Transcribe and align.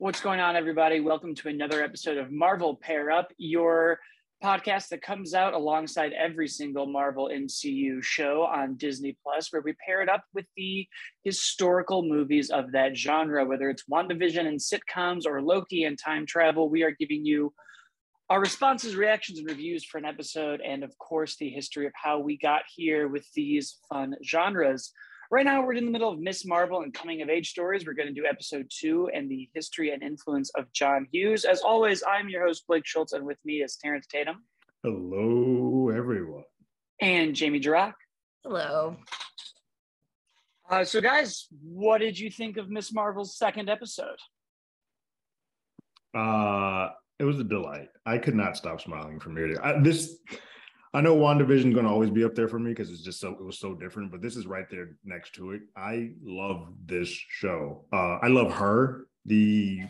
What's 0.00 0.20
going 0.20 0.38
on, 0.38 0.54
everybody? 0.54 1.00
Welcome 1.00 1.34
to 1.34 1.48
another 1.48 1.82
episode 1.82 2.18
of 2.18 2.30
Marvel 2.30 2.76
Pair 2.76 3.10
Up, 3.10 3.32
your 3.36 3.98
podcast 4.40 4.90
that 4.90 5.02
comes 5.02 5.34
out 5.34 5.54
alongside 5.54 6.12
every 6.12 6.46
single 6.46 6.86
Marvel 6.86 7.28
MCU 7.34 8.00
show 8.00 8.42
on 8.42 8.76
Disney 8.76 9.18
Plus, 9.24 9.52
where 9.52 9.60
we 9.60 9.72
pair 9.84 10.00
it 10.00 10.08
up 10.08 10.22
with 10.32 10.46
the 10.56 10.86
historical 11.24 12.04
movies 12.04 12.48
of 12.48 12.70
that 12.70 12.96
genre, 12.96 13.44
whether 13.44 13.68
it's 13.70 13.86
WandaVision 13.92 14.46
and 14.46 14.60
sitcoms 14.60 15.26
or 15.26 15.42
Loki 15.42 15.82
and 15.82 15.98
time 15.98 16.26
travel. 16.26 16.70
We 16.70 16.84
are 16.84 16.92
giving 16.92 17.26
you 17.26 17.52
our 18.30 18.40
responses, 18.40 18.94
reactions, 18.94 19.40
and 19.40 19.48
reviews 19.48 19.84
for 19.84 19.98
an 19.98 20.04
episode, 20.04 20.60
and 20.60 20.84
of 20.84 20.96
course, 20.98 21.34
the 21.38 21.50
history 21.50 21.86
of 21.86 21.92
how 21.96 22.20
we 22.20 22.38
got 22.38 22.62
here 22.72 23.08
with 23.08 23.26
these 23.34 23.78
fun 23.88 24.14
genres. 24.24 24.92
Right 25.30 25.44
now, 25.44 25.60
we're 25.62 25.74
in 25.74 25.84
the 25.84 25.90
middle 25.90 26.10
of 26.10 26.18
Miss 26.18 26.46
Marvel 26.46 26.80
and 26.80 26.94
coming 26.94 27.20
of 27.20 27.28
age 27.28 27.50
stories. 27.50 27.84
We're 27.86 27.92
going 27.92 28.08
to 28.08 28.14
do 28.14 28.24
episode 28.24 28.70
two 28.70 29.10
and 29.14 29.30
the 29.30 29.46
history 29.52 29.90
and 29.90 30.02
influence 30.02 30.50
of 30.56 30.72
John 30.72 31.06
Hughes. 31.12 31.44
As 31.44 31.60
always, 31.60 32.02
I'm 32.02 32.30
your 32.30 32.46
host, 32.46 32.66
Blake 32.66 32.86
Schultz, 32.86 33.12
and 33.12 33.26
with 33.26 33.36
me 33.44 33.56
is 33.56 33.76
Terrence 33.76 34.06
Tatum. 34.06 34.44
Hello, 34.82 35.90
everyone. 35.90 36.44
And 37.02 37.34
Jamie 37.34 37.60
Jirac. 37.60 37.92
Hello. 38.42 38.96
Uh, 40.70 40.84
so, 40.84 41.02
guys, 41.02 41.46
what 41.62 41.98
did 41.98 42.18
you 42.18 42.30
think 42.30 42.56
of 42.56 42.70
Miss 42.70 42.90
Marvel's 42.90 43.36
second 43.36 43.68
episode? 43.68 44.16
Uh, 46.16 46.88
it 47.18 47.24
was 47.24 47.38
a 47.38 47.44
delight. 47.44 47.88
I 48.06 48.16
could 48.16 48.34
not 48.34 48.56
stop 48.56 48.80
smiling 48.80 49.20
from 49.20 49.36
here 49.36 49.48
to 49.48 49.60
I, 49.62 49.78
this. 49.82 50.16
I 50.98 51.00
know 51.00 51.16
WandaVision 51.16 51.68
is 51.68 51.74
going 51.74 51.86
to 51.86 51.92
always 51.92 52.10
be 52.10 52.24
up 52.24 52.34
there 52.34 52.48
for 52.48 52.58
me 52.58 52.72
because 52.72 52.90
it's 52.90 53.02
just 53.02 53.20
so 53.20 53.30
it 53.30 53.44
was 53.44 53.60
so 53.60 53.72
different, 53.72 54.10
but 54.10 54.20
this 54.20 54.34
is 54.34 54.48
right 54.48 54.68
there 54.68 54.96
next 55.04 55.32
to 55.36 55.52
it. 55.52 55.60
I 55.76 56.10
love 56.24 56.72
this 56.86 57.08
show. 57.08 57.84
Uh, 57.92 58.18
I 58.20 58.26
love 58.26 58.50
her. 58.54 59.06
The 59.24 59.82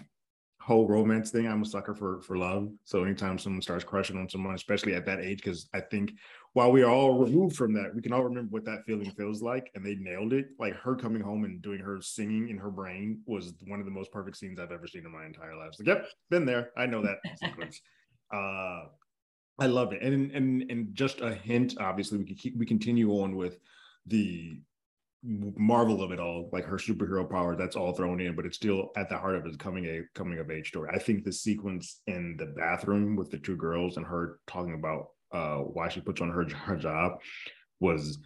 whole 0.61 0.87
romance 0.87 1.31
thing. 1.31 1.49
I'm 1.49 1.63
a 1.63 1.65
sucker 1.65 1.95
for 1.95 2.21
for 2.21 2.37
love. 2.37 2.69
So 2.85 3.05
anytime 3.05 3.39
someone 3.39 3.63
starts 3.63 3.85
crushing 3.85 4.19
on 4.19 4.29
someone, 4.29 4.55
especially 4.55 4.95
at 4.95 5.07
that 5.07 5.21
age, 5.21 5.39
because 5.39 5.71
I 5.73 5.81
think 5.81 6.13
while 6.53 6.71
we 6.71 6.83
are 6.83 6.91
all 6.91 7.19
removed 7.19 7.57
from 7.57 7.73
that, 7.73 7.95
we 7.95 8.03
can 8.03 8.13
all 8.13 8.25
remember 8.25 8.51
what 8.51 8.67
that 8.67 8.85
feeling 8.85 9.11
feels 9.13 9.41
like, 9.41 9.71
and 9.75 9.83
they 9.83 9.95
nailed 9.95 10.35
it. 10.35 10.49
Like 10.59 10.75
her 10.75 10.95
coming 10.95 11.23
home 11.23 11.45
and 11.45 11.63
doing 11.63 11.81
her 11.81 12.03
singing 12.03 12.51
in 12.51 12.59
her 12.59 12.71
brain 12.71 13.23
was 13.25 13.55
one 13.67 13.81
of 13.81 13.87
the 13.87 13.93
most 13.93 14.13
perfect 14.13 14.37
scenes 14.37 14.61
I've 14.61 14.73
ever 14.73 14.87
seen 14.87 15.07
in 15.07 15.13
my 15.13 15.25
entire 15.25 15.57
life. 15.57 15.71
Like, 15.79 15.89
yep, 15.89 16.07
been 16.29 16.45
there. 16.45 16.69
I 16.77 16.85
know 16.85 17.01
that 17.01 17.17
sequence. 17.43 17.81
Uh, 18.31 18.83
I 19.59 19.67
love 19.67 19.93
it, 19.93 20.03
and 20.03 20.31
and 20.33 20.71
and 20.71 20.95
just 20.95 21.21
a 21.21 21.35
hint. 21.35 21.75
Obviously, 21.81 22.19
we 22.19 22.25
can 22.25 22.37
keep 22.37 22.57
we 22.57 22.67
continue 22.67 23.11
on 23.11 23.37
with 23.37 23.59
the 24.07 24.61
marvel 25.25 26.03
of 26.03 26.13
it 26.13 26.21
all, 26.21 26.49
like 26.53 26.65
her 26.65 26.77
superhero 26.77 27.29
power. 27.29 27.57
That's 27.57 27.75
all 27.75 27.93
thrown 27.93 28.21
in, 28.21 28.37
but 28.37 28.47
it's 28.47 28.57
still 28.57 28.91
at 28.97 29.09
the 29.09 29.19
heart 29.19 29.35
of 29.35 29.47
it 29.47 29.59
coming 29.59 29.87
a 29.87 30.03
coming 30.15 30.39
of 30.39 30.51
age 30.51 30.69
story. 30.69 30.91
I 30.93 30.99
think 30.99 31.25
the 31.25 31.33
sequence 31.33 32.03
in 32.07 32.37
the 32.39 32.47
bathroom 32.47 33.17
with 33.17 33.31
the 33.31 33.39
two 33.39 33.57
girls 33.57 33.97
and 33.97 34.07
her 34.07 34.39
talking 34.47 34.75
about 34.75 35.09
uh, 35.33 35.59
why 35.59 35.89
she 35.89 36.01
puts 36.01 36.21
on 36.21 36.31
her 36.31 36.45
hijab 36.45 37.17
was 37.81 38.19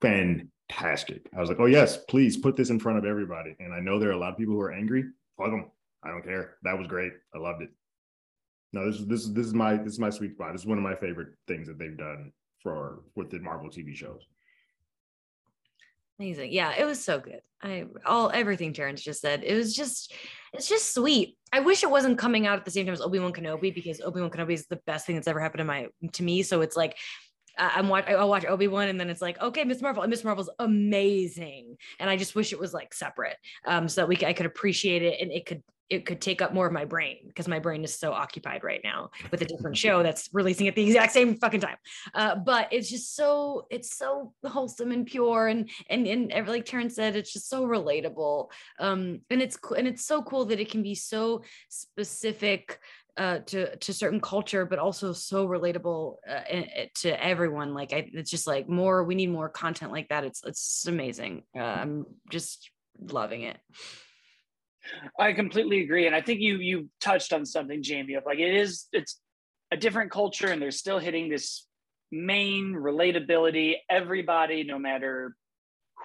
fantastic. 0.00 1.28
I 1.36 1.40
was 1.40 1.50
like, 1.50 1.60
oh 1.60 1.66
yes, 1.66 1.98
please 2.08 2.38
put 2.38 2.56
this 2.56 2.70
in 2.70 2.80
front 2.80 2.98
of 2.98 3.04
everybody. 3.04 3.54
And 3.60 3.74
I 3.74 3.80
know 3.80 3.98
there 3.98 4.08
are 4.08 4.12
a 4.12 4.18
lot 4.18 4.32
of 4.32 4.38
people 4.38 4.54
who 4.54 4.60
are 4.60 4.72
angry. 4.72 5.04
Fuck 5.36 5.50
them. 5.50 5.70
I 6.02 6.08
don't 6.08 6.24
care. 6.24 6.56
That 6.62 6.78
was 6.78 6.86
great. 6.86 7.12
I 7.34 7.38
loved 7.38 7.62
it 7.62 7.70
no, 8.72 8.86
this 8.86 9.00
is 9.00 9.06
this 9.06 9.20
is 9.22 9.32
this 9.32 9.46
is 9.46 9.54
my 9.54 9.76
this 9.76 9.94
is 9.94 9.98
my 9.98 10.10
sweet 10.10 10.32
spot. 10.32 10.52
This 10.52 10.62
is 10.62 10.66
one 10.66 10.78
of 10.78 10.84
my 10.84 10.94
favorite 10.94 11.28
things 11.46 11.68
that 11.68 11.78
they've 11.78 11.96
done 11.96 12.32
for 12.62 13.00
with 13.14 13.30
the 13.30 13.38
Marvel 13.38 13.70
TV 13.70 13.94
shows. 13.94 14.26
Amazing. 16.18 16.52
Yeah, 16.52 16.74
it 16.76 16.84
was 16.84 17.02
so 17.02 17.20
good. 17.20 17.40
I 17.62 17.86
all 18.04 18.30
everything 18.30 18.72
Terrence 18.72 19.02
just 19.02 19.20
said. 19.20 19.42
It 19.44 19.54
was 19.54 19.74
just 19.74 20.12
it's 20.52 20.68
just 20.68 20.94
sweet. 20.94 21.36
I 21.52 21.60
wish 21.60 21.82
it 21.82 21.90
wasn't 21.90 22.18
coming 22.18 22.46
out 22.46 22.58
at 22.58 22.64
the 22.64 22.70
same 22.70 22.84
time 22.84 22.92
as 22.92 23.00
Obi-Wan 23.00 23.32
Kenobi 23.32 23.74
because 23.74 24.00
Obi-Wan 24.00 24.30
Kenobi 24.30 24.52
is 24.52 24.66
the 24.66 24.80
best 24.86 25.06
thing 25.06 25.14
that's 25.16 25.28
ever 25.28 25.40
happened 25.40 25.60
to 25.60 25.64
my 25.64 25.86
to 26.12 26.22
me. 26.22 26.42
So 26.42 26.60
it's 26.60 26.76
like 26.76 26.96
I'm 27.56 27.88
watch 27.88 28.06
I'll 28.08 28.28
watch 28.28 28.44
Obi-Wan 28.44 28.88
and 28.88 29.00
then 29.00 29.10
it's 29.10 29.22
like, 29.22 29.40
okay, 29.40 29.64
Miss 29.64 29.80
Marvel. 29.80 30.02
And 30.02 30.10
Miss 30.10 30.24
Marvel's 30.24 30.50
amazing. 30.58 31.76
And 31.98 32.10
I 32.10 32.16
just 32.16 32.34
wish 32.34 32.52
it 32.52 32.60
was 32.60 32.74
like 32.74 32.92
separate. 32.92 33.36
Um, 33.64 33.88
so 33.88 34.02
that 34.02 34.08
we 34.08 34.16
I 34.24 34.32
could 34.32 34.46
appreciate 34.46 35.02
it 35.02 35.20
and 35.20 35.32
it 35.32 35.46
could 35.46 35.62
it 35.90 36.04
could 36.06 36.20
take 36.20 36.42
up 36.42 36.52
more 36.52 36.66
of 36.66 36.72
my 36.72 36.84
brain 36.84 37.18
because 37.26 37.48
my 37.48 37.58
brain 37.58 37.82
is 37.82 37.94
so 37.94 38.12
occupied 38.12 38.62
right 38.62 38.80
now 38.84 39.10
with 39.30 39.42
a 39.42 39.44
different 39.44 39.76
show 39.84 40.02
that's 40.02 40.28
releasing 40.32 40.68
at 40.68 40.74
the 40.74 40.84
exact 40.84 41.12
same 41.12 41.36
fucking 41.36 41.60
time. 41.60 41.76
Uh, 42.14 42.34
but 42.36 42.68
it's 42.72 42.90
just 42.90 43.16
so 43.16 43.66
it's 43.70 43.96
so 43.96 44.32
wholesome 44.44 44.92
and 44.92 45.06
pure 45.06 45.48
and 45.48 45.70
and 45.88 46.06
and 46.06 46.48
like 46.48 46.64
Terrence 46.64 46.94
said, 46.94 47.16
it's 47.16 47.32
just 47.32 47.48
so 47.48 47.64
relatable. 47.66 48.50
Um, 48.78 49.20
and 49.30 49.40
it's 49.42 49.58
and 49.76 49.86
it's 49.86 50.04
so 50.04 50.22
cool 50.22 50.44
that 50.46 50.60
it 50.60 50.70
can 50.70 50.82
be 50.82 50.94
so 50.94 51.42
specific 51.68 52.78
uh, 53.16 53.40
to 53.40 53.76
to 53.76 53.92
certain 53.92 54.20
culture, 54.20 54.64
but 54.64 54.78
also 54.78 55.12
so 55.12 55.48
relatable 55.48 56.16
uh, 56.28 56.84
to 56.94 57.24
everyone. 57.24 57.74
Like 57.74 57.92
I, 57.92 58.08
it's 58.12 58.30
just 58.30 58.46
like 58.46 58.68
more. 58.68 59.02
We 59.04 59.16
need 59.16 59.30
more 59.30 59.48
content 59.48 59.90
like 59.90 60.08
that. 60.08 60.24
It's 60.24 60.44
it's 60.44 60.86
amazing. 60.86 61.42
Uh, 61.56 61.62
I'm 61.62 62.06
just 62.30 62.70
loving 63.00 63.42
it. 63.42 63.58
I 65.18 65.32
completely 65.32 65.80
agree, 65.82 66.06
and 66.06 66.14
I 66.14 66.20
think 66.20 66.40
you 66.40 66.56
you 66.56 66.88
touched 67.00 67.32
on 67.32 67.44
something, 67.44 67.82
Jamie. 67.82 68.14
Of 68.14 68.24
like 68.26 68.38
it 68.38 68.54
is 68.54 68.86
it's 68.92 69.20
a 69.70 69.76
different 69.76 70.10
culture, 70.10 70.48
and 70.48 70.60
they're 70.60 70.70
still 70.70 70.98
hitting 70.98 71.28
this 71.28 71.66
main 72.10 72.74
relatability. 72.74 73.74
Everybody, 73.90 74.64
no 74.64 74.78
matter 74.78 75.36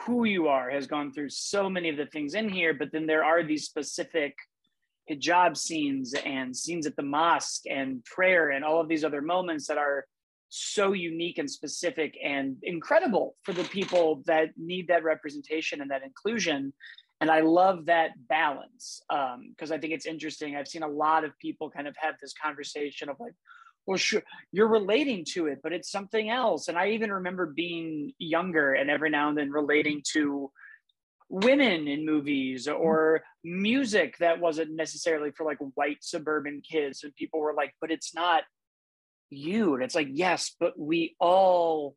who 0.01 0.25
you 0.25 0.47
are, 0.47 0.69
has 0.69 0.88
gone 0.88 1.13
through 1.13 1.29
so 1.29 1.69
many 1.69 1.89
of 1.89 1.97
the 1.97 2.07
things 2.07 2.33
in 2.33 2.49
here, 2.49 2.73
but 2.73 2.91
then 2.91 3.05
there 3.05 3.23
are 3.23 3.44
these 3.44 3.66
specific 3.66 4.35
hijab 5.09 5.57
scenes 5.57 6.13
and 6.25 6.55
scenes 6.55 6.88
at 6.88 6.95
the 6.95 7.03
mosque 7.03 7.63
and 7.69 8.03
prayer 8.05 8.51
and 8.51 8.63
all 8.63 8.79
of 8.79 8.88
these 8.88 9.03
other 9.03 9.21
moments 9.21 9.67
that 9.67 9.77
are 9.77 10.05
so 10.50 10.94
unique 10.94 11.39
and 11.39 11.50
specific 11.50 12.15
and 12.23 12.57
incredible 12.63 13.35
for 13.41 13.53
the 13.53 13.63
people 13.65 14.21
that 14.25 14.50
need 14.55 14.88
that 14.88 15.03
representation 15.03 15.81
and 15.81 15.89
that 15.89 16.03
inclusion 16.03 16.71
and 17.23 17.31
i 17.31 17.39
love 17.39 17.85
that 17.85 18.11
balance 18.28 19.01
because 19.09 19.72
um, 19.72 19.75
i 19.75 19.78
think 19.78 19.94
it's 19.94 20.06
interesting. 20.06 20.56
I've 20.56 20.67
seen 20.67 20.84
a 20.84 20.88
lot 20.88 21.23
of 21.23 21.31
people 21.39 21.69
kind 21.69 21.88
of 21.88 21.95
have 21.97 22.16
this 22.22 22.34
conversation 22.34 23.07
of 23.09 23.16
like 23.17 23.34
well 23.88 23.97
sure 23.97 24.22
you're 24.51 24.67
relating 24.67 25.23
to 25.33 25.47
it 25.47 25.59
but 25.63 25.72
it's 25.72 25.89
something 25.89 26.29
else. 26.29 26.67
And 26.67 26.78
i 26.78 26.89
even 26.89 27.12
remember 27.13 27.45
being 27.45 28.12
younger 28.19 28.73
and 28.73 28.89
every 28.89 29.09
now 29.09 29.29
and 29.29 29.38
then 29.38 29.51
relating 29.51 30.03
to 30.13 30.51
women 31.29 31.88
in 31.88 32.06
movies 32.06 32.67
mm-hmm. 32.67 32.81
or 32.81 33.23
music 33.44 34.17
that 34.19 34.41
wasn't 34.41 34.75
necessarily 34.75 35.31
for 35.31 35.45
like 35.45 35.59
white 35.75 36.01
suburban 36.01 36.62
kids. 36.69 37.03
And 37.03 37.16
people 37.16 37.39
were 37.39 37.53
like 37.53 37.73
but 37.79 37.89
it's 37.89 38.13
not 38.13 38.44
you. 39.29 39.75
And 39.75 39.83
it's 39.83 39.95
like 39.95 40.09
yes 40.12 40.53
but 40.59 40.78
we 40.78 41.16
all 41.22 41.95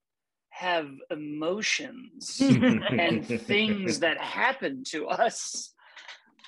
have 0.56 0.88
emotions 1.10 2.40
and 2.40 3.26
things 3.26 4.00
that 4.00 4.18
happen 4.18 4.82
to 4.84 5.06
us. 5.06 5.72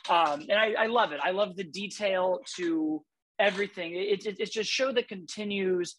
Um, 0.09 0.47
and 0.49 0.53
I, 0.53 0.73
I, 0.85 0.87
love 0.87 1.13
it. 1.13 1.21
I 1.23 1.33
love 1.33 1.57
the 1.57 1.65
detail 1.65 2.41
to 2.57 3.05
everything. 3.39 3.95
It, 3.95 4.25
it, 4.25 4.37
it's 4.41 4.51
just 4.51 4.71
show 4.71 4.91
that 4.93 5.09
continues 5.09 5.97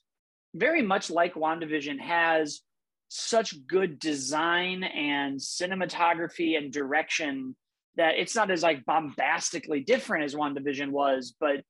very 0.56 0.82
much 0.82 1.12
like 1.12 1.36
WandaVision 1.36 2.00
has 2.00 2.62
such 3.10 3.68
good 3.68 4.00
design 4.00 4.84
and 4.84 5.40
cinematography 5.40 6.58
and 6.58 6.74
direction 6.74 7.56
that 7.98 8.16
it's 8.18 8.36
not 8.36 8.50
as 8.50 8.64
like 8.64 8.86
bombastically 8.86 9.82
different 9.82 10.24
as 10.24 10.34
WandaVision 10.34 10.90
was, 10.90 11.36
but 11.40 11.64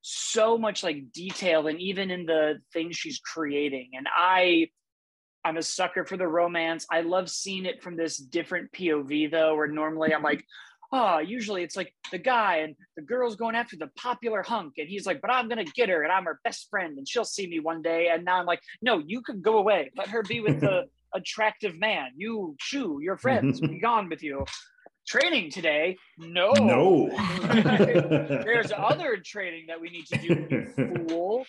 so 0.00 0.56
much 0.56 0.82
like 0.82 1.12
detail 1.12 1.66
and 1.66 1.78
even 1.80 2.10
in 2.10 2.24
the 2.24 2.60
things 2.72 2.96
she's 2.96 3.20
creating. 3.20 3.90
And 3.94 4.06
I 4.10 4.68
I'm 5.44 5.56
a 5.56 5.62
sucker 5.62 6.04
for 6.04 6.16
the 6.16 6.28
romance. 6.28 6.86
I 6.90 7.00
love 7.00 7.28
seeing 7.28 7.66
it 7.66 7.82
from 7.82 7.96
this 7.96 8.16
different 8.16 8.72
POV 8.72 9.30
though, 9.30 9.56
where 9.56 9.66
normally 9.66 10.14
I'm 10.14 10.22
like, 10.22 10.44
oh, 10.92 11.18
usually 11.18 11.62
it's 11.62 11.76
like 11.76 11.94
the 12.10 12.18
guy 12.18 12.58
and 12.58 12.76
the 12.96 13.02
girl's 13.02 13.36
going 13.36 13.56
after 13.56 13.76
the 13.76 13.88
popular 13.96 14.42
hunk, 14.42 14.74
and 14.78 14.88
he's 14.88 15.06
like, 15.06 15.20
but 15.20 15.32
I'm 15.32 15.48
gonna 15.48 15.64
get 15.64 15.88
her, 15.88 16.02
and 16.02 16.12
I'm 16.12 16.24
her 16.24 16.40
best 16.44 16.68
friend, 16.70 16.98
and 16.98 17.08
she'll 17.08 17.24
see 17.24 17.46
me 17.46 17.60
one 17.60 17.82
day. 17.82 18.08
And 18.08 18.24
now 18.24 18.38
I'm 18.38 18.46
like, 18.46 18.60
no, 18.82 18.98
you 18.98 19.22
can 19.22 19.40
go 19.40 19.58
away. 19.58 19.90
Let 19.96 20.08
her 20.08 20.22
be 20.22 20.40
with 20.40 20.60
the 20.60 20.88
attractive 21.14 21.76
man. 21.76 22.10
You 22.16 22.56
shoo, 22.60 23.00
your 23.02 23.16
friends, 23.16 23.60
be 23.60 23.78
gone 23.80 24.08
with 24.08 24.22
you. 24.22 24.44
Training 25.08 25.50
today? 25.50 25.96
No. 26.16 26.52
No. 26.52 27.08
There's 27.52 28.70
other 28.70 29.16
training 29.16 29.64
that 29.66 29.80
we 29.80 29.90
need 29.90 30.06
to 30.06 30.18
do, 30.18 30.46
you 30.48 31.06
fool 31.08 31.44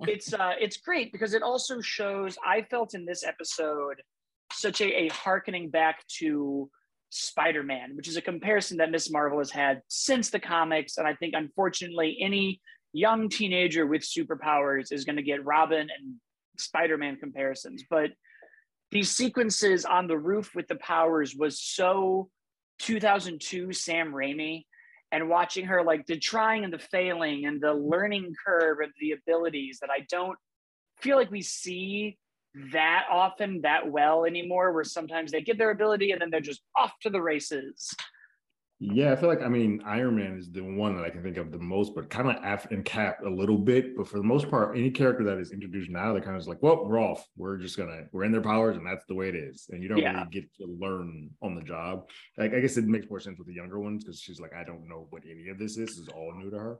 it's 0.00 0.32
uh, 0.32 0.52
it's 0.60 0.76
great 0.76 1.12
because 1.12 1.34
it 1.34 1.42
also 1.42 1.80
shows. 1.80 2.36
I 2.44 2.62
felt 2.62 2.94
in 2.94 3.04
this 3.04 3.24
episode 3.24 4.02
such 4.52 4.80
a, 4.80 5.04
a 5.04 5.08
harkening 5.08 5.70
back 5.70 6.06
to 6.18 6.70
Spider-Man, 7.10 7.96
which 7.96 8.08
is 8.08 8.16
a 8.16 8.22
comparison 8.22 8.78
that 8.78 8.90
Miss 8.90 9.10
Marvel 9.10 9.38
has 9.38 9.50
had 9.50 9.82
since 9.88 10.30
the 10.30 10.40
comics, 10.40 10.98
and 10.98 11.06
I 11.06 11.14
think 11.14 11.34
unfortunately 11.36 12.18
any 12.20 12.60
young 12.92 13.28
teenager 13.28 13.86
with 13.86 14.02
superpowers 14.02 14.92
is 14.92 15.04
going 15.04 15.16
to 15.16 15.22
get 15.22 15.44
Robin 15.44 15.80
and 15.80 16.14
Spider-Man 16.58 17.16
comparisons. 17.16 17.84
But 17.88 18.10
these 18.90 19.10
sequences 19.10 19.84
on 19.84 20.06
the 20.06 20.18
roof 20.18 20.54
with 20.54 20.68
the 20.68 20.76
powers 20.76 21.34
was 21.34 21.60
so 21.60 22.28
2002 22.78 23.72
Sam 23.72 24.12
Raimi 24.12 24.64
and 25.16 25.30
watching 25.30 25.64
her 25.64 25.82
like 25.82 26.04
the 26.06 26.18
trying 26.18 26.62
and 26.62 26.72
the 26.72 26.78
failing 26.78 27.46
and 27.46 27.58
the 27.58 27.72
learning 27.72 28.34
curve 28.46 28.78
of 28.84 28.90
the 29.00 29.12
abilities 29.12 29.78
that 29.80 29.88
I 29.88 30.04
don't 30.10 30.36
feel 31.00 31.16
like 31.16 31.30
we 31.30 31.40
see 31.40 32.18
that 32.72 33.06
often 33.10 33.62
that 33.62 33.90
well 33.90 34.26
anymore 34.26 34.72
where 34.72 34.84
sometimes 34.84 35.32
they 35.32 35.40
get 35.40 35.56
their 35.56 35.70
ability 35.70 36.10
and 36.10 36.20
then 36.20 36.28
they're 36.28 36.40
just 36.40 36.60
off 36.76 36.92
to 37.00 37.08
the 37.08 37.20
races 37.20 37.94
yeah, 38.78 39.12
I 39.12 39.16
feel 39.16 39.28
like 39.28 39.42
I 39.42 39.48
mean 39.48 39.82
Iron 39.86 40.16
Man 40.16 40.36
is 40.36 40.50
the 40.50 40.60
one 40.60 40.96
that 40.96 41.04
I 41.04 41.08
can 41.08 41.22
think 41.22 41.38
of 41.38 41.50
the 41.50 41.58
most, 41.58 41.94
but 41.94 42.10
kind 42.10 42.28
of 42.28 42.36
af- 42.44 42.70
and 42.70 42.84
Cap 42.84 43.20
a 43.24 43.28
little 43.28 43.56
bit. 43.56 43.96
But 43.96 44.06
for 44.06 44.18
the 44.18 44.24
most 44.24 44.50
part, 44.50 44.76
any 44.76 44.90
character 44.90 45.24
that 45.24 45.38
is 45.38 45.50
introduced 45.50 45.90
now, 45.90 46.12
they're 46.12 46.20
kind 46.20 46.36
of 46.36 46.46
like, 46.46 46.62
well, 46.62 46.84
we're 46.86 47.00
off. 47.00 47.26
We're 47.36 47.56
just 47.56 47.78
gonna 47.78 48.02
we're 48.12 48.24
in 48.24 48.32
their 48.32 48.42
powers, 48.42 48.76
and 48.76 48.86
that's 48.86 49.06
the 49.06 49.14
way 49.14 49.30
it 49.30 49.34
is. 49.34 49.66
And 49.70 49.82
you 49.82 49.88
don't 49.88 49.98
yeah. 49.98 50.12
really 50.12 50.30
get 50.30 50.54
to 50.56 50.66
learn 50.66 51.30
on 51.40 51.54
the 51.54 51.62
job. 51.62 52.08
Like 52.36 52.52
I 52.52 52.60
guess 52.60 52.76
it 52.76 52.84
makes 52.84 53.08
more 53.08 53.20
sense 53.20 53.38
with 53.38 53.46
the 53.46 53.54
younger 53.54 53.80
ones 53.80 54.04
because 54.04 54.20
she's 54.20 54.40
like, 54.40 54.52
I 54.54 54.62
don't 54.62 54.86
know 54.88 55.06
what 55.08 55.22
any 55.24 55.48
of 55.48 55.58
this 55.58 55.78
is. 55.78 55.88
This 55.88 55.98
is 55.98 56.08
all 56.08 56.34
new 56.36 56.50
to 56.50 56.58
her. 56.58 56.78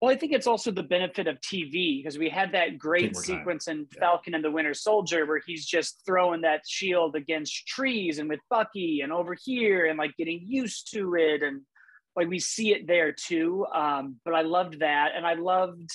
Well, 0.00 0.10
I 0.10 0.16
think 0.16 0.32
it's 0.32 0.46
also 0.46 0.70
the 0.70 0.82
benefit 0.82 1.26
of 1.26 1.40
TV 1.42 1.98
because 1.98 2.16
we 2.16 2.30
had 2.30 2.52
that 2.52 2.78
great 2.78 3.14
sequence 3.16 3.68
in 3.68 3.86
yeah. 3.92 4.00
Falcon 4.00 4.34
and 4.34 4.42
the 4.42 4.50
Winter 4.50 4.72
Soldier 4.72 5.26
where 5.26 5.42
he's 5.46 5.66
just 5.66 6.00
throwing 6.06 6.40
that 6.40 6.62
shield 6.66 7.16
against 7.16 7.66
trees 7.66 8.18
and 8.18 8.28
with 8.28 8.40
Bucky 8.48 9.02
and 9.02 9.12
over 9.12 9.36
here 9.38 9.86
and 9.86 9.98
like 9.98 10.16
getting 10.16 10.40
used 10.42 10.90
to 10.94 11.16
it. 11.16 11.42
And 11.42 11.60
like 12.16 12.28
we 12.28 12.38
see 12.38 12.72
it 12.72 12.86
there 12.86 13.12
too. 13.12 13.66
Um, 13.74 14.16
but 14.24 14.34
I 14.34 14.40
loved 14.40 14.80
that. 14.80 15.10
And 15.14 15.26
I 15.26 15.34
loved 15.34 15.90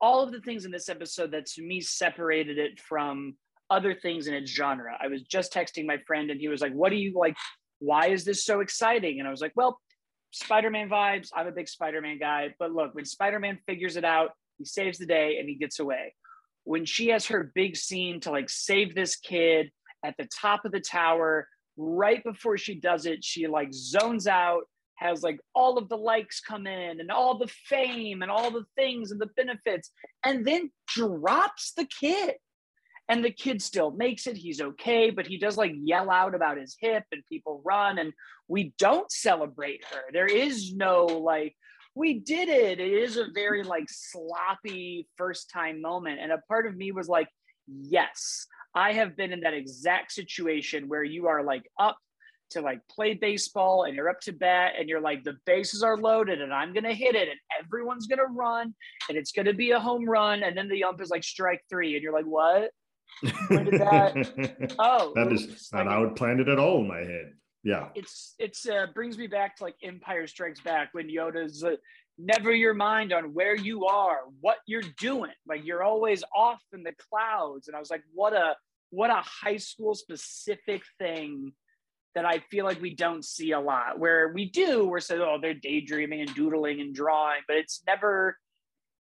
all 0.00 0.22
of 0.22 0.32
the 0.32 0.40
things 0.40 0.64
in 0.64 0.70
this 0.70 0.88
episode 0.88 1.32
that 1.32 1.44
to 1.46 1.62
me 1.62 1.82
separated 1.82 2.56
it 2.56 2.80
from 2.80 3.36
other 3.68 3.94
things 3.94 4.26
in 4.26 4.32
its 4.32 4.50
genre. 4.50 4.96
I 4.98 5.08
was 5.08 5.22
just 5.22 5.52
texting 5.52 5.84
my 5.84 5.98
friend 6.06 6.30
and 6.30 6.40
he 6.40 6.48
was 6.48 6.62
like, 6.62 6.72
What 6.72 6.88
do 6.90 6.96
you 6.96 7.12
like? 7.14 7.36
Why 7.78 8.08
is 8.08 8.24
this 8.24 8.46
so 8.46 8.60
exciting? 8.60 9.18
And 9.18 9.28
I 9.28 9.30
was 9.30 9.42
like, 9.42 9.52
Well, 9.54 9.78
Spider-Man 10.38 10.88
vibes. 10.88 11.30
I'm 11.34 11.46
a 11.46 11.52
big 11.52 11.68
Spider-Man 11.68 12.18
guy, 12.18 12.54
but 12.58 12.72
look, 12.72 12.94
when 12.94 13.04
Spider-Man 13.04 13.58
figures 13.66 13.96
it 13.96 14.04
out, 14.04 14.30
he 14.56 14.64
saves 14.64 14.98
the 14.98 15.06
day 15.06 15.38
and 15.38 15.48
he 15.48 15.54
gets 15.54 15.78
away. 15.78 16.14
When 16.64 16.84
she 16.84 17.08
has 17.08 17.26
her 17.26 17.52
big 17.54 17.76
scene 17.76 18.20
to 18.20 18.30
like 18.30 18.50
save 18.50 18.94
this 18.94 19.16
kid 19.16 19.70
at 20.04 20.14
the 20.18 20.28
top 20.40 20.64
of 20.64 20.72
the 20.72 20.80
tower, 20.80 21.48
right 21.76 22.22
before 22.24 22.58
she 22.58 22.74
does 22.74 23.06
it, 23.06 23.24
she 23.24 23.46
like 23.46 23.72
zones 23.72 24.26
out, 24.26 24.62
has 24.96 25.22
like 25.22 25.38
all 25.54 25.78
of 25.78 25.88
the 25.88 25.96
likes 25.96 26.40
come 26.40 26.66
in 26.66 27.00
and 27.00 27.10
all 27.10 27.38
the 27.38 27.48
fame 27.66 28.22
and 28.22 28.30
all 28.30 28.50
the 28.50 28.66
things 28.76 29.10
and 29.10 29.20
the 29.20 29.30
benefits, 29.36 29.90
and 30.24 30.44
then 30.44 30.70
drops 30.88 31.72
the 31.72 31.86
kid 31.86 32.34
and 33.08 33.24
the 33.24 33.30
kid 33.30 33.62
still 33.62 33.90
makes 33.90 34.26
it. 34.26 34.36
He's 34.36 34.60
okay 34.60 35.10
but 35.10 35.26
he 35.26 35.38
does 35.38 35.56
like 35.56 35.72
yell 35.74 36.10
out 36.10 36.34
about 36.34 36.58
his 36.58 36.76
hip 36.80 37.04
and 37.12 37.22
people 37.28 37.62
run 37.64 37.98
and 37.98 38.12
we 38.48 38.74
don't 38.78 39.10
celebrate 39.10 39.84
her. 39.92 40.02
There 40.12 40.26
is 40.26 40.74
no 40.74 41.06
like 41.06 41.54
we 41.94 42.20
did 42.20 42.48
it. 42.48 42.80
It 42.80 42.92
is 42.92 43.16
a 43.16 43.26
very 43.34 43.62
like 43.62 43.86
sloppy 43.88 45.08
first 45.16 45.50
time 45.50 45.80
moment. 45.80 46.20
And 46.20 46.32
a 46.32 46.42
part 46.48 46.66
of 46.66 46.76
me 46.76 46.92
was 46.92 47.08
like 47.08 47.28
yes 47.70 48.46
i 48.74 48.92
have 48.94 49.14
been 49.14 49.30
in 49.30 49.40
that 49.40 49.52
exact 49.52 50.10
situation 50.10 50.88
where 50.88 51.04
you 51.04 51.26
are 51.26 51.42
like 51.42 51.70
up 51.78 51.98
to 52.50 52.60
like 52.60 52.80
play 52.88 53.14
baseball 53.14 53.84
and 53.84 53.94
you're 53.94 54.08
up 54.08 54.20
to 54.20 54.32
bat 54.32 54.72
and 54.78 54.88
you're 54.88 55.00
like 55.00 55.22
the 55.24 55.36
bases 55.44 55.82
are 55.82 55.96
loaded 55.96 56.40
and 56.40 56.52
I'm 56.52 56.72
gonna 56.72 56.94
hit 56.94 57.14
it 57.14 57.28
and 57.28 57.38
everyone's 57.62 58.06
gonna 58.06 58.24
run 58.24 58.74
and 59.08 59.18
it's 59.18 59.32
gonna 59.32 59.52
be 59.52 59.72
a 59.72 59.80
home 59.80 60.08
run. 60.08 60.42
And 60.42 60.56
then 60.56 60.68
the 60.68 60.84
ump 60.84 61.00
is 61.00 61.10
like 61.10 61.24
strike 61.24 61.62
three. 61.68 61.94
And 61.94 62.02
you're 62.02 62.12
like 62.12 62.24
what 62.24 62.70
when 63.48 63.64
did 63.64 63.80
that? 63.80 64.74
oh, 64.78 65.12
that 65.14 65.32
is 65.32 65.68
not 65.72 65.86
like, 65.86 65.88
how 65.88 65.96
I 65.96 66.00
would 66.00 66.16
plan 66.16 66.40
it 66.40 66.48
at 66.48 66.58
all 66.58 66.80
in 66.80 66.88
my 66.88 66.98
head. 66.98 67.32
Yeah, 67.64 67.88
it's 67.94 68.34
it's 68.38 68.68
uh, 68.68 68.86
brings 68.94 69.18
me 69.18 69.26
back 69.26 69.56
to 69.56 69.64
like 69.64 69.76
Empire 69.82 70.26
Strikes 70.26 70.60
Back 70.60 70.90
when 70.92 71.08
Yoda's 71.08 71.64
uh, 71.64 71.76
never 72.16 72.52
your 72.52 72.74
mind 72.74 73.12
on 73.12 73.34
where 73.34 73.56
you 73.56 73.86
are, 73.86 74.20
what 74.40 74.58
you're 74.66 74.82
doing. 74.98 75.32
Like 75.46 75.64
you're 75.64 75.82
always 75.82 76.22
off 76.34 76.62
in 76.72 76.82
the 76.82 76.94
clouds, 77.10 77.68
and 77.68 77.76
I 77.76 77.80
was 77.80 77.90
like, 77.90 78.02
what 78.12 78.32
a 78.32 78.56
what 78.90 79.10
a 79.10 79.22
high 79.22 79.56
school 79.56 79.94
specific 79.94 80.82
thing 80.98 81.52
that 82.14 82.24
I 82.24 82.40
feel 82.50 82.64
like 82.64 82.80
we 82.80 82.94
don't 82.94 83.24
see 83.24 83.52
a 83.52 83.60
lot. 83.60 83.98
Where 83.98 84.32
we 84.32 84.50
do, 84.50 84.86
we're 84.86 85.00
saying, 85.00 85.20
oh, 85.20 85.38
they're 85.40 85.54
daydreaming 85.54 86.20
and 86.20 86.34
doodling 86.34 86.80
and 86.80 86.94
drawing, 86.94 87.40
but 87.46 87.56
it's 87.56 87.82
never 87.86 88.36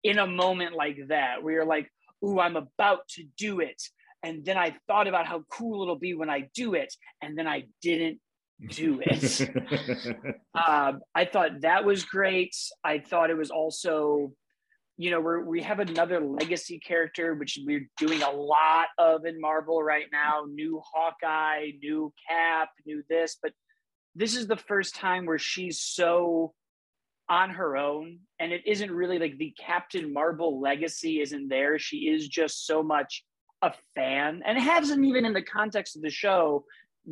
in 0.04 0.18
a 0.18 0.28
moment 0.28 0.76
like 0.76 0.98
that 1.10 1.44
where 1.44 1.56
you're 1.56 1.66
like, 1.66 1.92
ooh, 2.24 2.40
I'm 2.40 2.56
about 2.56 3.08
to 3.16 3.24
do 3.38 3.60
it. 3.60 3.82
And 4.24 4.44
then 4.44 4.58
I 4.58 4.76
thought 4.88 5.08
about 5.08 5.26
how 5.26 5.44
cool 5.50 5.82
it'll 5.84 5.98
be 5.98 6.14
when 6.14 6.30
I 6.30 6.50
do 6.54 6.74
it. 6.74 6.94
And 7.22 7.38
then 7.38 7.48
I 7.48 7.64
didn't 7.82 8.20
do 8.68 9.02
it. 9.02 9.50
um, 10.54 11.00
I 11.16 11.26
thought 11.26 11.62
that 11.62 11.86
was 11.86 12.04
great. 12.04 12.56
I 12.84 13.00
thought 13.00 13.30
it 13.30 13.38
was 13.38 13.52
also, 13.52 14.34
you 14.98 15.12
know, 15.12 15.22
we're, 15.22 15.44
we 15.44 15.62
have 15.62 15.80
another 15.80 16.20
legacy 16.20 16.80
character, 16.80 17.36
which 17.36 17.60
we're 17.66 17.88
doing 17.98 18.22
a 18.22 18.32
lot 18.32 18.88
of 18.98 19.26
in 19.26 19.40
Marvel 19.40 19.82
right 19.82 20.08
now 20.12 20.44
new 20.50 20.82
Hawkeye, 20.94 21.72
new 21.82 22.12
Cap, 22.28 22.70
new 22.86 23.04
this. 23.10 23.38
But 23.42 23.54
this 24.16 24.36
is 24.36 24.48
the 24.48 24.58
first 24.58 24.96
time 24.96 25.26
where 25.26 25.40
she's 25.40 25.80
so 25.80 26.54
on 27.30 27.52
her 27.52 27.78
own 27.78 28.20
and 28.40 28.52
it 28.52 28.62
isn't 28.66 28.92
really 28.92 29.20
like 29.20 29.38
the 29.38 29.54
captain 29.60 30.12
marvel 30.12 30.60
legacy 30.60 31.22
isn't 31.22 31.48
there. 31.48 31.78
She 31.78 32.10
is 32.10 32.28
just 32.28 32.66
so 32.66 32.82
much 32.82 33.24
a 33.62 33.72
fan 33.94 34.42
and 34.46 34.58
hasn't 34.58 35.06
even 35.06 35.26
in 35.26 35.34
the 35.34 35.42
context 35.42 35.96
of 35.96 36.02
the 36.02 36.10
show 36.10 36.66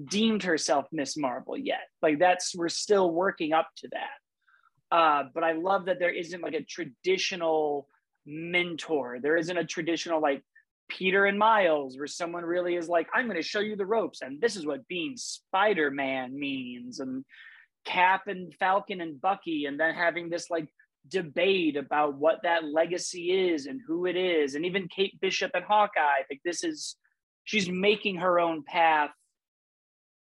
deemed 0.09 0.43
herself 0.43 0.87
miss 0.91 1.17
marvel 1.17 1.57
yet. 1.57 1.87
Like 2.01 2.19
that's 2.19 2.55
we're 2.55 2.69
still 2.69 3.11
working 3.11 3.53
up 3.53 3.67
to 3.77 3.89
that. 3.91 4.95
Uh, 4.95 5.23
but 5.33 5.43
i 5.43 5.51
love 5.51 5.85
that 5.85 5.99
there 5.99 6.13
isn't 6.13 6.41
like 6.41 6.53
a 6.53 6.63
traditional 6.63 7.89
mentor. 8.25 9.19
There 9.21 9.37
isn't 9.37 9.57
a 9.57 9.65
traditional 9.65 10.21
like 10.21 10.41
peter 10.89 11.25
and 11.25 11.37
miles 11.37 11.97
where 11.97 12.07
someone 12.07 12.45
really 12.45 12.75
is 12.75 12.87
like 12.87 13.07
i'm 13.13 13.25
going 13.25 13.35
to 13.35 13.41
show 13.41 13.59
you 13.59 13.75
the 13.75 13.85
ropes 13.85 14.21
and 14.21 14.39
this 14.39 14.55
is 14.55 14.65
what 14.65 14.87
being 14.87 15.17
spider-man 15.17 16.37
means 16.37 17.01
and 17.01 17.25
Cap 17.87 18.27
and 18.27 18.53
Falcon 18.55 19.01
and 19.01 19.19
Bucky, 19.19 19.65
and 19.65 19.79
then 19.79 19.95
having 19.95 20.29
this 20.29 20.49
like 20.49 20.67
debate 21.07 21.77
about 21.77 22.15
what 22.15 22.43
that 22.43 22.65
legacy 22.65 23.31
is 23.31 23.65
and 23.65 23.79
who 23.87 24.05
it 24.05 24.17
is, 24.17 24.55
and 24.55 24.65
even 24.65 24.89
Kate 24.89 25.19
Bishop 25.21 25.51
and 25.53 25.63
Hawkeye. 25.63 26.01
I 26.01 26.23
think 26.27 26.41
this 26.43 26.63
is 26.63 26.97
she's 27.45 27.69
making 27.69 28.17
her 28.17 28.39
own 28.39 28.63
path 28.63 29.11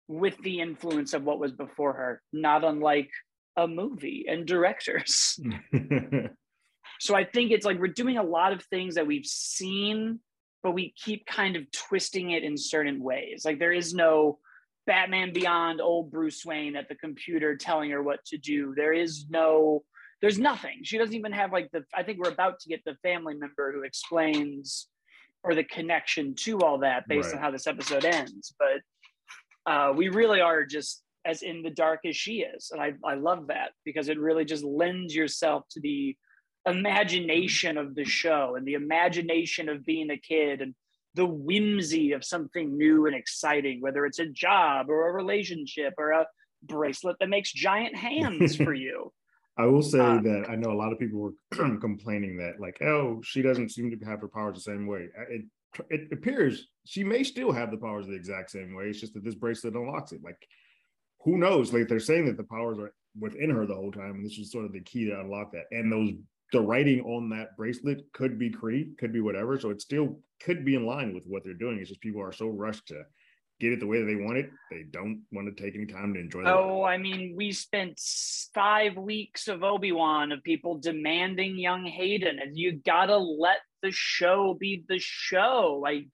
with 0.06 0.38
the 0.38 0.60
influence 0.60 1.14
of 1.14 1.24
what 1.24 1.40
was 1.40 1.52
before 1.52 1.92
her, 1.94 2.22
not 2.32 2.64
unlike 2.64 3.10
a 3.56 3.66
movie 3.66 4.24
and 4.28 4.46
directors. 4.46 5.38
so 7.00 7.14
I 7.14 7.24
think 7.24 7.50
it's 7.50 7.66
like 7.66 7.80
we're 7.80 7.88
doing 7.88 8.18
a 8.18 8.22
lot 8.22 8.52
of 8.52 8.62
things 8.64 8.94
that 8.94 9.06
we've 9.06 9.26
seen, 9.26 10.20
but 10.62 10.72
we 10.72 10.94
keep 10.96 11.26
kind 11.26 11.56
of 11.56 11.70
twisting 11.72 12.30
it 12.30 12.44
in 12.44 12.56
certain 12.56 13.02
ways. 13.02 13.42
Like 13.44 13.58
there 13.58 13.72
is 13.72 13.92
no 13.92 14.38
Batman 14.88 15.32
Beyond 15.34 15.80
old 15.80 16.10
Bruce 16.10 16.44
Wayne 16.44 16.74
at 16.74 16.88
the 16.88 16.94
computer 16.96 17.56
telling 17.56 17.90
her 17.90 18.02
what 18.02 18.24
to 18.24 18.38
do. 18.38 18.74
There 18.74 18.94
is 18.94 19.26
no, 19.28 19.84
there's 20.22 20.38
nothing. 20.38 20.80
She 20.82 20.96
doesn't 20.96 21.14
even 21.14 21.30
have 21.32 21.52
like 21.52 21.70
the, 21.72 21.84
I 21.94 22.02
think 22.02 22.18
we're 22.18 22.32
about 22.32 22.58
to 22.60 22.68
get 22.68 22.80
the 22.84 22.96
family 23.02 23.34
member 23.34 23.70
who 23.70 23.82
explains 23.82 24.88
or 25.44 25.54
the 25.54 25.62
connection 25.62 26.34
to 26.36 26.58
all 26.60 26.78
that 26.78 27.06
based 27.06 27.28
right. 27.28 27.36
on 27.36 27.42
how 27.42 27.50
this 27.50 27.66
episode 27.66 28.06
ends. 28.06 28.54
But 28.58 29.70
uh, 29.70 29.92
we 29.92 30.08
really 30.08 30.40
are 30.40 30.64
just 30.64 31.02
as 31.26 31.42
in 31.42 31.62
the 31.62 31.70
dark 31.70 32.00
as 32.06 32.16
she 32.16 32.40
is. 32.40 32.70
And 32.72 32.80
I, 32.80 32.94
I 33.04 33.14
love 33.14 33.48
that 33.48 33.72
because 33.84 34.08
it 34.08 34.18
really 34.18 34.46
just 34.46 34.64
lends 34.64 35.14
yourself 35.14 35.64
to 35.72 35.80
the 35.80 36.16
imagination 36.66 37.76
of 37.76 37.94
the 37.94 38.04
show 38.04 38.54
and 38.56 38.66
the 38.66 38.74
imagination 38.74 39.68
of 39.68 39.84
being 39.84 40.10
a 40.10 40.16
kid 40.16 40.62
and 40.62 40.74
the 41.14 41.26
whimsy 41.26 42.12
of 42.12 42.24
something 42.24 42.76
new 42.76 43.06
and 43.06 43.14
exciting, 43.14 43.80
whether 43.80 44.06
it's 44.06 44.18
a 44.18 44.26
job 44.26 44.88
or 44.88 45.08
a 45.08 45.12
relationship 45.12 45.94
or 45.98 46.10
a 46.10 46.26
bracelet 46.62 47.16
that 47.20 47.28
makes 47.28 47.52
giant 47.52 47.96
hands 47.96 48.56
for 48.56 48.74
you. 48.74 49.12
I 49.56 49.66
will 49.66 49.82
say 49.82 49.98
um, 49.98 50.22
that 50.22 50.48
I 50.48 50.54
know 50.54 50.70
a 50.70 50.78
lot 50.78 50.92
of 50.92 51.00
people 51.00 51.18
were 51.18 51.32
complaining 51.80 52.36
that, 52.36 52.60
like, 52.60 52.80
oh, 52.80 53.20
she 53.24 53.42
doesn't 53.42 53.70
seem 53.70 53.90
to 53.90 54.06
have 54.06 54.20
her 54.20 54.28
powers 54.28 54.54
the 54.54 54.60
same 54.60 54.86
way. 54.86 55.08
It, 55.28 55.42
it 55.90 56.12
appears 56.12 56.68
she 56.86 57.02
may 57.02 57.24
still 57.24 57.52
have 57.52 57.70
the 57.70 57.76
powers 57.76 58.06
the 58.06 58.14
exact 58.14 58.50
same 58.50 58.74
way. 58.74 58.84
It's 58.84 59.00
just 59.00 59.14
that 59.14 59.24
this 59.24 59.34
bracelet 59.34 59.74
unlocks 59.74 60.12
it. 60.12 60.20
Like, 60.22 60.46
who 61.24 61.38
knows? 61.38 61.72
Like, 61.72 61.88
they're 61.88 61.98
saying 61.98 62.26
that 62.26 62.36
the 62.36 62.44
powers 62.44 62.78
are 62.78 62.92
within 63.18 63.50
her 63.50 63.66
the 63.66 63.74
whole 63.74 63.90
time, 63.90 64.12
and 64.12 64.24
this 64.24 64.38
is 64.38 64.52
sort 64.52 64.64
of 64.64 64.72
the 64.72 64.80
key 64.80 65.06
to 65.06 65.20
unlock 65.20 65.52
that. 65.52 65.64
And 65.72 65.90
those 65.90 66.12
the 66.52 66.60
writing 66.60 67.02
on 67.02 67.28
that 67.30 67.56
bracelet 67.56 68.04
could 68.12 68.38
be 68.38 68.50
Kree, 68.50 68.96
could 68.98 69.12
be 69.12 69.20
whatever. 69.20 69.58
So 69.58 69.70
it 69.70 69.80
still 69.80 70.20
could 70.42 70.64
be 70.64 70.74
in 70.74 70.86
line 70.86 71.14
with 71.14 71.24
what 71.26 71.44
they're 71.44 71.54
doing. 71.54 71.78
It's 71.78 71.88
just 71.88 72.00
people 72.00 72.22
are 72.22 72.32
so 72.32 72.48
rushed 72.48 72.88
to 72.88 73.02
get 73.60 73.72
it 73.72 73.80
the 73.80 73.86
way 73.86 73.98
that 73.98 74.06
they 74.06 74.16
want 74.16 74.38
it. 74.38 74.50
They 74.70 74.84
don't 74.90 75.22
want 75.32 75.54
to 75.54 75.62
take 75.62 75.74
any 75.74 75.86
time 75.86 76.14
to 76.14 76.20
enjoy 76.20 76.40
it. 76.40 76.46
Oh, 76.46 76.84
I 76.84 76.96
mean, 76.96 77.34
we 77.36 77.52
spent 77.52 78.00
five 78.54 78.96
weeks 78.96 79.48
of 79.48 79.62
Obi 79.62 79.92
Wan 79.92 80.32
of 80.32 80.42
people 80.42 80.78
demanding 80.78 81.58
young 81.58 81.84
Hayden, 81.84 82.38
and 82.38 82.56
you 82.56 82.80
gotta 82.86 83.18
let 83.18 83.58
the 83.82 83.90
show 83.90 84.56
be 84.58 84.84
the 84.88 84.98
show. 84.98 85.80
Like, 85.82 86.06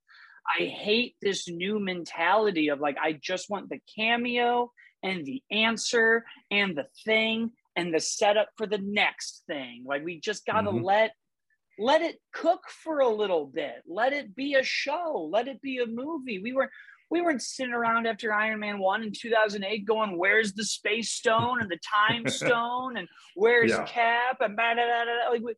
I 0.58 0.64
hate 0.64 1.16
this 1.22 1.48
new 1.48 1.78
mentality 1.78 2.68
of 2.68 2.80
like, 2.80 2.96
I 3.02 3.12
just 3.12 3.50
want 3.50 3.68
the 3.68 3.80
cameo 3.94 4.70
and 5.02 5.24
the 5.24 5.42
answer 5.50 6.24
and 6.50 6.76
the 6.76 6.86
thing 7.04 7.50
and 7.76 7.92
the 7.92 8.00
setup 8.00 8.48
for 8.56 8.66
the 8.66 8.78
next 8.78 9.42
thing. 9.46 9.84
Like 9.86 10.04
we 10.04 10.20
just 10.20 10.46
got 10.46 10.62
to 10.62 10.70
Mhm. 10.70 10.84
let 10.84 11.12
let 11.76 12.02
it 12.02 12.20
cook 12.32 12.60
for 12.70 13.00
a 13.00 13.08
little 13.08 13.46
bit. 13.46 13.82
Let 13.84 14.12
it 14.12 14.36
be 14.36 14.54
a 14.54 14.62
show. 14.62 15.28
Let 15.32 15.48
it 15.48 15.60
be 15.60 15.78
a 15.78 15.86
movie. 15.86 16.38
We 16.38 16.52
were 16.52 16.70
we 17.10 17.20
weren't 17.20 17.42
sitting 17.42 17.74
around 17.74 18.06
after 18.06 18.32
Iron 18.32 18.60
Man 18.60 18.78
1 18.78 19.02
in 19.02 19.12
2008 19.12 19.84
going, 19.84 20.16
where's 20.16 20.54
the 20.54 20.64
space 20.64 21.10
stone 21.12 21.60
and 21.60 21.70
the 21.70 21.78
time 21.78 22.26
stone 22.28 22.96
and 22.96 23.08
where's 23.34 23.70
Yeah. 23.72 23.84
Cap 23.86 24.40
and 24.40 24.56
blah, 24.56 24.74
blah, 24.74 24.84
blah, 24.84 25.04
blah. 25.04 25.30
like 25.30 25.42
we- 25.42 25.54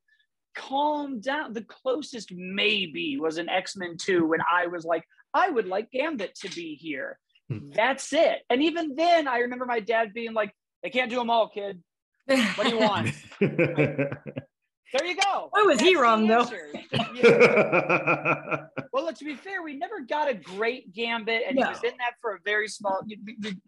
calm 0.54 1.20
down. 1.20 1.52
The 1.52 1.64
closest 1.64 2.32
maybe 2.32 3.18
was 3.20 3.36
an 3.38 3.48
X-Men 3.50 3.96
2 3.98 4.26
when 4.26 4.40
I 4.50 4.66
was 4.68 4.84
like, 4.86 5.04
I 5.34 5.50
would 5.50 5.66
like 5.68 5.90
Gambit 5.90 6.34
to 6.36 6.48
be 6.48 6.74
here. 6.76 7.18
Hmm. 7.48 7.70
That's 7.72 8.12
it. 8.14 8.42
And 8.48 8.62
even 8.62 8.96
then, 8.96 9.28
I 9.28 9.38
remember 9.40 9.66
my 9.66 9.80
dad 9.80 10.14
being 10.14 10.32
like, 10.32 10.52
they 10.82 10.88
can't 10.90 11.10
do 11.10 11.16
them 11.16 11.28
all, 11.30 11.48
kid. 11.50 11.82
What 12.26 12.64
do 12.64 12.68
you 12.70 12.78
want? 12.78 13.14
There 14.92 15.04
you 15.04 15.16
go. 15.16 15.48
Why 15.50 15.62
was 15.62 15.80
he 15.80 15.94
That's 15.94 15.96
the 15.96 16.00
wrong, 16.02 16.26
though? 16.28 16.40
answer. 16.40 16.70
Yeah. 17.14 18.66
Well, 18.92 19.12
to 19.12 19.24
be 19.26 19.34
fair, 19.34 19.62
we 19.62 19.76
never 19.76 20.00
got 20.00 20.26
a 20.28 20.34
great 20.34 20.94
gambit, 20.94 21.42
and 21.46 21.58
he 21.58 21.62
was 21.62 21.82
in 21.84 21.92
that 21.98 22.14
for 22.22 22.36
a 22.36 22.38
very 22.46 22.66
small. 22.66 23.02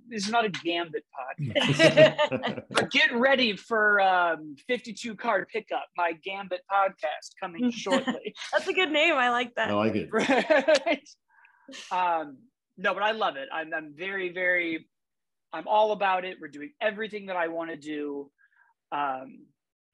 This 0.09 0.25
is 0.25 0.31
not 0.31 0.47
a 0.47 0.49
gambit 0.49 1.05
podcast, 1.41 2.63
but 2.71 2.91
get 2.91 3.13
ready 3.13 3.55
for 3.55 4.01
um, 4.01 4.57
52 4.69 5.17
card 5.17 5.49
pickup, 5.49 5.85
my 5.99 6.13
gambit 6.25 6.63
podcast 6.73 7.33
coming 7.39 7.71
shortly. 7.71 8.35
That's 8.53 8.69
a 8.69 8.73
good 8.73 8.91
name. 8.91 9.17
I 9.17 9.29
like 9.29 9.55
that. 9.57 9.71
I 9.71 9.75
like 9.75 9.97
it. 9.97 10.09
right? 10.11 11.07
Um, 11.93 12.39
no, 12.79 12.95
but 12.95 13.03
I 13.03 13.11
love 13.11 13.37
it. 13.37 13.49
I'm, 13.53 13.75
I'm 13.75 13.93
very, 13.95 14.33
very, 14.33 14.89
I'm 15.53 15.69
all 15.69 15.93
about 15.93 16.25
it. 16.25 16.39
We're 16.41 16.49
doing 16.49 16.73
everything 16.81 17.27
that 17.27 17.37
I 17.37 17.49
want 17.49 17.69
to 17.71 17.77
do. 17.77 18.31
Um, 18.93 19.47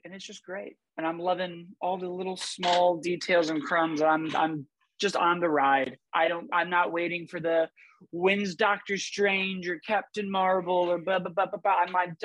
and 0.04 0.14
it's 0.14 0.24
just 0.24 0.44
great. 0.44 0.76
And 0.96 1.06
I'm 1.06 1.18
loving 1.18 1.68
all 1.80 1.98
the 1.98 2.08
little 2.08 2.36
small 2.36 2.98
details 2.98 3.50
and 3.50 3.62
crumbs. 3.62 4.02
I'm, 4.02 4.34
I'm 4.36 4.66
just 5.00 5.16
on 5.16 5.40
the 5.40 5.48
ride. 5.48 5.98
I 6.12 6.28
don't, 6.28 6.48
I'm 6.52 6.70
not 6.70 6.92
waiting 6.92 7.26
for 7.26 7.40
the 7.40 7.68
wins 8.12 8.54
Doctor 8.54 8.96
Strange 8.96 9.68
or 9.68 9.80
Captain 9.86 10.30
Marvel 10.30 10.90
or 10.90 10.98
blah, 10.98 11.18
blah, 11.18 11.32
blah, 11.32 11.46
blah, 11.46 11.58
blah. 11.58 11.72
I'm, 11.72 11.96
I'm, 11.96 12.16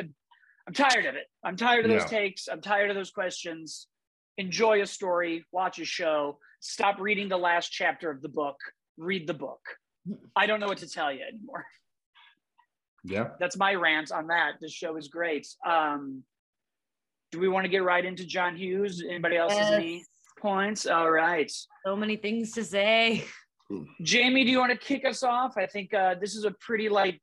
I'm 0.67 0.73
tired 0.73 1.05
of 1.05 1.15
it. 1.15 1.25
I'm 1.43 1.55
tired 1.55 1.85
of 1.85 1.91
those 1.91 2.03
Yeah. 2.03 2.19
takes. 2.19 2.47
I'm 2.47 2.61
tired 2.61 2.89
of 2.89 2.95
those 2.95 3.11
questions. 3.11 3.87
Enjoy 4.37 4.81
a 4.81 4.85
story, 4.85 5.45
watch 5.51 5.79
a 5.79 5.85
show, 5.85 6.39
stop 6.59 6.99
reading 6.99 7.27
the 7.27 7.37
last 7.37 7.69
chapter 7.71 8.09
of 8.09 8.21
the 8.21 8.29
book, 8.29 8.55
read 8.97 9.27
the 9.27 9.33
book. 9.33 9.59
I 10.35 10.45
don't 10.45 10.59
know 10.59 10.67
what 10.67 10.77
to 10.77 10.87
tell 10.89 11.11
you 11.11 11.23
anymore. 11.23 11.65
Yeah. 13.03 13.29
That's 13.39 13.57
my 13.57 13.73
rant 13.75 14.11
on 14.11 14.27
that. 14.27 14.53
This 14.61 14.71
show 14.71 14.95
is 14.97 15.07
great. 15.07 15.47
Um, 15.65 16.23
do 17.31 17.39
we 17.39 17.47
want 17.47 17.65
to 17.65 17.69
get 17.69 17.83
right 17.83 18.03
into 18.03 18.25
John 18.25 18.55
Hughes? 18.55 19.03
Anybody 19.07 19.37
else 19.37 19.53
has 19.53 19.71
any 19.71 20.03
points? 20.39 20.85
All 20.85 21.11
right. 21.11 21.51
So 21.85 21.95
many 21.95 22.15
things 22.15 22.51
to 22.53 22.63
say. 22.63 23.25
Jamie, 24.01 24.43
do 24.43 24.49
you 24.49 24.57
want 24.59 24.71
to 24.71 24.77
kick 24.77 25.05
us 25.05 25.21
off? 25.21 25.53
I 25.57 25.67
think 25.67 25.93
uh, 25.93 26.15
this 26.19 26.35
is 26.35 26.45
a 26.45 26.51
pretty 26.59 26.89
like. 26.89 27.19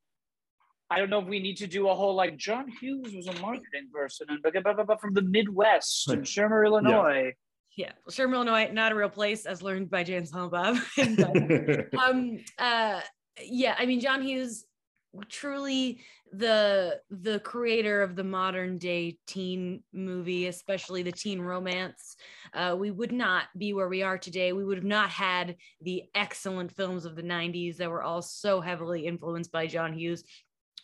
I 0.88 0.98
don't 0.98 1.10
know 1.10 1.18
if 1.20 1.26
we 1.26 1.40
need 1.40 1.56
to 1.56 1.66
do 1.66 1.88
a 1.88 1.94
whole 1.94 2.14
like 2.14 2.36
John 2.36 2.68
Hughes 2.80 3.12
was 3.12 3.26
a 3.26 3.32
marketing 3.40 3.88
person 3.92 4.28
and 4.30 4.40
blah, 4.40 4.52
blah, 4.52 4.72
blah, 4.72 4.84
blah, 4.84 4.96
from 4.96 5.14
the 5.14 5.22
Midwest 5.22 6.08
and 6.08 6.22
Shermer, 6.22 6.64
Illinois. 6.64 7.32
Yeah, 7.76 7.90
Shermer, 8.08 8.34
Illinois, 8.34 8.70
not 8.72 8.92
a 8.92 8.94
real 8.94 9.08
place, 9.08 9.46
as 9.46 9.62
learned 9.62 9.90
by 9.90 10.04
Jay 10.04 10.14
and 10.14 10.28
Silent 10.28 10.52
Bob. 10.52 12.00
um 12.00 12.38
uh 12.58 13.00
yeah 13.42 13.74
i 13.78 13.84
mean 13.84 14.00
john 14.00 14.22
hughes 14.22 14.64
truly 15.28 16.00
the 16.32 17.00
the 17.10 17.38
creator 17.40 18.02
of 18.02 18.16
the 18.16 18.24
modern 18.24 18.78
day 18.78 19.18
teen 19.26 19.82
movie 19.92 20.46
especially 20.46 21.02
the 21.02 21.12
teen 21.12 21.40
romance 21.40 22.16
uh, 22.54 22.74
we 22.76 22.90
would 22.90 23.12
not 23.12 23.44
be 23.56 23.72
where 23.72 23.88
we 23.88 24.02
are 24.02 24.18
today 24.18 24.52
we 24.52 24.64
would 24.64 24.78
have 24.78 24.84
not 24.84 25.08
had 25.08 25.56
the 25.82 26.02
excellent 26.14 26.70
films 26.74 27.04
of 27.04 27.16
the 27.16 27.22
90s 27.22 27.76
that 27.76 27.90
were 27.90 28.02
all 28.02 28.22
so 28.22 28.60
heavily 28.60 29.06
influenced 29.06 29.52
by 29.52 29.66
john 29.66 29.92
hughes 29.92 30.24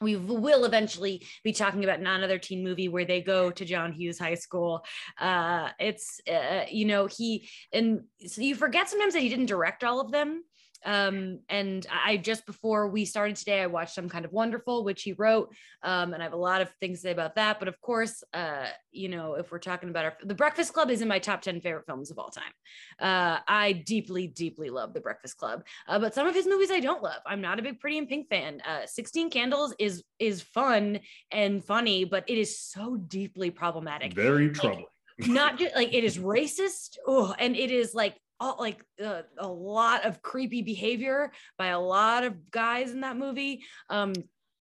we 0.03 0.17
will 0.17 0.65
eventually 0.65 1.25
be 1.45 1.53
talking 1.53 1.85
about 1.85 2.01
another 2.01 2.39
teen 2.39 2.65
movie 2.65 2.89
where 2.89 3.05
they 3.05 3.23
go 3.23 3.51
to 3.51 3.65
John 3.65 3.93
Hughes 3.93 4.19
High 4.19 4.35
School. 4.35 4.85
Uh, 5.19 5.69
it's 5.79 6.21
uh, 6.31 6.65
you 6.69 6.85
know 6.85 7.07
he 7.07 7.49
and 7.73 8.03
so 8.27 8.43
you 8.43 8.55
forget 8.55 8.89
sometimes 8.89 9.15
that 9.15 9.21
he 9.21 9.29
didn't 9.29 9.47
direct 9.47 9.85
all 9.85 10.01
of 10.01 10.11
them. 10.11 10.43
Um, 10.85 11.41
and 11.49 11.87
I 11.91 12.17
just 12.17 12.47
before 12.47 12.89
we 12.89 13.05
started 13.05 13.37
today, 13.37 13.61
I 13.61 13.67
watched 13.67 13.95
Some 13.95 14.09
Kind 14.09 14.25
of 14.25 14.33
Wonderful, 14.33 14.85
which 14.85 15.03
he 15.03 15.13
wrote, 15.13 15.55
um, 15.83 16.13
and 16.15 16.23
I 16.23 16.25
have 16.25 16.33
a 16.33 16.37
lot 16.37 16.61
of 16.61 16.71
things 16.81 16.99
to 16.99 17.03
say 17.03 17.13
about 17.13 17.37
that. 17.37 17.59
But 17.59 17.69
of 17.69 17.81
course, 17.81 18.23
uh, 18.35 18.67
you 18.91 19.09
know, 19.09 19.35
if 19.35 19.51
we're 19.53 19.59
talking 19.59 19.89
about 19.91 20.05
our, 20.05 20.17
The 20.25 20.35
Breakfast 20.35 20.73
Club, 20.73 20.91
is 20.91 21.03
in 21.03 21.09
my 21.09 21.19
top 21.19 21.43
ten 21.43 21.61
favorite 21.61 21.87
films 21.87 22.11
of 22.11 22.19
all 22.19 22.31
time. 22.31 22.53
Uh, 22.99 23.39
I 23.47 23.73
deeply, 23.73 24.27
deeply 24.27 24.71
love 24.71 24.95
The 24.95 25.01
Breakfast 25.01 25.37
Club, 25.37 25.65
uh, 25.89 25.99
but 25.99 26.15
some 26.15 26.27
of 26.27 26.35
his 26.35 26.47
movies 26.47 26.71
I 26.71 26.81
don't 26.81 27.03
love. 27.03 27.21
I'm 27.27 27.41
not 27.41 27.59
a 27.59 27.63
big 27.63 27.81
Pretty 27.81 27.99
in 27.99 28.07
Pink 28.07 28.29
fan. 28.29 28.61
Uh, 28.67 28.87
Sixteen 28.87 29.31
Candles 29.31 29.75
is 29.79 30.03
is 30.19 30.43
fun 30.43 31.01
and 31.31 31.65
funny, 31.65 32.05
but 32.05 32.25
it 32.29 32.39
is 32.39 32.59
so 32.59 32.97
deeply 32.97 33.51
problematic 33.51 34.15
Very 34.15 34.51
troubling. 34.51 34.87
not 35.27 35.59
just 35.59 35.75
like 35.77 35.93
it 35.93 36.05
is 36.05 36.17
racist 36.19 36.97
oh 37.07 37.35
and 37.39 37.55
it 37.55 37.71
is 37.71 37.95
like 37.95 38.17
all 38.43 38.57
like 38.59 38.85
uh, 39.05 39.23
a 39.39 39.47
lot 39.49 40.05
of 40.05 40.21
creepy 40.21 40.63
behavior 40.63 41.31
by 41.57 41.69
a 41.69 41.81
lot 41.81 42.25
of 42.25 42.51
guys 42.51 42.91
in 42.91 43.01
that 43.01 43.17
movie 43.17 43.63
um 43.89 44.13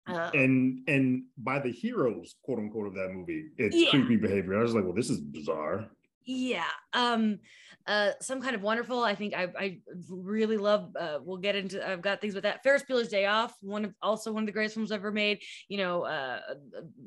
uh, 0.09 0.31
And 0.35 0.83
and 0.87 1.25
by 1.37 1.59
the 1.59 1.73
heroes, 1.73 2.37
quote 2.45 2.61
unquote, 2.61 2.87
of 2.87 2.95
that 2.95 3.11
movie, 3.13 3.43
it's 3.59 3.75
Yeah. 3.77 3.91
creepy 3.91 4.17
behavior. 4.17 4.57
I 4.59 4.63
was 4.63 4.73
like, 4.75 4.85
well, 4.85 4.95
this 4.95 5.11
is 5.11 5.21
bizarre. 5.21 5.91
yeah 6.29 6.73
um 6.93 7.39
uh 7.87 8.11
some 8.21 8.41
kind 8.43 8.57
of 8.57 8.63
wonderful 8.63 9.01
i 9.05 9.15
think 9.15 9.33
i 9.35 9.45
i 9.65 9.79
really 10.11 10.57
love 10.57 10.83
uh 10.99 11.19
we'll 11.23 11.37
get 11.49 11.55
into 11.55 11.77
i've 11.89 12.03
got 12.03 12.21
things 12.21 12.35
with 12.35 12.43
that 12.43 12.61
ferris 12.65 12.83
bueller's 12.89 13.09
day 13.09 13.27
off 13.27 13.53
one 13.61 13.85
of 13.85 13.93
also 14.03 14.33
one 14.33 14.43
of 14.43 14.47
the 14.47 14.53
greatest 14.53 14.75
films 14.75 14.91
ever 14.91 15.13
made 15.13 15.39
you 15.69 15.79
know 15.79 16.03
uh 16.03 16.41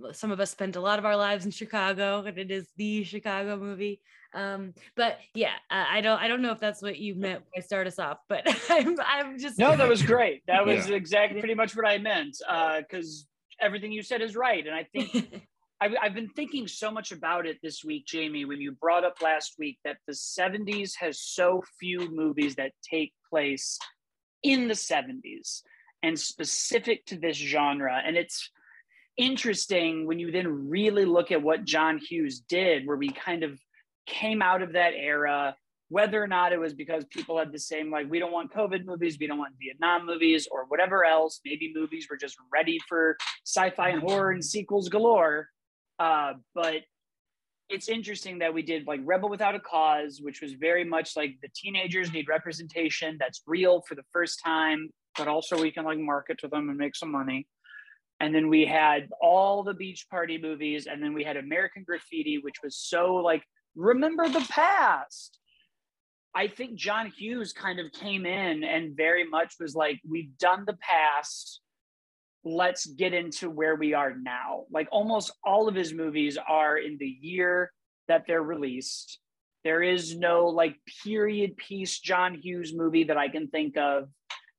uh, 0.07 0.13
some 0.13 0.31
of 0.31 0.39
us 0.39 0.51
spent 0.51 0.77
a 0.77 0.81
lot 0.89 0.99
of 0.99 1.05
our 1.05 1.17
lives 1.17 1.43
in 1.45 1.51
chicago 1.51 2.23
and 2.25 2.37
it 2.37 2.49
is 2.49 2.65
the 2.77 3.03
chicago 3.03 3.57
movie 3.57 3.99
um 4.35 4.73
but 4.95 5.17
yeah 5.33 5.53
uh, 5.71 5.85
i 5.89 6.01
don't 6.01 6.19
i 6.21 6.27
don't 6.27 6.41
know 6.41 6.51
if 6.51 6.59
that's 6.59 6.81
what 6.81 6.97
you 6.99 7.15
meant 7.15 7.41
when 7.41 7.51
i 7.57 7.65
start 7.65 7.87
us 7.87 7.97
off 7.97 8.19
but 8.29 8.43
i'm 8.69 8.95
i'm 9.05 9.39
just 9.39 9.57
No, 9.57 9.75
that 9.75 9.87
was 9.87 10.03
great. 10.03 10.43
That 10.47 10.65
was 10.65 10.87
Yeah. 10.87 10.95
exactly 10.95 11.39
pretty 11.39 11.55
much 11.55 11.75
what 11.75 11.87
I 11.87 11.97
meant. 11.97 12.37
Because 12.79 13.27
everything 13.59 13.91
you 13.91 14.03
said 14.03 14.21
is 14.21 14.35
right, 14.35 14.65
and 14.65 14.75
I 14.75 14.83
think 14.83 15.09
I've, 15.81 15.93
I've 16.01 16.13
been 16.13 16.29
thinking 16.29 16.67
so 16.67 16.91
much 16.91 17.11
about 17.11 17.45
it 17.47 17.57
this 17.63 17.83
week, 17.83 18.05
Jamie, 18.05 18.45
when 18.45 18.59
you 18.61 18.73
brought 18.73 19.03
up 19.05 19.21
last 19.21 19.55
week 19.57 19.79
that 19.85 19.97
the 20.07 20.13
70s 20.13 20.91
has 20.99 21.21
so 21.21 21.63
few 21.79 22.09
movies 22.11 22.55
that 22.55 22.71
take 22.83 23.13
place 23.29 23.77
in 24.43 24.67
the 24.67 24.73
70s 24.73 25.61
and 26.03 26.19
specific 26.19 27.05
to 27.07 27.17
this 27.17 27.37
genre. 27.37 28.01
And 28.05 28.15
it's 28.17 28.49
interesting 29.17 30.05
when 30.05 30.19
you 30.19 30.31
then 30.31 30.69
really 30.69 31.05
look 31.05 31.31
at 31.31 31.41
what 31.41 31.65
John 31.65 31.97
Hughes 31.97 32.39
did, 32.41 32.85
where 32.87 32.97
we 32.97 33.09
kind 33.09 33.43
of 33.43 33.59
came 34.09 34.41
out 34.41 34.61
of 34.61 34.73
that 34.73 34.93
era, 34.95 35.55
whether 35.87 36.21
or 36.21 36.27
not 36.27 36.51
it 36.51 36.59
was 36.59 36.73
because 36.73 37.05
people 37.05 37.37
had 37.37 37.51
the 37.51 37.59
same, 37.59 37.89
like, 37.89 38.09
we 38.09 38.19
don't 38.19 38.31
want 38.31 38.53
COVID 38.53 38.85
movies, 38.85 39.17
we 39.19 39.27
don't 39.27 39.39
want 39.39 39.53
Vietnam 39.61 40.05
movies, 40.05 40.47
or 40.51 40.65
whatever 40.65 41.05
else. 41.05 41.39
Maybe 41.45 41.71
movies 41.73 42.07
were 42.09 42.17
just 42.17 42.35
ready 42.51 42.79
for 42.87 43.17
sci 43.45 43.69
fi 43.71 43.89
and 43.89 44.01
horror 44.01 44.31
and 44.31 44.43
sequels 44.43 44.89
galore. 44.89 45.47
Uh, 45.97 46.33
but 46.53 46.81
it's 47.69 47.87
interesting 47.87 48.39
that 48.39 48.53
we 48.53 48.63
did 48.63 48.87
like 48.87 48.99
Rebel 49.03 49.29
Without 49.29 49.55
a 49.55 49.59
Cause, 49.59 50.19
which 50.21 50.41
was 50.41 50.53
very 50.53 50.83
much 50.83 51.15
like 51.15 51.35
the 51.41 51.49
teenagers 51.55 52.11
need 52.11 52.27
representation 52.27 53.17
that's 53.19 53.41
real 53.45 53.81
for 53.87 53.95
the 53.95 54.05
first 54.11 54.41
time, 54.43 54.89
but 55.17 55.27
also 55.27 55.59
we 55.59 55.71
can 55.71 55.85
like 55.85 55.99
market 55.99 56.39
to 56.39 56.47
them 56.47 56.69
and 56.69 56.77
make 56.77 56.95
some 56.95 57.11
money. 57.11 57.47
And 58.19 58.33
then 58.33 58.49
we 58.49 58.65
had 58.65 59.07
all 59.21 59.63
the 59.63 59.73
beach 59.73 60.07
party 60.09 60.37
movies, 60.37 60.87
and 60.87 61.01
then 61.01 61.13
we 61.13 61.23
had 61.23 61.37
American 61.37 61.83
Graffiti, 61.83 62.39
which 62.41 62.57
was 62.63 62.75
so 62.75 63.15
like, 63.15 63.43
remember 63.79 64.27
the 64.29 64.45
past. 64.49 65.37
I 66.35 66.47
think 66.47 66.75
John 66.75 67.11
Hughes 67.17 67.53
kind 67.53 67.79
of 67.79 67.91
came 67.91 68.25
in 68.25 68.63
and 68.63 68.95
very 68.95 69.27
much 69.27 69.55
was 69.59 69.75
like, 69.75 69.99
we've 70.07 70.37
done 70.37 70.63
the 70.65 70.77
past 70.79 71.61
let's 72.43 72.85
get 72.85 73.13
into 73.13 73.49
where 73.49 73.75
we 73.75 73.93
are 73.93 74.15
now. 74.15 74.63
Like 74.71 74.87
almost 74.91 75.31
all 75.43 75.67
of 75.67 75.75
his 75.75 75.93
movies 75.93 76.37
are 76.47 76.77
in 76.77 76.97
the 76.97 77.17
year 77.21 77.71
that 78.07 78.25
they're 78.27 78.43
released. 78.43 79.19
There 79.63 79.83
is 79.83 80.15
no 80.15 80.47
like 80.47 80.75
period 81.03 81.57
piece 81.57 81.99
John 81.99 82.35
Hughes 82.35 82.73
movie 82.73 83.05
that 83.05 83.17
I 83.17 83.27
can 83.27 83.49
think 83.49 83.77
of. 83.77 84.09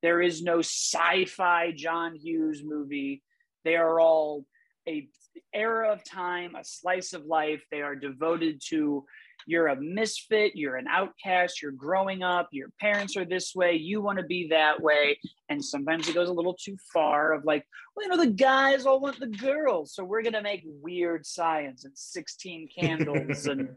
There 0.03 0.21
is 0.21 0.43
no 0.43 0.59
sci-fi 0.59 1.73
John 1.75 2.15
Hughes 2.17 2.62
movie. 2.65 3.23
They 3.65 3.77
are 3.77 4.00
all 4.00 4.45
a 4.89 5.09
era 5.53 5.93
of 5.93 6.05
time, 6.05 6.55
a 6.55 6.65
slice 6.65 7.13
of 7.13 7.27
life. 7.27 7.63
They 7.71 7.83
are 7.83 7.95
devoted 7.95 8.61
to 8.69 9.05
you're 9.47 9.69
a 9.69 9.81
misfit, 9.81 10.53
you're 10.55 10.77
an 10.77 10.87
outcast, 10.89 11.63
you're 11.63 11.73
growing 11.73 12.23
up, 12.23 12.49
your 12.53 12.69
parents 12.81 13.17
are 13.17 13.25
this 13.25 13.55
way, 13.55 13.75
you 13.75 14.01
want 14.01 14.19
to 14.19 14.25
be 14.25 14.49
that 14.49 14.81
way. 14.81 15.19
And 15.49 15.65
sometimes 15.65 16.09
it 16.09 16.15
goes 16.15 16.29
a 16.29 16.33
little 16.33 16.55
too 16.55 16.77
far 16.93 17.33
of 17.33 17.45
like, 17.45 17.65
well, 17.97 18.05
you 18.05 18.11
know, 18.11 18.23
the 18.23 18.31
guys 18.31 18.87
all 18.87 19.01
want 19.01 19.19
the 19.19 19.27
girls. 19.27 19.95
So 19.95 20.05
we're 20.05 20.23
going 20.23 20.35
to 20.35 20.43
make 20.43 20.63
weird 20.65 21.25
science 21.27 21.85
and 21.85 21.97
16 21.97 22.69
candles 22.79 23.47
and. 23.47 23.71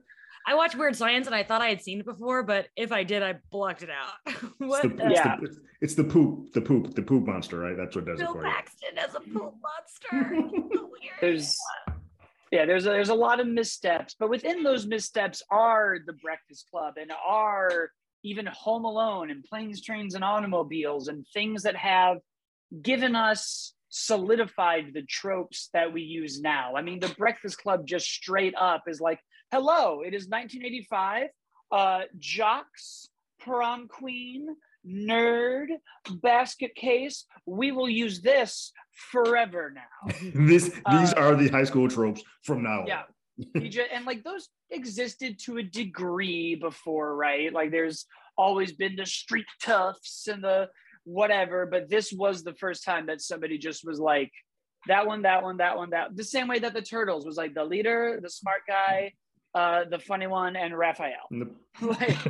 I 0.46 0.56
watched 0.56 0.76
Weird 0.76 0.96
Science 0.96 1.28
and 1.28 1.36
I 1.36 1.44
thought 1.44 1.62
I 1.62 1.70
had 1.70 1.82
seen 1.82 2.00
it 2.00 2.06
before, 2.06 2.44
but 2.44 2.68
if 2.76 2.92
I 2.92 3.04
did, 3.04 3.24
I 3.24 3.36
blocked 3.52 3.84
it 3.84 3.90
out. 3.90 4.34
what? 4.58 4.84
It's 4.94 4.96
the, 4.96 5.06
it's 5.06 5.16
yeah, 5.16 5.36
the, 5.40 5.58
it's 5.82 5.96
the 5.96 6.04
poop, 6.04 6.54
the 6.54 6.62
poop, 6.62 6.94
the 6.96 7.02
poop 7.02 7.26
monster, 7.26 7.60
right? 7.60 7.78
That's 7.78 7.96
what 7.96 8.06
does 8.06 8.20
Bill 8.20 8.32
it 8.32 8.34
for 8.34 8.44
Paxton 8.44 8.98
as 8.98 9.16
a 9.16 9.20
poop 9.20 9.54
mm-hmm. 10.12 10.22
monster. 10.22 10.68
There's 11.22 11.58
yeah, 12.52 12.66
there's 12.66 12.86
a, 12.86 12.90
there's 12.90 13.10
a 13.10 13.16
lot 13.16 13.40
of 13.40 13.48
missteps, 13.48 14.16
but 14.20 14.30
within 14.30 14.62
those 14.62 14.86
missteps 14.86 15.42
are 15.50 15.98
the 16.06 16.14
Breakfast 16.14 16.68
Club 16.70 16.96
and 17.02 17.12
are 17.12 17.90
even 18.24 18.46
Home 18.46 18.86
Alone 18.86 19.32
and 19.32 19.44
Planes, 19.44 19.82
Trains, 19.82 20.14
and 20.14 20.24
Automobiles 20.24 21.08
and 21.08 21.26
things 21.34 21.64
that 21.64 21.76
have 21.76 22.18
given 22.80 23.16
us 23.16 23.74
solidified 23.90 24.92
the 24.94 25.02
tropes 25.02 25.70
that 25.74 25.94
we 25.94 26.02
use 26.02 26.42
now. 26.42 26.76
I 26.76 26.84
mean, 26.84 27.00
the 27.00 27.14
Breakfast 27.18 27.58
Club 27.58 27.88
just 27.88 28.06
straight 28.06 28.54
up 28.56 28.84
is 28.88 29.02
like, 29.02 29.20
hello, 29.54 30.02
it 30.02 30.16
is 30.16 30.28
1985. 30.28 31.28
Uh, 31.72 32.02
jocks, 32.18 33.08
prom 33.40 33.88
queen, 33.88 34.48
nerd, 34.86 35.68
basket 36.24 36.74
case. 36.74 37.26
We 37.46 37.72
will 37.72 37.88
use 37.88 38.22
this 38.22 38.72
forever 39.12 39.72
now. 39.76 40.14
this 40.34 40.70
these 40.90 41.14
uh, 41.14 41.18
are 41.18 41.36
the 41.36 41.50
high 41.50 41.66
school 41.66 41.88
tropes 41.88 42.24
from 42.42 42.64
now 42.64 42.84
yeah. 42.88 43.04
just, 43.60 43.90
and 43.94 44.06
like 44.06 44.24
those 44.24 44.50
existed 44.72 45.38
to 45.46 45.58
a 45.58 45.64
degree 45.64 46.56
before, 46.56 47.16
right? 47.16 47.54
Like 47.54 47.70
there's 47.70 48.06
always 48.36 48.72
been 48.72 48.96
the 48.96 49.06
street 49.06 49.46
toughs 49.62 50.28
and 50.32 50.44
the 50.44 50.70
whatever, 51.04 51.68
but 51.68 51.90
this 51.90 52.12
was 52.12 52.44
the 52.44 52.56
first 52.56 52.84
time 52.84 53.06
that 53.06 53.22
somebody 53.22 53.60
just 53.60 53.86
was 53.86 54.00
like, 54.00 54.32
that 54.88 55.06
one, 55.06 55.22
that 55.22 55.44
one, 55.44 55.58
that 55.58 55.78
one, 55.78 55.92
that 55.92 56.16
the 56.16 56.24
same 56.24 56.48
way 56.48 56.60
that 56.60 56.74
the 56.74 56.82
turtles 56.82 57.24
was 57.24 57.38
like 57.38 57.54
the 57.54 57.64
leader, 57.64 58.20
the 58.22 58.30
smart 58.30 58.62
guy, 58.68 59.14
uh, 59.56 59.86
the 59.86 60.00
funny 60.00 60.28
one, 60.28 60.56
and 60.56 60.78
Raphael. 60.78 61.30
like, 61.82 62.26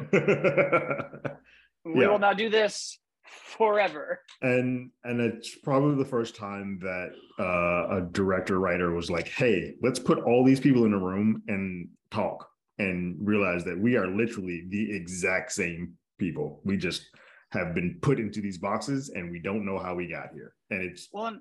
we 1.85 2.01
yeah. 2.01 2.09
will 2.09 2.19
now 2.19 2.33
do 2.33 2.49
this 2.49 2.99
forever. 3.23 4.21
And 4.41 4.91
and 5.03 5.21
it's 5.21 5.55
probably 5.55 6.01
the 6.03 6.09
first 6.09 6.35
time 6.35 6.79
that 6.81 7.11
uh, 7.39 7.97
a 7.97 8.01
director 8.11 8.59
writer 8.59 8.91
was 8.91 9.09
like, 9.09 9.27
"Hey, 9.27 9.75
let's 9.81 9.99
put 9.99 10.19
all 10.19 10.43
these 10.43 10.59
people 10.59 10.85
in 10.85 10.93
a 10.93 10.99
room 10.99 11.43
and 11.47 11.89
talk 12.11 12.47
and 12.79 13.15
realize 13.19 13.63
that 13.63 13.79
we 13.79 13.95
are 13.95 14.07
literally 14.07 14.65
the 14.69 14.95
exact 14.95 15.51
same 15.51 15.93
people. 16.17 16.61
We 16.63 16.77
just 16.77 17.03
have 17.51 17.75
been 17.75 17.99
put 18.01 18.19
into 18.19 18.41
these 18.41 18.57
boxes 18.57 19.09
and 19.09 19.31
we 19.31 19.39
don't 19.39 19.65
know 19.65 19.77
how 19.77 19.95
we 19.95 20.07
got 20.07 20.29
here. 20.33 20.53
And 20.71 20.81
it's 20.81 21.09
well, 21.11 21.39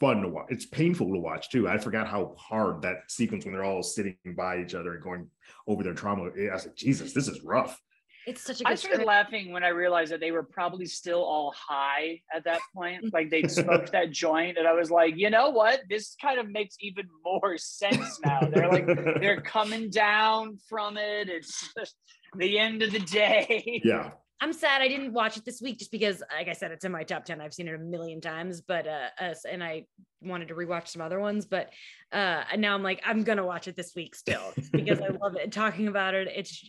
fun 0.00 0.22
to 0.22 0.28
watch. 0.28 0.46
It's 0.50 0.66
painful 0.66 1.12
to 1.12 1.18
watch 1.18 1.50
too. 1.50 1.68
I 1.68 1.78
forgot 1.78 2.08
how 2.08 2.34
hard 2.38 2.82
that 2.82 3.10
sequence 3.10 3.44
when 3.44 3.54
they're 3.54 3.64
all 3.64 3.82
sitting 3.82 4.16
by 4.36 4.60
each 4.60 4.74
other 4.74 4.94
and 4.94 5.02
going 5.02 5.30
over 5.66 5.82
their 5.82 5.94
trauma. 5.94 6.24
I 6.24 6.54
was 6.54 6.66
like, 6.66 6.76
Jesus, 6.76 7.12
this 7.12 7.28
is 7.28 7.42
rough. 7.42 7.80
It's 8.26 8.42
such 8.42 8.60
a 8.60 8.64
good 8.64 8.72
I 8.72 8.74
started 8.74 8.96
script. 8.96 9.06
laughing 9.06 9.52
when 9.52 9.64
I 9.64 9.68
realized 9.68 10.10
that 10.12 10.20
they 10.20 10.30
were 10.30 10.42
probably 10.42 10.86
still 10.86 11.22
all 11.22 11.54
high 11.56 12.22
at 12.34 12.44
that 12.44 12.60
point. 12.74 13.04
like 13.12 13.30
they'd 13.30 13.50
smoked 13.50 13.92
that 13.92 14.10
joint, 14.12 14.56
and 14.56 14.66
I 14.66 14.72
was 14.72 14.90
like, 14.90 15.14
you 15.16 15.28
know 15.30 15.50
what? 15.50 15.80
This 15.90 16.16
kind 16.20 16.38
of 16.38 16.48
makes 16.48 16.76
even 16.80 17.06
more 17.22 17.58
sense 17.58 18.18
now. 18.24 18.40
They're 18.40 18.70
like 18.70 18.86
they're 18.86 19.42
coming 19.42 19.90
down 19.90 20.58
from 20.68 20.96
it. 20.96 21.28
It's 21.28 21.70
the 22.38 22.58
end 22.58 22.82
of 22.82 22.92
the 22.92 23.00
day. 23.00 23.82
Yeah. 23.84 24.12
I'm 24.40 24.52
sad 24.52 24.82
I 24.82 24.88
didn't 24.88 25.12
watch 25.12 25.36
it 25.36 25.44
this 25.44 25.62
week 25.62 25.78
just 25.78 25.90
because, 25.90 26.22
like 26.36 26.48
I 26.48 26.52
said, 26.52 26.70
it's 26.70 26.84
in 26.84 26.92
my 26.92 27.04
top 27.04 27.24
10. 27.24 27.40
I've 27.40 27.54
seen 27.54 27.68
it 27.68 27.74
a 27.74 27.78
million 27.78 28.20
times, 28.20 28.60
but, 28.60 28.86
uh, 28.86 29.08
uh 29.20 29.34
and 29.50 29.62
I 29.62 29.86
wanted 30.20 30.48
to 30.48 30.54
rewatch 30.54 30.88
some 30.88 31.02
other 31.02 31.20
ones, 31.20 31.46
but, 31.46 31.70
uh, 32.12 32.42
now 32.58 32.74
I'm 32.74 32.82
like, 32.82 33.00
I'm 33.06 33.22
going 33.22 33.38
to 33.38 33.44
watch 33.44 33.68
it 33.68 33.76
this 33.76 33.94
week 33.94 34.14
still 34.14 34.52
because 34.72 35.00
I 35.00 35.08
love 35.22 35.36
it. 35.36 35.52
Talking 35.52 35.88
about 35.88 36.14
it, 36.14 36.28
it's, 36.34 36.68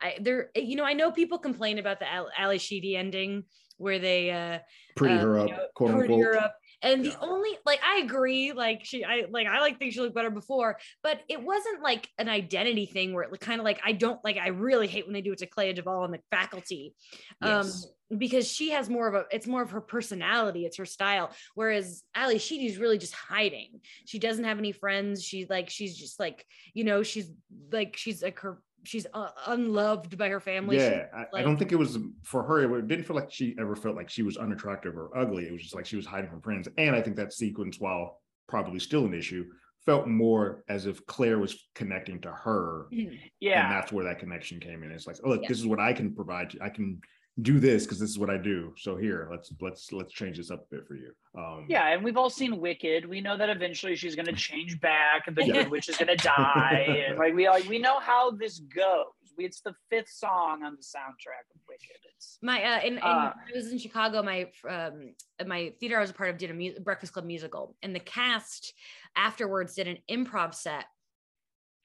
I, 0.00 0.16
there, 0.20 0.50
you 0.54 0.76
know, 0.76 0.84
I 0.84 0.92
know 0.92 1.10
people 1.10 1.38
complain 1.38 1.78
about 1.78 2.00
the 2.00 2.06
Ally 2.38 2.58
Sheedy 2.58 2.96
ending 2.96 3.44
where 3.78 3.98
they, 3.98 4.30
uh, 4.30 4.58
pretty 4.94 5.14
uh, 5.14 5.20
her 5.20 5.38
up, 5.38 5.48
you 5.48 5.56
know, 5.56 5.66
quote 5.74 5.90
unquote. 5.90 6.20
Her 6.22 6.36
up 6.36 6.54
and 6.82 7.04
the 7.04 7.18
only 7.20 7.50
like 7.66 7.80
I 7.84 7.98
agree, 7.98 8.52
like 8.52 8.84
she 8.84 9.04
I 9.04 9.26
like 9.30 9.46
I 9.46 9.60
like 9.60 9.78
things 9.78 9.94
she 9.94 10.00
looked 10.00 10.14
better 10.14 10.30
before, 10.30 10.78
but 11.02 11.20
it 11.28 11.42
wasn't 11.42 11.82
like 11.82 12.08
an 12.18 12.28
identity 12.28 12.86
thing 12.86 13.12
where 13.12 13.22
it 13.22 13.40
kind 13.40 13.60
of 13.60 13.64
like 13.64 13.80
I 13.84 13.92
don't 13.92 14.22
like 14.24 14.36
I 14.38 14.48
really 14.48 14.86
hate 14.86 15.06
when 15.06 15.14
they 15.14 15.20
do 15.20 15.32
it 15.32 15.38
to 15.38 15.46
Clea 15.46 15.74
DuVall 15.74 16.04
and 16.04 16.14
the 16.14 16.20
faculty. 16.30 16.94
Um, 17.42 17.50
yes. 17.50 17.84
Um 17.84 17.90
because 18.18 18.50
she 18.50 18.70
has 18.70 18.90
more 18.90 19.06
of 19.06 19.14
a 19.14 19.24
it's 19.30 19.46
more 19.46 19.62
of 19.62 19.70
her 19.70 19.80
personality, 19.80 20.64
it's 20.64 20.78
her 20.78 20.84
style. 20.84 21.30
Whereas 21.54 22.02
Ally 22.14 22.38
Sheedy's 22.38 22.78
really 22.78 22.98
just 22.98 23.14
hiding. 23.14 23.80
She 24.06 24.18
doesn't 24.18 24.44
have 24.44 24.58
any 24.58 24.72
friends. 24.72 25.22
She's 25.22 25.48
like 25.48 25.70
she's 25.70 25.96
just 25.96 26.18
like, 26.18 26.44
you 26.74 26.84
know, 26.84 27.02
she's 27.02 27.30
like 27.70 27.96
she's 27.96 28.22
like 28.22 28.40
her 28.40 28.60
she's 28.84 29.06
uh, 29.12 29.28
unloved 29.46 30.16
by 30.16 30.28
her 30.28 30.40
family. 30.40 30.76
Yeah, 30.76 31.06
I, 31.14 31.18
like, 31.18 31.28
I, 31.34 31.42
don't 31.42 31.56
think 31.56 31.72
it 31.72 31.76
was 31.76 31.98
for 32.22 32.42
her. 32.42 32.78
It 32.78 32.88
didn't 32.88 33.04
feel 33.04 33.16
like 33.16 33.30
she 33.30 33.54
ever 33.58 33.76
felt 33.76 33.96
like 33.96 34.10
she 34.10 34.22
was 34.22 34.36
unattractive 34.36 34.96
or 34.96 35.16
ugly. 35.16 35.46
It 35.46 35.52
was 35.52 35.62
just 35.62 35.74
like 35.74 35.86
she 35.86 35.96
was 35.96 36.06
hiding 36.06 36.30
from 36.30 36.40
friends. 36.40 36.68
And 36.78 36.94
I 36.94 37.02
think 37.02 37.16
that 37.16 37.32
sequence, 37.32 37.78
while 37.78 38.20
probably 38.48 38.78
still 38.78 39.04
an 39.04 39.14
issue, 39.14 39.44
felt 39.84 40.06
more 40.06 40.64
as 40.68 40.86
if 40.86 41.04
Claire 41.06 41.38
was 41.38 41.68
connecting 41.74 42.20
to 42.20 42.30
her. 42.30 42.86
Mm-hmm. 42.92 43.14
Yeah, 43.40 43.64
and 43.64 43.72
that's 43.72 43.92
where 43.92 44.04
that 44.04 44.18
connection 44.18 44.60
came 44.60 44.82
in. 44.82 44.90
It's 44.90 45.06
like, 45.06 45.16
oh, 45.24 45.30
look, 45.30 45.42
yeah. 45.42 45.48
this 45.48 45.58
is 45.58 45.66
what 45.66 45.80
I 45.80 45.92
can 45.92 46.14
provide. 46.14 46.56
I 46.60 46.68
can 46.68 47.00
do 47.42 47.60
this 47.60 47.84
because 47.84 47.98
this 47.98 48.10
is 48.10 48.18
what 48.18 48.30
I 48.30 48.36
do. 48.36 48.72
So 48.76 48.96
here, 48.96 49.28
let's 49.30 49.52
let's 49.60 49.92
let's 49.92 50.12
change 50.12 50.36
this 50.36 50.50
up 50.50 50.66
a 50.70 50.74
bit 50.74 50.86
for 50.86 50.94
you. 50.94 51.12
Um, 51.36 51.66
yeah, 51.68 51.88
and 51.88 52.02
we've 52.02 52.16
all 52.16 52.30
seen 52.30 52.60
Wicked. 52.60 53.06
We 53.08 53.20
know 53.20 53.36
that 53.36 53.48
eventually 53.48 53.96
she's 53.96 54.14
going 54.14 54.26
to 54.32 54.32
change 54.32 54.80
back, 54.80 55.26
and 55.26 55.36
the 55.36 55.44
good 55.44 55.70
witch 55.70 55.88
is 55.88 55.96
going 55.96 56.16
to 56.16 56.22
die, 56.22 57.06
and 57.08 57.18
like 57.18 57.34
we 57.34 57.48
like 57.48 57.68
we 57.68 57.78
know 57.78 57.98
how 58.00 58.30
this 58.30 58.58
goes. 58.58 59.06
We, 59.36 59.44
it's 59.44 59.60
the 59.60 59.74
fifth 59.90 60.10
song 60.10 60.62
on 60.64 60.76
the 60.76 60.82
soundtrack 60.82 61.46
of 61.54 61.60
Wicked. 61.68 61.96
It's 62.16 62.38
my 62.42 62.62
uh, 62.62 62.80
in, 62.80 62.94
in 62.94 62.98
uh, 62.98 63.32
I 63.34 63.34
was 63.54 63.70
in 63.72 63.78
Chicago. 63.78 64.22
My 64.22 64.46
um 64.68 65.14
my 65.46 65.72
theater 65.80 65.98
I 65.98 66.00
was 66.00 66.10
a 66.10 66.14
part 66.14 66.30
of 66.30 66.38
did 66.38 66.50
a 66.50 66.54
mu- 66.54 66.80
Breakfast 66.80 67.12
Club 67.12 67.24
musical, 67.24 67.76
and 67.82 67.94
the 67.94 68.00
cast 68.00 68.74
afterwards 69.16 69.74
did 69.74 69.88
an 69.88 69.98
improv 70.10 70.54
set 70.54 70.84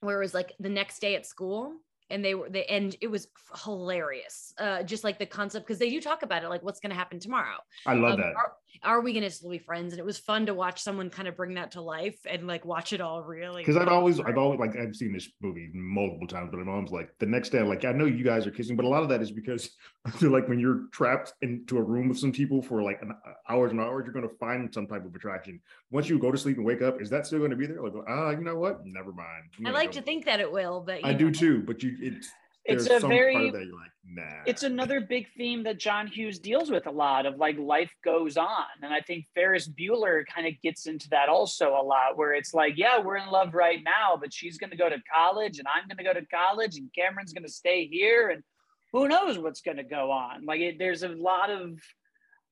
where 0.02 0.18
it 0.18 0.24
was 0.24 0.34
like 0.34 0.54
the 0.60 0.70
next 0.70 1.00
day 1.00 1.16
at 1.16 1.26
school 1.26 1.74
and 2.10 2.24
they 2.24 2.36
were 2.36 2.50
they 2.50 2.66
and 2.66 2.96
it 3.02 3.08
was 3.08 3.28
hilarious 3.64 4.54
uh 4.60 4.84
just 4.84 5.04
like 5.04 5.18
the 5.18 5.26
concept 5.26 5.66
because 5.66 5.80
they 5.80 5.90
do 5.90 6.00
talk 6.00 6.24
about 6.24 6.44
it 6.44 6.50
like 6.50 6.64
what's 6.64 6.80
going 6.80 6.90
to 6.92 6.96
happen 6.96 7.20
tomorrow. 7.20 7.58
I 7.86 7.94
love 7.94 8.14
um, 8.14 8.22
that. 8.22 8.36
Are, 8.36 8.54
are 8.84 9.02
we 9.02 9.14
going 9.14 9.24
to 9.24 9.32
still 9.32 9.50
be 9.50 9.60
friends? 9.60 9.94
And 9.94 10.00
it 10.00 10.06
was 10.06 10.18
fun 10.18 10.46
to 10.48 10.54
watch 10.54 10.82
someone 10.82 11.10
kind 11.10 11.28
of 11.28 11.36
bring 11.36 11.56
that 11.56 11.72
to 11.72 11.82
life 11.82 12.18
and 12.26 12.48
like 12.48 12.66
watch 12.66 12.94
it 12.94 13.02
all 13.02 13.24
really 13.24 13.62
because 13.62 13.78
i've 13.78 13.88
always 13.88 14.20
i've 14.20 14.38
always 14.38 14.60
like 14.60 14.76
i've 14.76 14.96
seen 14.96 15.14
this 15.14 15.30
movie 15.42 15.70
multiple 15.74 16.28
times 16.28 16.50
but 16.52 16.60
i'm 16.60 16.70
always 16.70 16.92
like 16.92 17.10
the 17.20 17.26
next 17.26 17.50
day 17.50 17.62
like 17.62 17.86
i 17.86 17.92
know 17.92 18.06
you 18.06 18.24
guys 18.24 18.46
are 18.46 18.52
kissing 18.52 18.76
but 18.76 18.86
a 18.86 18.88
lot 18.88 19.04
of 19.04 19.10
that 19.10 19.22
is 19.22 19.32
because 19.32 19.72
i 20.06 20.12
feel 20.12 20.32
like 20.32 20.48
when 20.48 20.60
you're 20.60 20.88
trapped 20.92 21.34
into 21.42 21.78
a 21.78 21.82
room 21.82 22.10
with 22.10 22.18
some 22.18 22.32
people 22.32 22.62
for 22.62 22.82
like 22.82 23.02
an, 23.02 23.12
uh, 23.12 23.54
hours 23.54 23.72
and 23.72 23.80
hours 23.80 24.04
you're 24.06 24.14
going 24.14 24.28
to 24.28 24.36
find 24.36 24.74
some 24.74 24.88
type 24.88 25.06
of 25.06 25.14
attraction. 25.16 25.60
Once 25.92 26.10
you 26.10 26.20
go 26.20 26.32
to 26.32 26.38
sleep 26.38 26.58
and 26.58 26.66
wake 26.66 26.82
up 26.82 27.02
is 27.02 27.10
that 27.10 27.26
still 27.26 27.40
going 27.40 27.52
to 27.52 27.58
be 27.58 27.68
there? 27.68 27.82
Like 27.82 27.94
ah 28.08 28.28
uh, 28.28 28.32
you 28.32 28.44
know 28.44 28.56
what? 28.56 28.86
Never 28.86 29.12
mind. 29.12 29.44
I 29.66 29.72
like 29.72 29.92
to 29.94 30.02
think 30.02 30.26
that 30.26 30.40
it 30.40 30.52
will 30.52 30.82
but 30.82 31.00
i 31.04 31.12
know. 31.12 31.18
do 31.18 31.32
too 31.32 31.64
but 31.64 31.82
you 31.84 31.96
it's 32.00 32.30
it's 32.66 32.90
a 32.90 33.00
very 33.00 33.52
like, 33.52 33.92
nah. 34.06 34.24
it's 34.46 34.64
another 34.64 35.00
big 35.00 35.28
theme 35.38 35.64
that 35.64 35.78
John 35.80 36.08
Hughes 36.08 36.40
deals 36.40 36.72
with 36.72 36.88
a 36.88 36.92
lot 36.92 37.26
of 37.26 37.38
like 37.38 37.58
life 37.60 37.92
goes 38.04 38.38
on. 38.38 38.66
And 38.82 38.94
I 38.94 39.02
think 39.02 39.26
Ferris 39.36 39.68
Bueller 39.68 40.24
kind 40.26 40.48
of 40.48 40.54
gets 40.62 40.88
into 40.88 41.08
that 41.10 41.30
also 41.30 41.70
a 41.70 41.84
lot, 41.84 42.18
where 42.18 42.34
it's 42.34 42.54
like, 42.54 42.74
yeah, 42.76 43.00
we're 43.00 43.18
in 43.18 43.30
love 43.30 43.54
right 43.54 43.80
now, 43.84 44.18
but 44.20 44.34
she's 44.34 44.58
gonna 44.58 44.76
go 44.76 44.90
to 44.90 44.98
college 45.14 45.60
and 45.60 45.68
I'm 45.68 45.88
gonna 45.88 46.04
go 46.04 46.20
to 46.20 46.26
college 46.26 46.78
and 46.78 46.90
Cameron's 46.94 47.34
gonna 47.34 47.48
stay 47.48 47.88
here 47.88 48.30
and 48.30 48.44
who 48.92 49.08
knows 49.08 49.38
what's 49.38 49.62
gonna 49.62 49.84
go 49.84 50.12
on. 50.12 50.46
Like 50.46 50.62
it, 50.62 50.80
there's 50.80 51.04
a 51.04 51.10
lot 51.10 51.50
of 51.50 51.80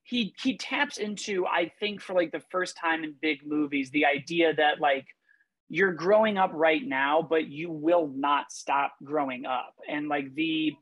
he 0.04 0.34
he 0.40 0.56
taps 0.56 0.98
into, 0.98 1.46
I 1.46 1.72
think, 1.80 2.00
for 2.00 2.14
like 2.14 2.30
the 2.30 2.42
first 2.50 2.76
time 2.76 3.02
in 3.02 3.14
big 3.20 3.38
movies, 3.44 3.90
the 3.90 4.06
idea 4.06 4.54
that 4.54 4.78
like 4.80 5.06
you're 5.74 5.92
growing 5.92 6.38
up 6.38 6.52
right 6.54 6.86
now, 6.86 7.20
but 7.20 7.48
you 7.48 7.68
will 7.68 8.06
not 8.14 8.52
stop 8.52 8.92
growing 9.02 9.44
up. 9.44 9.74
And 9.90 10.08
like 10.08 10.32
the 10.36 10.72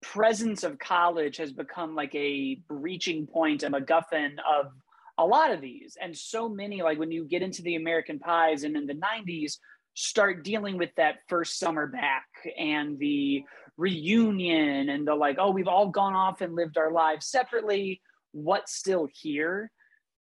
presence 0.00 0.64
of 0.64 0.80
college 0.80 1.36
has 1.36 1.52
become 1.52 1.94
like 1.94 2.12
a 2.16 2.56
breaching 2.66 3.28
point, 3.28 3.62
a 3.62 3.70
MacGuffin 3.70 4.32
of 4.40 4.72
a 5.16 5.24
lot 5.24 5.52
of 5.52 5.60
these. 5.60 5.96
And 6.02 6.16
so 6.18 6.48
many, 6.48 6.82
like 6.82 6.98
when 6.98 7.12
you 7.12 7.24
get 7.24 7.42
into 7.42 7.62
the 7.62 7.76
American 7.76 8.18
Pies 8.18 8.64
and 8.64 8.76
in 8.76 8.84
the 8.84 8.94
90s, 8.94 9.58
start 9.94 10.42
dealing 10.42 10.76
with 10.76 10.90
that 10.96 11.18
first 11.28 11.60
summer 11.60 11.86
back 11.86 12.26
and 12.58 12.98
the 12.98 13.44
reunion 13.76 14.88
and 14.88 15.06
the 15.06 15.14
like, 15.14 15.36
oh, 15.38 15.52
we've 15.52 15.68
all 15.68 15.86
gone 15.86 16.14
off 16.14 16.40
and 16.40 16.56
lived 16.56 16.78
our 16.78 16.90
lives 16.90 17.26
separately. 17.26 18.00
What's 18.32 18.74
still 18.74 19.06
here? 19.12 19.70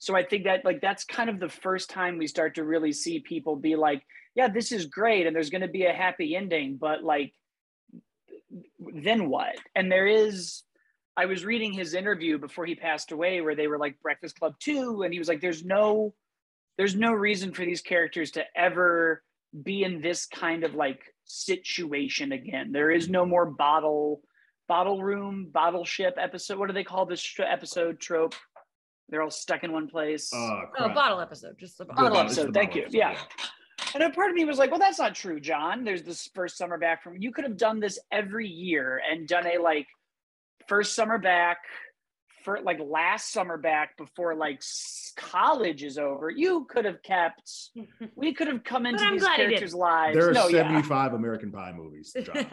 So 0.02 0.16
I 0.16 0.24
think 0.24 0.46
that 0.46 0.66
like 0.66 0.82
that's 0.82 1.04
kind 1.04 1.30
of 1.30 1.40
the 1.40 1.48
first 1.48 1.92
time 1.92 2.18
we 2.18 2.26
start 2.26 2.56
to 2.56 2.64
really 2.64 2.92
see 2.92 3.20
people 3.20 3.56
be 3.56 3.76
like, 3.76 4.02
yeah, 4.34 4.48
this 4.48 4.72
is 4.72 4.88
great 4.88 5.28
and 5.28 5.36
there's 5.36 5.52
going 5.52 5.62
to 5.62 5.68
be 5.68 5.86
a 5.86 5.94
happy 5.94 6.36
ending, 6.36 6.78
but 6.78 7.04
like 7.04 7.36
then 8.80 9.30
what? 9.30 9.56
And 9.76 9.92
there 9.92 10.08
is, 10.08 10.64
I 11.16 11.28
was 11.28 11.46
reading 11.46 11.72
his 11.72 11.94
interview 11.94 12.40
before 12.40 12.66
he 12.66 12.74
passed 12.74 13.12
away 13.12 13.42
where 13.42 13.54
they 13.54 13.68
were 13.68 13.78
like 13.78 14.02
Breakfast 14.02 14.40
Club 14.40 14.56
2, 14.60 15.04
and 15.04 15.14
he 15.14 15.20
was 15.20 15.28
like, 15.28 15.40
there's 15.40 15.64
no, 15.64 16.16
there's 16.80 16.96
no 16.96 17.12
reason 17.12 17.54
for 17.54 17.64
these 17.64 17.82
characters 17.82 18.32
to 18.32 18.44
ever 18.56 19.22
be 19.64 19.84
in 19.84 20.02
this 20.02 20.26
kind 20.26 20.64
of 20.64 20.74
like 20.74 21.14
situation 21.26 22.32
again. 22.32 22.72
There 22.72 22.90
is 22.90 23.08
no 23.08 23.24
more 23.24 23.46
bottle, 23.46 24.22
bottle 24.68 25.04
room, 25.04 25.50
bottle 25.52 25.86
ship 25.86 26.16
episode. 26.20 26.58
What 26.58 26.70
do 26.70 26.74
they 26.74 26.84
call 26.84 27.06
this 27.06 27.36
episode 27.40 28.00
trope? 28.00 28.34
They're 29.12 29.22
all 29.22 29.30
stuck 29.30 29.64
in 29.64 29.72
one 29.74 29.88
place. 29.88 30.32
Uh, 30.34 30.38
Oh, 30.38 30.62
crap. 30.74 30.96
bottle 30.96 31.20
episode, 31.20 31.58
just 31.60 31.78
the 31.78 31.86
Bottle 31.86 32.10
bottle. 32.10 32.22
It's 32.26 32.36
the 32.36 32.42
episode, 32.44 32.54
thank 32.54 32.76
you. 32.76 32.82
episode, 32.84 32.98
Yeah. 32.98 33.18
And 33.94 34.04
a 34.04 34.10
part 34.10 34.30
of 34.30 34.36
me 34.36 34.46
was 34.46 34.58
like, 34.58 34.72
well, 34.72 34.80
that's 34.80 35.00
not 35.00 35.14
true, 35.16 35.40
John. 35.40 35.84
There's 35.84 36.04
this 36.04 36.30
first 36.34 36.58
summer 36.58 36.78
back 36.78 37.04
from 37.04 37.18
you 37.22 37.32
could 37.34 37.44
have 37.44 37.58
done 37.58 37.80
this 37.82 38.00
every 38.12 38.48
year 38.48 39.02
and 39.12 39.28
done 39.28 39.46
a 39.46 39.58
like 39.62 39.88
first 40.68 40.96
summer 40.96 41.18
back 41.18 41.58
for 42.46 42.60
like 42.62 42.80
last 42.80 43.32
summer 43.34 43.58
back 43.58 43.98
before 43.98 44.34
like 44.36 44.62
college 45.18 45.84
is 45.84 45.98
over. 45.98 46.30
You 46.30 46.66
could 46.70 46.86
have 46.86 47.04
kept 47.04 47.52
we 48.16 48.34
could 48.34 48.48
have 48.48 48.64
come 48.64 48.86
into 48.86 49.04
I'm 49.04 49.14
these 49.14 49.24
glad 49.24 49.40
he 49.40 49.46
characters' 49.48 49.74
lives. 49.76 50.16
There 50.18 50.30
are 50.30 50.34
no, 50.34 50.48
yeah. 50.48 50.64
75 50.64 51.14
American 51.14 51.52
Pie 51.52 51.74
movies. 51.76 52.16
John. 52.24 52.46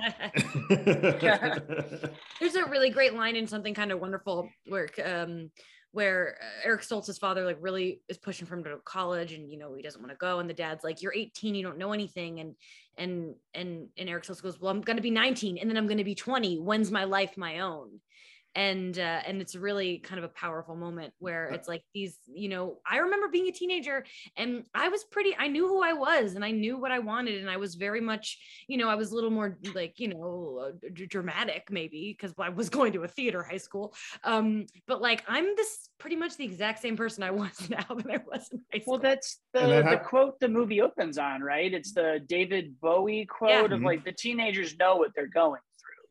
There's 2.40 2.54
a 2.56 2.64
really 2.66 2.90
great 2.90 3.14
line 3.14 3.36
in 3.36 3.46
something 3.46 3.74
kind 3.74 3.92
of 3.92 4.00
wonderful 4.00 4.48
where 4.66 4.88
um 5.04 5.50
where 5.92 6.36
uh, 6.40 6.66
Eric 6.66 6.82
Stoltz's 6.82 7.18
father 7.18 7.44
like 7.44 7.58
really 7.60 8.00
is 8.08 8.18
pushing 8.18 8.46
for 8.46 8.54
him 8.54 8.64
to 8.64 8.70
to 8.70 8.76
college 8.78 9.32
and 9.32 9.50
you 9.50 9.58
know 9.58 9.74
he 9.74 9.82
doesn't 9.82 10.00
want 10.00 10.12
to 10.12 10.16
go 10.16 10.38
and 10.38 10.48
the 10.48 10.54
dad's 10.54 10.84
like 10.84 11.02
you're 11.02 11.14
18 11.14 11.54
you 11.54 11.62
don't 11.62 11.78
know 11.78 11.92
anything 11.92 12.40
and 12.40 12.54
and 12.96 13.34
and 13.54 13.88
and 13.96 14.08
Eric 14.08 14.24
Stoltz 14.24 14.42
goes 14.42 14.60
well 14.60 14.70
I'm 14.70 14.80
going 14.80 14.96
to 14.96 15.02
be 15.02 15.10
19 15.10 15.58
and 15.58 15.68
then 15.68 15.76
I'm 15.76 15.86
going 15.86 15.98
to 15.98 16.04
be 16.04 16.14
20 16.14 16.58
when's 16.58 16.90
my 16.90 17.04
life 17.04 17.36
my 17.36 17.60
own 17.60 18.00
and 18.54 18.98
uh, 18.98 19.20
and 19.26 19.40
it's 19.40 19.54
really 19.54 19.98
kind 19.98 20.18
of 20.18 20.24
a 20.24 20.32
powerful 20.32 20.74
moment 20.74 21.12
where 21.18 21.46
it's 21.48 21.68
like 21.68 21.82
these 21.94 22.18
you 22.26 22.48
know 22.48 22.78
i 22.86 22.96
remember 22.98 23.28
being 23.28 23.46
a 23.48 23.52
teenager 23.52 24.04
and 24.36 24.64
i 24.74 24.88
was 24.88 25.04
pretty 25.04 25.34
i 25.38 25.46
knew 25.48 25.68
who 25.68 25.82
i 25.82 25.92
was 25.92 26.34
and 26.34 26.44
i 26.44 26.50
knew 26.50 26.78
what 26.78 26.90
i 26.90 26.98
wanted 26.98 27.40
and 27.40 27.50
i 27.50 27.56
was 27.56 27.74
very 27.74 28.00
much 28.00 28.38
you 28.66 28.76
know 28.78 28.88
i 28.88 28.94
was 28.94 29.12
a 29.12 29.14
little 29.14 29.30
more 29.30 29.58
like 29.74 30.00
you 30.00 30.08
know 30.08 30.60
uh, 30.82 30.88
d- 30.94 31.06
dramatic 31.06 31.68
maybe 31.70 32.16
because 32.18 32.34
i 32.38 32.48
was 32.48 32.68
going 32.68 32.92
to 32.92 33.02
a 33.04 33.08
theater 33.08 33.42
high 33.42 33.56
school 33.58 33.94
um 34.24 34.64
but 34.86 35.00
like 35.02 35.22
i'm 35.28 35.44
this 35.56 35.88
pretty 35.98 36.16
much 36.16 36.36
the 36.36 36.44
exact 36.44 36.80
same 36.80 36.96
person 36.96 37.22
i 37.22 37.30
was 37.42 37.68
now 37.70 37.84
that 37.94 38.10
i 38.10 38.18
was 38.30 38.48
in 38.52 38.60
high 38.72 38.80
school 38.80 38.94
Well, 38.94 39.00
that's 39.02 39.40
the, 39.52 39.60
that 39.60 39.82
the 39.84 39.88
hap- 39.90 40.04
quote 40.04 40.40
the 40.40 40.48
movie 40.48 40.80
opens 40.80 41.18
on, 41.18 41.42
right? 41.42 41.72
It's 41.72 41.92
the 41.92 42.20
David 42.26 42.78
Bowie 42.80 43.26
quote 43.26 43.50
Yeah. 43.50 43.64
of 43.64 43.80
Mhm. 43.80 43.84
like 43.84 44.04
the 44.04 44.12
teenagers 44.12 44.76
know 44.78 44.96
what 44.96 45.12
they're 45.14 45.26
going 45.26 45.60
through. 45.60 45.67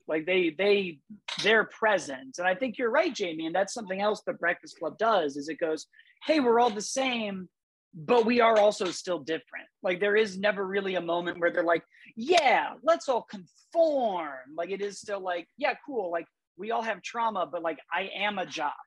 Like 0.07 0.25
they 0.25 0.55
they 0.57 0.99
they're 1.43 1.65
present. 1.65 2.37
And 2.37 2.47
I 2.47 2.55
think 2.55 2.77
you're 2.77 2.91
right, 2.91 3.13
Jamie. 3.13 3.45
And 3.45 3.55
that's 3.55 3.73
something 3.73 4.01
else 4.01 4.21
the 4.25 4.33
Breakfast 4.33 4.79
Club 4.79 4.97
does 4.97 5.37
is 5.37 5.49
it 5.49 5.59
goes, 5.59 5.87
hey, 6.25 6.39
we're 6.39 6.59
all 6.59 6.69
the 6.69 6.81
same, 6.81 7.49
but 7.93 8.25
we 8.25 8.41
are 8.41 8.57
also 8.57 8.85
still 8.91 9.19
different. 9.19 9.67
Like 9.83 9.99
there 9.99 10.15
is 10.15 10.37
never 10.37 10.65
really 10.65 10.95
a 10.95 11.01
moment 11.01 11.39
where 11.39 11.51
they're 11.51 11.63
like, 11.63 11.83
yeah, 12.15 12.73
let's 12.83 13.09
all 13.09 13.27
conform. 13.29 14.55
Like 14.55 14.71
it 14.71 14.81
is 14.81 14.99
still 14.99 15.19
like, 15.19 15.47
yeah, 15.57 15.73
cool. 15.85 16.11
Like 16.11 16.25
we 16.57 16.71
all 16.71 16.81
have 16.81 17.01
trauma, 17.01 17.47
but 17.51 17.61
like 17.61 17.79
I 17.93 18.09
am 18.15 18.37
a 18.37 18.45
jock. 18.45 18.73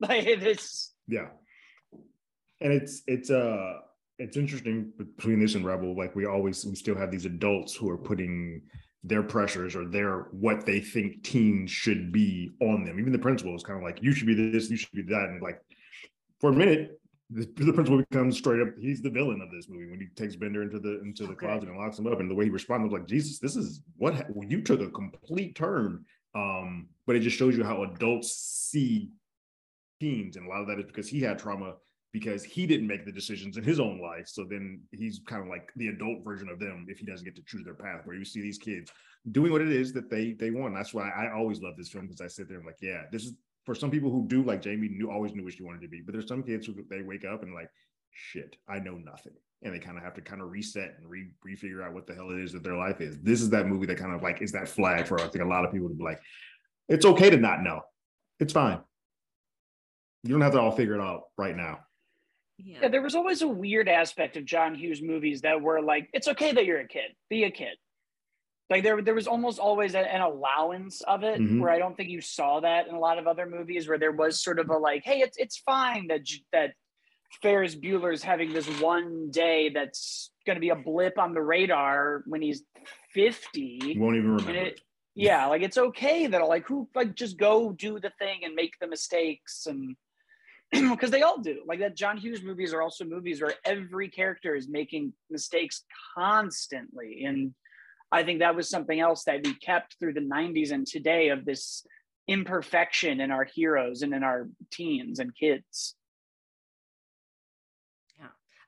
Like 0.00 0.26
it's 0.26 0.94
yeah. 1.06 1.28
And 2.60 2.72
it's 2.72 3.02
it's 3.06 3.30
uh 3.30 3.74
it's 4.18 4.36
interesting 4.36 4.92
between 4.98 5.38
this 5.38 5.54
and 5.54 5.64
Rebel. 5.64 5.96
Like 5.96 6.16
we 6.16 6.26
always 6.26 6.64
we 6.64 6.74
still 6.74 6.96
have 6.96 7.12
these 7.12 7.24
adults 7.24 7.72
who 7.72 7.88
are 7.88 7.96
putting 7.96 8.62
their 9.04 9.22
pressures 9.22 9.74
or 9.74 9.86
their 9.86 10.28
what 10.30 10.64
they 10.64 10.80
think 10.80 11.22
teens 11.24 11.70
should 11.70 12.12
be 12.12 12.50
on 12.60 12.84
them. 12.84 13.00
Even 13.00 13.12
the 13.12 13.18
principal 13.18 13.54
is 13.56 13.62
kind 13.62 13.78
of 13.78 13.82
like, 13.82 14.02
you 14.02 14.12
should 14.12 14.26
be 14.26 14.34
this, 14.34 14.70
you 14.70 14.76
should 14.76 14.92
be 14.92 15.02
that. 15.02 15.28
And 15.28 15.42
like 15.42 15.60
for 16.40 16.50
a 16.50 16.52
minute, 16.52 17.00
the, 17.30 17.46
the 17.56 17.72
principal 17.72 17.98
becomes 17.98 18.38
straight 18.38 18.60
up, 18.60 18.68
he's 18.78 19.00
the 19.00 19.10
villain 19.10 19.40
of 19.40 19.50
this 19.50 19.68
movie 19.68 19.90
when 19.90 20.00
he 20.00 20.06
takes 20.14 20.36
Bender 20.36 20.62
into 20.62 20.78
the 20.78 21.00
into 21.00 21.24
the 21.24 21.32
Okay. 21.32 21.46
closet 21.46 21.68
and 21.68 21.78
locks 21.78 21.98
him 21.98 22.06
up. 22.06 22.20
And 22.20 22.30
the 22.30 22.34
way 22.34 22.44
he 22.44 22.50
responds, 22.50 22.84
was 22.84 22.92
like, 22.92 23.08
Jesus, 23.08 23.38
this 23.38 23.56
is 23.56 23.82
what 23.96 24.14
ha- 24.14 24.24
you 24.46 24.60
took 24.62 24.80
a 24.80 24.90
complete 24.90 25.54
turn. 25.56 26.04
Um, 26.34 26.88
but 27.06 27.16
it 27.16 27.20
just 27.20 27.36
shows 27.36 27.56
you 27.56 27.64
how 27.64 27.82
adults 27.82 28.32
see 28.70 29.10
teens, 30.00 30.36
and 30.36 30.46
a 30.46 30.48
lot 30.48 30.60
of 30.62 30.68
that 30.68 30.78
is 30.78 30.86
because 30.86 31.08
he 31.08 31.20
had 31.20 31.38
trauma 31.38 31.74
because 32.12 32.44
he 32.44 32.66
didn't 32.66 32.86
make 32.86 33.06
the 33.06 33.12
decisions 33.12 33.56
in 33.56 33.64
his 33.64 33.80
own 33.80 34.00
life. 34.00 34.28
So 34.28 34.44
then 34.44 34.82
he's 34.92 35.20
kind 35.26 35.42
of 35.42 35.48
like 35.48 35.70
the 35.76 35.88
adult 35.88 36.22
version 36.24 36.48
of 36.48 36.58
them 36.58 36.86
if 36.88 36.98
he 36.98 37.06
doesn't 37.06 37.24
get 37.24 37.34
to 37.36 37.42
choose 37.42 37.64
their 37.64 37.74
path. 37.74 38.02
Where 38.04 38.16
you 38.16 38.24
see 38.24 38.42
these 38.42 38.58
kids 38.58 38.92
doing 39.30 39.52
what 39.52 39.62
it 39.62 39.72
is 39.72 39.92
that 39.94 40.10
they 40.10 40.32
they 40.32 40.50
want. 40.50 40.74
That's 40.74 40.92
why 40.92 41.10
I 41.10 41.32
always 41.32 41.62
love 41.62 41.74
this 41.76 41.88
film 41.88 42.06
because 42.06 42.20
I 42.20 42.26
sit 42.26 42.48
there 42.48 42.58
and 42.58 42.66
like, 42.66 42.78
yeah, 42.80 43.02
this 43.10 43.24
is 43.24 43.32
for 43.64 43.74
some 43.74 43.90
people 43.90 44.10
who 44.10 44.26
do 44.26 44.42
like 44.42 44.60
Jamie 44.60 44.88
knew 44.88 45.10
always 45.10 45.32
knew 45.32 45.44
what 45.44 45.54
she 45.54 45.62
wanted 45.62 45.82
to 45.82 45.88
be, 45.88 46.02
but 46.02 46.12
there's 46.12 46.28
some 46.28 46.42
kids 46.42 46.66
who 46.66 46.74
they 46.90 47.02
wake 47.02 47.24
up 47.24 47.42
and 47.42 47.54
like, 47.54 47.70
shit, 48.10 48.56
I 48.68 48.78
know 48.78 48.96
nothing. 48.96 49.34
And 49.62 49.72
they 49.72 49.78
kind 49.78 49.96
of 49.96 50.02
have 50.02 50.14
to 50.14 50.20
kind 50.20 50.42
of 50.42 50.50
reset 50.50 50.96
and 50.98 51.08
re 51.08 51.30
refigure 51.46 51.86
out 51.86 51.94
what 51.94 52.06
the 52.06 52.14
hell 52.14 52.30
it 52.30 52.40
is 52.40 52.52
that 52.52 52.64
their 52.64 52.76
life 52.76 53.00
is. 53.00 53.18
This 53.20 53.40
is 53.40 53.50
that 53.50 53.68
movie 53.68 53.86
that 53.86 53.98
kind 53.98 54.14
of 54.14 54.22
like 54.22 54.42
is 54.42 54.52
that 54.52 54.68
flag 54.68 55.06
for 55.06 55.20
I 55.20 55.28
think 55.28 55.44
a 55.44 55.48
lot 55.48 55.64
of 55.64 55.72
people 55.72 55.88
to 55.88 55.94
be 55.94 56.02
like, 56.02 56.20
it's 56.88 57.06
okay 57.06 57.30
to 57.30 57.36
not 57.36 57.62
know. 57.62 57.80
It's 58.40 58.52
fine. 58.52 58.80
You 60.24 60.30
don't 60.30 60.40
have 60.40 60.52
to 60.52 60.60
all 60.60 60.72
figure 60.72 60.94
it 60.94 61.00
out 61.00 61.22
right 61.38 61.56
now. 61.56 61.80
Yeah 62.58 62.78
Yeah, 62.82 62.88
there 62.88 63.02
was 63.02 63.14
always 63.14 63.42
a 63.42 63.48
weird 63.48 63.88
aspect 63.88 64.36
of 64.36 64.44
John 64.44 64.74
Hughes 64.74 65.02
movies 65.02 65.40
that 65.42 65.60
were 65.60 65.80
like, 65.82 66.08
it's 66.12 66.28
okay 66.28 66.52
that 66.52 66.64
you're 66.66 66.80
a 66.80 66.88
kid, 66.88 67.14
be 67.28 67.44
a 67.44 67.50
kid. 67.50 67.76
Like 68.70 68.82
there, 68.84 69.02
there 69.02 69.14
was 69.14 69.26
almost 69.26 69.58
always 69.58 69.94
a- 69.94 69.98
an 70.14 70.22
allowance 70.22 71.02
of 71.02 71.24
it, 71.24 71.40
Mhm. 71.40 71.60
where 71.60 71.70
I 71.70 71.78
don't 71.78 71.94
think 71.96 72.08
you 72.08 72.20
saw 72.22 72.60
that 72.60 72.86
in 72.88 72.94
a 72.94 72.98
lot 73.00 73.18
of 73.18 73.26
other 73.26 73.44
movies, 73.46 73.86
where 73.88 73.98
there 73.98 74.12
was 74.12 74.42
sort 74.42 74.58
of 74.58 74.70
a 74.70 74.78
like, 74.78 75.02
hey, 75.04 75.20
it's 75.20 75.36
it's 75.36 75.58
fine 75.58 76.06
that 76.08 76.22
J- 76.22 76.44
that 76.52 76.74
Ferris 77.42 77.74
Bueller's 77.74 78.22
having 78.22 78.52
this 78.52 78.68
one 78.80 79.30
day 79.30 79.68
that's 79.70 80.30
going 80.46 80.56
to 80.56 80.60
be 80.60 80.70
a 80.70 80.74
blip 80.76 81.18
on 81.18 81.34
the 81.34 81.42
radar 81.42 82.22
when 82.26 82.40
he's 82.40 82.62
fifty. 83.10 83.78
You 83.84 84.00
won't 84.00 84.16
even 84.16 84.30
remember. 84.36 84.52
It. 84.58 84.66
it, 84.68 84.80
yeah, 85.14 85.46
like 85.46 85.62
it's 85.62 85.76
okay 85.78 86.26
that 86.28 86.46
like 86.48 86.66
who 86.66 86.88
like 86.94 87.14
just 87.14 87.36
go 87.36 87.72
do 87.72 88.00
the 88.00 88.12
thing 88.18 88.44
and 88.44 88.54
make 88.54 88.78
the 88.80 88.86
mistakes 88.86 89.66
and 89.66 89.96
because 90.90 91.10
they 91.10 91.22
all 91.22 91.38
do. 91.38 91.62
Like 91.66 91.80
that 91.80 91.96
John 91.96 92.16
Hughes 92.16 92.42
movies 92.42 92.72
are 92.72 92.82
also 92.82 93.04
movies 93.04 93.40
where 93.40 93.54
every 93.64 94.08
character 94.08 94.54
is 94.54 94.68
making 94.68 95.12
mistakes 95.30 95.84
constantly. 96.14 97.24
And 97.24 97.54
I 98.10 98.22
think 98.22 98.40
that 98.40 98.56
was 98.56 98.68
something 98.68 99.00
else 99.00 99.24
that 99.24 99.44
we 99.44 99.54
kept 99.54 99.96
through 99.98 100.14
the 100.14 100.20
90s 100.20 100.72
and 100.72 100.86
today 100.86 101.28
of 101.28 101.44
this 101.44 101.86
imperfection 102.28 103.20
in 103.20 103.30
our 103.30 103.44
heroes 103.44 104.02
and 104.02 104.14
in 104.14 104.22
our 104.22 104.48
teens 104.70 105.18
and 105.18 105.34
kids. 105.34 105.96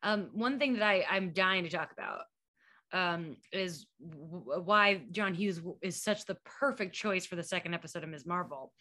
Um, 0.05 0.29
one 0.35 0.59
thing 0.59 0.75
that 0.75 0.83
I 0.83 1.05
I'm 1.11 1.33
dying 1.33 1.65
to 1.65 1.71
talk 1.71 1.91
about 1.91 2.21
um, 2.93 3.37
is 3.53 3.87
w- 4.07 4.63
why 4.63 5.03
John 5.11 5.33
Hughes 5.35 5.63
is 5.83 6.03
such 6.03 6.27
the 6.27 6.37
perfect 6.45 6.95
choice 6.95 7.25
for 7.25 7.37
the 7.37 7.43
second 7.43 7.73
episode 7.73 8.05
of 8.05 8.11
Ms. 8.11 8.27
Marvel. 8.27 8.73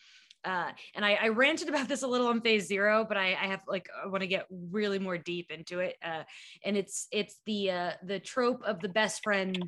Uh, 0.45 0.71
and 0.95 1.05
I, 1.05 1.17
I 1.21 1.27
ranted 1.29 1.69
about 1.69 1.87
this 1.87 2.03
a 2.03 2.07
little 2.07 2.27
on 2.27 2.41
Phase 2.41 2.67
Zero, 2.67 3.05
but 3.07 3.17
I, 3.17 3.29
I 3.29 3.47
have 3.47 3.61
like 3.67 3.87
I 4.03 4.07
want 4.07 4.21
to 4.21 4.27
get 4.27 4.45
really 4.49 4.99
more 4.99 5.17
deep 5.17 5.51
into 5.51 5.79
it. 5.79 5.95
Uh, 6.03 6.23
and 6.63 6.77
it's 6.77 7.07
it's 7.11 7.39
the 7.45 7.71
uh, 7.71 7.91
the 8.03 8.19
trope 8.19 8.63
of 8.63 8.79
the 8.79 8.89
best 8.89 9.23
friend 9.23 9.63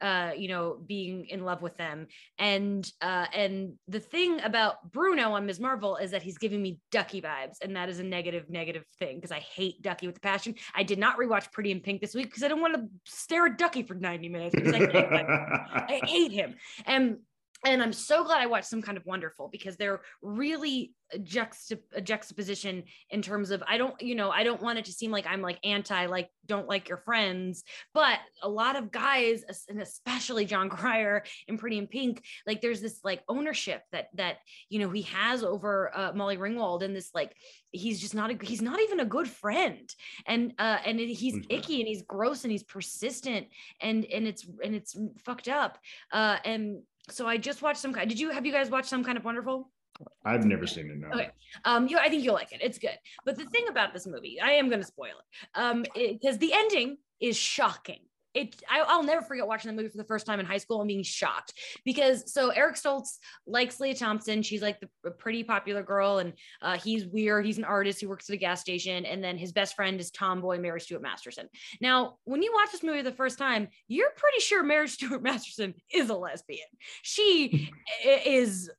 uh 0.00 0.32
you 0.36 0.48
know 0.48 0.78
being 0.86 1.24
in 1.26 1.44
love 1.44 1.62
with 1.62 1.74
them 1.76 2.06
and 2.38 2.92
uh 3.00 3.24
and 3.32 3.72
the 3.88 4.00
thing 4.00 4.40
about 4.42 4.92
bruno 4.92 5.32
on 5.32 5.46
ms 5.46 5.58
marvel 5.58 5.96
is 5.96 6.10
that 6.10 6.22
he's 6.22 6.36
giving 6.36 6.60
me 6.60 6.78
ducky 6.90 7.22
vibes 7.22 7.56
and 7.62 7.74
that 7.74 7.88
is 7.88 7.98
a 7.98 8.04
negative 8.04 8.44
negative 8.50 8.84
thing 8.98 9.16
because 9.16 9.32
i 9.32 9.38
hate 9.38 9.80
ducky 9.80 10.06
with 10.06 10.18
a 10.18 10.20
passion 10.20 10.54
i 10.74 10.82
did 10.82 10.98
not 10.98 11.18
rewatch 11.18 11.50
pretty 11.50 11.70
in 11.70 11.80
pink 11.80 12.02
this 12.02 12.14
week 12.14 12.26
because 12.26 12.42
i 12.42 12.48
don't 12.48 12.60
want 12.60 12.74
to 12.74 12.82
stare 13.04 13.46
at 13.46 13.56
ducky 13.56 13.82
for 13.82 13.94
90 13.94 14.28
minutes 14.28 14.54
I, 14.54 14.60
hate 14.60 14.92
him. 14.92 15.26
I 15.28 16.00
hate 16.04 16.32
him 16.32 16.54
and 16.84 17.16
and 17.72 17.82
i'm 17.82 17.92
so 17.92 18.24
glad 18.24 18.40
i 18.40 18.46
watched 18.46 18.68
some 18.68 18.82
kind 18.82 18.96
of 18.96 19.04
wonderful 19.06 19.48
because 19.48 19.76
they're 19.76 20.00
really 20.22 20.94
a, 21.12 21.18
juxtap- 21.18 21.82
a 21.94 22.00
juxtaposition 22.00 22.82
in 23.10 23.22
terms 23.22 23.50
of 23.50 23.62
i 23.68 23.76
don't 23.78 24.00
you 24.00 24.14
know 24.14 24.30
i 24.30 24.42
don't 24.42 24.60
want 24.62 24.78
it 24.78 24.84
to 24.84 24.92
seem 24.92 25.10
like 25.10 25.26
i'm 25.26 25.40
like 25.42 25.58
anti 25.64 26.06
like 26.06 26.28
don't 26.46 26.66
like 26.68 26.88
your 26.88 26.98
friends 26.98 27.62
but 27.94 28.18
a 28.42 28.48
lot 28.48 28.76
of 28.76 28.90
guys 28.90 29.44
and 29.68 29.80
especially 29.80 30.44
jon 30.44 30.68
cryer 30.76 31.22
in 31.48 31.58
pretty 31.58 31.78
in 31.78 31.86
pink 31.86 32.24
like 32.46 32.60
there's 32.60 32.80
this 32.80 33.00
like 33.04 33.22
ownership 33.28 33.82
that 33.92 34.08
that 34.14 34.38
you 34.68 34.78
know 34.80 34.90
he 34.90 35.02
has 35.02 35.44
over 35.44 35.90
uh, 35.96 36.12
molly 36.14 36.36
ringwald 36.36 36.82
and 36.82 36.94
this 36.94 37.10
like 37.14 37.34
he's 37.70 38.00
just 38.00 38.14
not 38.14 38.30
a 38.30 38.38
he's 38.44 38.62
not 38.62 38.80
even 38.80 39.00
a 39.00 39.04
good 39.04 39.28
friend 39.28 39.88
and 40.26 40.54
uh 40.58 40.78
and 40.84 40.98
he's 40.98 41.34
Mhm. 41.36 41.46
icky 41.50 41.80
and 41.80 41.88
he's 41.88 42.02
gross 42.02 42.44
and 42.44 42.50
he's 42.50 42.62
persistent 42.62 43.46
and 43.80 44.04
and 44.06 44.26
it's 44.26 44.46
and 44.64 44.74
it's 44.74 44.96
fucked 45.24 45.48
up 45.48 45.78
uh 46.12 46.38
and 46.44 46.82
so 47.08 47.26
i 47.26 47.36
just 47.36 47.62
watched 47.62 47.80
some 47.80 47.92
kind 47.92 48.08
did 48.08 48.18
you 48.18 48.30
have 48.30 48.44
you 48.46 48.52
guys 48.52 48.70
watched 48.70 48.88
some 48.88 49.04
kind 49.04 49.16
of 49.18 49.24
wonderful 49.24 49.70
I've 50.24 50.44
never 50.44 50.66
seen 50.66 50.90
it. 50.90 50.98
No. 50.98 51.08
Okay. 51.08 51.30
Um, 51.64 51.86
you, 51.88 51.98
I 51.98 52.08
think 52.08 52.22
you'll 52.22 52.34
like 52.34 52.52
it. 52.52 52.60
It's 52.62 52.78
good. 52.78 52.98
But 53.24 53.36
the 53.36 53.46
thing 53.46 53.68
about 53.68 53.94
this 53.94 54.06
movie, 54.06 54.38
I 54.40 54.50
am 54.52 54.68
going 54.68 54.80
to 54.80 54.86
spoil 54.86 55.08
it, 55.08 55.58
um, 55.58 55.84
because 55.94 56.36
the 56.38 56.52
ending 56.52 56.98
is 57.20 57.36
shocking. 57.36 58.00
It 58.36 58.62
I, 58.70 58.96
will 58.96 59.02
never 59.02 59.22
forget 59.22 59.46
watching 59.46 59.70
the 59.70 59.76
movie 59.76 59.88
for 59.88 59.96
the 59.96 60.04
first 60.04 60.26
time 60.26 60.38
in 60.40 60.46
high 60.46 60.58
school 60.58 60.80
and 60.80 60.88
being 60.88 61.02
shocked 61.02 61.54
because 61.84 62.32
so 62.32 62.50
Eric 62.50 62.76
Stoltz 62.76 63.16
likes 63.46 63.80
Lea 63.80 63.94
Thompson. 63.94 64.42
She's 64.42 64.62
like 64.62 64.78
the 64.80 65.10
pretty 65.10 65.42
popular 65.42 65.82
girl, 65.82 66.18
and 66.18 66.34
uh, 66.60 66.76
he's 66.76 67.06
weird. 67.06 67.46
He's 67.46 67.58
an 67.58 67.64
artist 67.64 68.00
who 68.00 68.08
works 68.08 68.28
at 68.28 68.34
a 68.34 68.38
gas 68.38 68.60
station, 68.60 69.06
and 69.06 69.24
then 69.24 69.38
his 69.38 69.52
best 69.52 69.74
friend 69.74 69.98
is 69.98 70.10
tomboy 70.10 70.58
Mary 70.58 70.80
Stuart 70.80 71.02
Masterson. 71.02 71.48
Now, 71.80 72.18
when 72.24 72.42
you 72.42 72.52
watch 72.54 72.72
this 72.72 72.82
movie 72.82 73.02
the 73.02 73.12
first 73.12 73.38
time, 73.38 73.68
you're 73.88 74.10
pretty 74.16 74.40
sure 74.40 74.62
Mary 74.62 74.88
Stuart 74.96 75.22
Masterson 75.22 75.74
is 75.92 76.10
a 76.10 76.14
lesbian. 76.14 76.68
She 77.02 77.70
is 78.04 78.70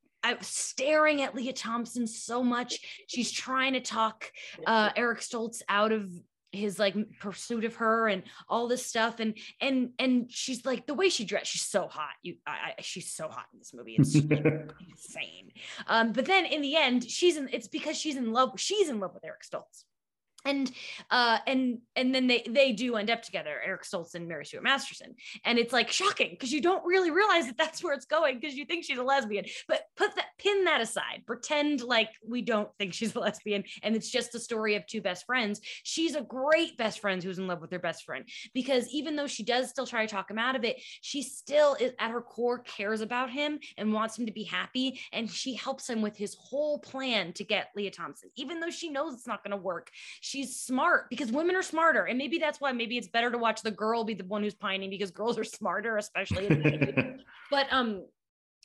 staring 0.42 1.22
at 1.22 1.36
Lea 1.36 1.54
Thompson 1.54 2.08
so 2.08 2.44
much. 2.44 2.80
She's 3.08 3.32
trying 3.32 3.74
to 3.74 3.80
talk 3.80 4.32
uh, 4.66 4.92
Eric 4.96 5.20
Stoltz 5.20 5.62
out 5.70 5.92
of 5.92 6.10
his 6.52 6.80
like 6.80 6.96
pursuit 7.20 7.66
of 7.66 7.76
her 7.76 8.08
and 8.08 8.24
all 8.48 8.68
this 8.68 8.86
stuff 8.86 9.20
and 9.20 9.38
and 9.60 9.92
and 10.00 10.32
she's 10.32 10.66
like 10.66 10.88
the 10.88 10.94
way 10.94 11.10
she 11.10 11.26
dressed 11.26 11.52
she's 11.52 11.62
so 11.66 11.88
hot 11.88 12.14
you 12.24 12.36
I, 12.46 12.74
I 12.78 12.82
she's 12.82 13.12
so 13.12 13.28
hot 13.28 13.46
in 13.54 13.60
this 13.60 13.74
movie 13.74 13.96
it's 13.98 14.16
insane. 14.90 15.52
Um 15.88 16.14
but 16.14 16.26
then 16.26 16.46
in 16.46 16.62
the 16.62 16.76
end 16.76 17.10
she's 17.10 17.38
in 17.38 17.50
it's 17.52 17.68
because 17.68 17.98
she's 17.98 18.16
in 18.16 18.32
love 18.32 18.54
she's 18.58 18.90
in 18.90 19.00
love 19.00 19.14
with 19.14 19.26
Eric 19.26 19.42
Stoltz. 19.44 19.84
And 20.46 20.72
uh 21.12 21.40
and 21.46 21.80
and 21.96 22.16
then 22.16 22.28
they 22.28 22.46
they 22.48 22.72
do 22.72 22.96
end 22.96 23.10
up 23.10 23.22
together 23.22 23.60
eric 23.66 23.84
stoltz 23.84 24.16
and 24.16 24.28
mary 24.28 24.46
stuart 24.46 24.64
masterson. 24.64 25.16
And 25.44 25.60
it's 25.60 25.74
like 25.74 25.92
shocking 25.92 26.30
because 26.30 26.54
you 26.54 26.62
don't 26.62 26.86
really 26.86 27.12
realize 27.12 27.48
that 27.48 27.58
that's 27.58 27.84
where 27.84 27.94
it's 27.94 28.06
going 28.06 28.40
because 28.40 28.56
you 28.56 28.66
think 28.66 28.86
she's 28.86 29.00
a 29.00 29.04
lesbian. 29.04 29.46
But 29.68 29.82
put 29.98 30.16
that 30.16 30.27
pin 30.38 30.64
that 30.66 30.82
aside 30.82 31.24
pretend 31.26 31.82
like 31.82 32.10
we 32.28 32.42
don't 32.42 32.70
think 32.78 32.94
she's 32.94 33.16
a 33.16 33.20
lesbian 33.20 33.64
and 33.84 33.96
it's 33.96 34.10
just 34.10 34.32
the 34.32 34.40
story 34.40 34.76
of 34.76 34.86
two 34.86 35.02
best 35.02 35.26
friends 35.26 35.62
she's 35.84 36.16
a 36.16 36.22
great 36.22 36.78
best 36.78 37.00
friend 37.00 37.24
who's 37.24 37.40
in 37.40 37.48
love 37.48 37.62
with 37.62 37.72
her 37.72 37.80
best 37.80 38.04
friend 38.04 38.26
because 38.54 38.88
even 38.90 39.16
though 39.16 39.28
she 39.28 39.44
does 39.44 39.70
still 39.70 39.88
try 39.88 40.06
to 40.06 40.12
talk 40.12 40.30
him 40.30 40.38
out 40.38 40.56
of 40.56 40.64
it 40.64 40.82
she 41.02 41.22
still 41.22 41.76
is 41.80 41.94
at 42.00 42.12
her 42.12 42.22
core 42.22 42.60
cares 42.60 43.02
about 43.02 43.30
him 43.30 43.60
and 43.78 43.92
wants 43.92 44.18
him 44.18 44.26
to 44.26 44.32
be 44.32 44.44
happy 44.44 45.00
and 45.12 45.30
she 45.30 45.54
helps 45.54 45.90
him 45.90 46.02
with 46.02 46.16
his 46.16 46.36
whole 46.40 46.80
plan 46.80 47.34
to 47.34 47.44
get 47.44 47.70
Lea 47.76 47.90
thompson 47.90 48.30
even 48.36 48.60
though 48.60 48.70
she 48.70 48.90
knows 48.90 49.14
it's 49.14 49.28
not 49.28 49.44
going 49.44 49.52
to 49.52 49.58
work 49.58 49.92
she's 50.22 50.56
smart 50.60 51.10
because 51.10 51.32
women 51.32 51.56
are 51.56 51.64
smarter. 51.64 52.06
And 52.06 52.18
maybe 52.18 52.38
that's 52.38 52.60
why 52.60 52.72
maybe 52.72 52.98
it's 52.98 53.08
better 53.08 53.32
to 53.32 53.38
watch 53.38 53.62
the 53.62 53.72
girl 53.72 54.04
be 54.04 54.14
the 54.14 54.26
one 54.26 54.44
who's 54.44 54.56
pining 54.56 54.90
because 54.90 55.12
girls 55.12 55.38
are 55.38 55.44
smarter, 55.44 55.98
especially. 55.98 56.48
but 57.52 57.68
um, 57.72 58.06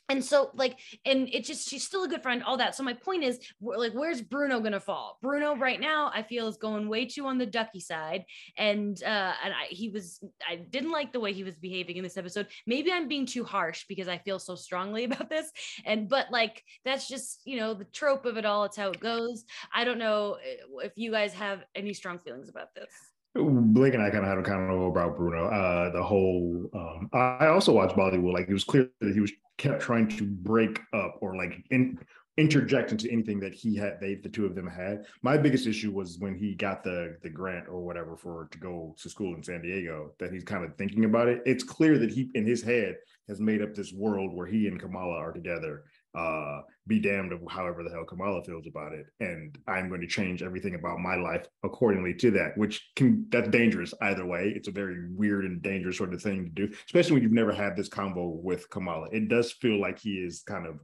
and 0.09 0.23
so 0.23 0.51
like 0.55 0.79
and 1.05 1.29
it 1.29 1.45
just 1.45 1.69
she's 1.69 1.83
still 1.83 2.03
a 2.03 2.07
good 2.07 2.21
friend 2.21 2.43
all 2.43 2.57
that. 2.57 2.75
So 2.75 2.83
my 2.83 2.93
point 2.93 3.23
is 3.23 3.39
like 3.61 3.93
where's 3.93 4.21
bruno 4.21 4.59
gonna 4.59 4.79
fall? 4.79 5.17
Bruno 5.21 5.55
right 5.55 5.79
now 5.79 6.11
i 6.13 6.21
feel 6.21 6.47
is 6.47 6.57
going 6.57 6.89
way 6.89 7.05
too 7.05 7.25
on 7.25 7.37
the 7.37 7.45
ducky 7.45 7.79
side. 7.79 8.25
And 8.57 9.01
uh 9.03 9.33
and 9.43 9.53
I, 9.53 9.65
he 9.69 9.89
was 9.89 10.23
i 10.47 10.55
didn't 10.55 10.91
like 10.91 11.13
the 11.13 11.19
way 11.19 11.33
he 11.33 11.43
was 11.43 11.57
behaving 11.57 11.97
in 11.97 12.03
this 12.03 12.17
episode. 12.17 12.47
Maybe 12.67 12.91
i'm 12.91 13.07
being 13.07 13.25
too 13.25 13.43
harsh 13.43 13.85
because 13.87 14.07
i 14.07 14.17
feel 14.17 14.39
so 14.39 14.55
strongly 14.55 15.03
about 15.05 15.29
this. 15.29 15.51
And 15.85 16.09
but 16.09 16.31
like 16.31 16.63
that's 16.83 17.07
just 17.07 17.41
you 17.45 17.57
know 17.57 17.73
the 17.73 17.85
trope 17.85 18.25
of 18.25 18.37
it 18.37 18.45
all. 18.45 18.65
It's 18.65 18.77
how 18.77 18.89
it 18.89 18.99
goes. 18.99 19.45
I 19.73 19.83
don't 19.83 19.99
know 19.99 20.37
eh, 20.43 20.85
if 20.85 20.93
you 20.95 21.11
guys 21.11 21.33
have 21.33 21.63
any 21.75 21.93
strong 21.93 22.19
feelings 22.19 22.49
about 22.49 22.75
this 22.75 23.12
Blake 23.35 23.95
and 23.95 24.03
I 24.03 24.09
kind 24.11 24.23
of 24.23 24.29
had 24.29 24.37
a 24.37 24.43
kind 24.43 24.69
of 24.69 24.81
about 24.81 25.17
Bruno. 25.17 25.47
Uh, 25.47 25.91
the 25.91 26.03
whole 26.03 26.69
um, 26.73 27.09
I 27.13 27.47
also 27.47 27.71
watched 27.73 27.95
Bollywood. 27.95 28.33
Like 28.33 28.47
it 28.47 28.53
was 28.53 28.63
clear 28.63 28.89
that 29.01 29.13
he 29.13 29.19
was 29.19 29.31
kept 29.57 29.81
trying 29.81 30.07
to 30.07 30.25
break 30.25 30.79
up 30.93 31.17
or 31.21 31.35
like 31.35 31.63
in, 31.71 31.97
interject 32.37 32.91
into 32.91 33.11
anything 33.11 33.39
that 33.39 33.53
he 33.53 33.75
had 33.75 33.99
they 34.01 34.15
the 34.15 34.29
two 34.29 34.45
of 34.45 34.55
them 34.55 34.65
had 34.65 35.05
my 35.21 35.37
biggest 35.37 35.67
issue 35.67 35.91
was 35.91 36.17
when 36.17 36.33
he 36.35 36.55
got 36.55 36.83
the 36.83 37.15
the 37.21 37.29
grant 37.29 37.67
or 37.69 37.81
whatever 37.81 38.17
for 38.17 38.47
to 38.49 38.57
go 38.57 38.95
to 38.97 39.07
school 39.07 39.35
in 39.35 39.43
san 39.43 39.61
diego 39.61 40.11
that 40.17 40.33
he's 40.33 40.43
kind 40.43 40.65
of 40.65 40.75
thinking 40.75 41.05
about 41.05 41.27
it 41.27 41.43
it's 41.45 41.63
clear 41.63 41.99
that 41.99 42.11
he 42.11 42.31
in 42.33 42.43
his 42.43 42.63
head 42.63 42.95
has 43.27 43.39
made 43.39 43.61
up 43.61 43.75
this 43.75 43.93
world 43.93 44.33
where 44.33 44.47
he 44.47 44.67
and 44.67 44.79
kamala 44.79 45.15
are 45.15 45.31
together 45.31 45.83
uh 46.15 46.61
be 46.85 46.99
damned 46.99 47.31
of 47.31 47.39
however 47.49 47.81
the 47.81 47.89
hell 47.89 48.03
kamala 48.03 48.43
feels 48.43 48.67
about 48.67 48.93
it. 48.93 49.05
And 49.19 49.57
i'm 49.67 49.89
going 49.89 50.01
to 50.01 50.07
change 50.07 50.43
everything 50.43 50.75
about 50.75 50.99
my 50.99 51.15
life 51.15 51.45
accordingly 51.63 52.13
to 52.15 52.31
that 52.31 52.57
which 52.57 52.89
can 52.95 53.25
that's 53.29 53.49
dangerous 53.49 53.93
either 54.01 54.25
way. 54.25 54.53
It's 54.55 54.67
a 54.67 54.71
very 54.71 55.09
weird 55.11 55.45
and 55.45 55.61
dangerous 55.61 55.97
sort 55.97 56.13
of 56.13 56.21
thing 56.21 56.45
to 56.45 56.67
do 56.67 56.75
especially 56.85 57.13
when 57.13 57.23
you've 57.23 57.31
never 57.31 57.53
had 57.53 57.75
this 57.75 57.89
combo 57.89 58.27
with 58.27 58.69
kamala. 58.69 59.07
It 59.11 59.27
does 59.27 59.51
feel 59.53 59.79
like 59.79 59.99
he 59.99 60.15
is 60.15 60.43
kind 60.47 60.67
of 60.67 60.79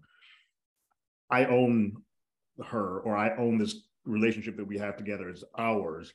I 1.29 1.45
own 1.45 1.97
her 2.65 2.99
or 3.01 3.15
I 3.15 3.35
own 3.37 3.57
this 3.57 3.83
relationship 4.05 4.57
that 4.57 4.67
we 4.67 4.77
have 4.77 4.97
together 4.97 5.29
as 5.29 5.43
ours 5.57 6.13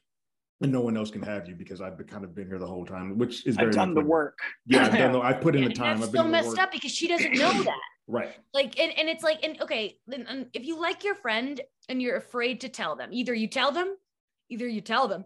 and 0.61 0.73
no 0.73 0.81
one 0.81 0.97
else 0.97 1.11
can 1.11 1.23
have 1.23 1.49
you 1.49 1.55
because 1.55 1.81
I've 1.81 1.99
been, 1.99 2.07
kind 2.07 2.25
of 2.25 2.35
been 2.35 2.47
here 2.47 2.59
the 2.59 2.67
whole 2.67 2.87
time, 2.87 3.19
which 3.19 3.47
is 3.47 3.57
very 3.57 3.69
I've 3.69 3.75
done 3.75 3.95
the 3.95 4.01
work. 4.01 4.39
Yeah, 4.67 4.87
I've 4.87 4.93
done 4.93 5.13
the, 5.13 5.21
I 5.21 5.33
put 5.33 5.57
in 5.57 5.65
the 5.65 5.73
time. 5.73 6.01
That's 6.01 6.13
so 6.13 6.25
messed 6.25 6.59
up 6.59 6.73
because 6.73 6.93
she 6.93 7.09
doesn't 7.09 7.35
know 7.35 7.53
that. 7.65 7.79
right. 8.07 8.33
Like, 8.53 8.79
and, 8.79 8.93
and 8.97 9.09
it's 9.09 9.25
like, 9.25 9.45
and 9.45 9.61
okay, 9.61 9.99
and 10.13 10.27
um, 10.29 10.47
if 10.53 10.65
you 10.65 10.81
like 10.81 11.05
your 11.05 11.17
friend 11.17 11.61
and 11.89 12.01
you're 12.01 12.17
afraid 12.17 12.61
to 12.63 12.69
tell 12.69 12.95
them, 12.97 13.11
either 13.13 13.35
you 13.35 13.49
tell 13.49 13.73
them, 13.73 13.97
either 14.49 14.69
you 14.69 14.81
tell 14.81 15.09
them 15.09 15.25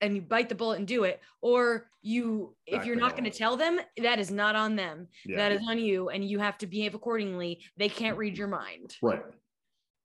and 0.00 0.14
you 0.14 0.22
bite 0.22 0.48
the 0.48 0.54
bullet 0.54 0.78
and 0.78 0.86
do 0.86 1.04
it, 1.04 1.20
or 1.42 1.90
you, 2.00 2.54
if 2.66 2.86
you're 2.86 2.96
not 2.96 3.12
going 3.12 3.30
to 3.30 3.36
tell 3.36 3.56
them, 3.56 3.78
that 3.98 4.18
is 4.18 4.30
not 4.30 4.56
on 4.56 4.76
them. 4.76 5.08
Yeah. 5.26 5.36
That 5.36 5.52
is 5.52 5.60
on 5.68 5.78
you, 5.78 6.08
and 6.08 6.24
you 6.24 6.38
have 6.38 6.56
to 6.58 6.66
behave 6.66 6.94
accordingly. 6.94 7.60
They 7.76 7.90
can't 7.90 8.16
read 8.16 8.38
your 8.38 8.48
mind. 8.48 8.96
Right. 9.02 9.20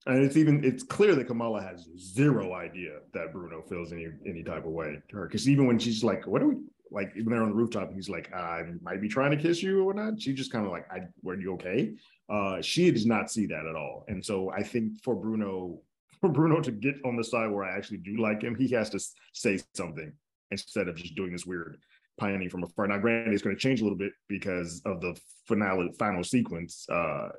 And 0.05 0.23
it's 0.23 0.37
even 0.37 0.63
it's 0.63 0.83
clear 0.83 1.15
that 1.15 1.25
Kamala 1.25 1.61
has 1.61 1.87
zero 1.97 2.53
idea 2.53 2.99
that 3.13 3.33
Bruno 3.33 3.63
feels 3.63 3.91
any 3.91 4.07
any 4.25 4.43
type 4.43 4.65
of 4.65 4.71
way 4.71 4.99
to 5.09 5.17
her. 5.17 5.27
Because 5.27 5.49
even 5.49 5.65
when 5.65 5.79
she's 5.79 6.03
like, 6.03 6.27
"What 6.27 6.41
are 6.43 6.47
we?" 6.47 6.55
Like 6.91 7.11
even 7.17 7.31
there 7.31 7.41
on 7.41 7.49
the 7.49 7.55
rooftop, 7.55 7.91
he's 7.91 8.09
like, 8.09 8.31
"I 8.33 8.63
might 8.81 9.01
be 9.01 9.09
trying 9.09 9.31
to 9.31 9.37
kiss 9.37 9.63
you 9.63 9.81
or 9.81 9.85
whatnot." 9.85 10.21
She 10.21 10.33
just 10.33 10.51
kind 10.51 10.65
of 10.65 10.71
like, 10.71 10.85
"I, 10.91 11.07
were 11.23 11.39
you 11.39 11.53
okay?" 11.53 11.95
Uh, 12.29 12.61
she 12.61 12.91
does 12.91 13.05
not 13.05 13.31
see 13.31 13.45
that 13.47 13.65
at 13.65 13.75
all. 13.75 14.05
And 14.07 14.23
so 14.23 14.51
I 14.51 14.63
think 14.63 15.01
for 15.03 15.15
Bruno, 15.15 15.79
for 16.21 16.29
Bruno 16.29 16.61
to 16.61 16.71
get 16.71 16.95
on 17.03 17.15
the 17.15 17.23
side 17.23 17.51
where 17.51 17.63
I 17.63 17.75
actually 17.75 17.97
do 17.97 18.17
like 18.17 18.43
him, 18.43 18.55
he 18.55 18.67
has 18.69 18.89
to 18.91 18.99
say 19.33 19.59
something 19.73 20.13
instead 20.51 20.87
of 20.87 20.95
just 20.95 21.15
doing 21.15 21.31
this 21.31 21.45
weird 21.45 21.77
pining 22.17 22.49
from 22.49 22.63
afar. 22.63 22.87
Now, 22.87 22.97
granted, 22.97 23.33
it's 23.33 23.43
going 23.43 23.55
to 23.55 23.59
change 23.59 23.81
a 23.81 23.83
little 23.83 23.97
bit 23.97 24.13
because 24.27 24.81
of 24.85 25.01
the 25.01 25.19
finale, 25.47 25.91
final 25.97 26.23
sequence. 26.23 26.87
Uh, 26.89 27.29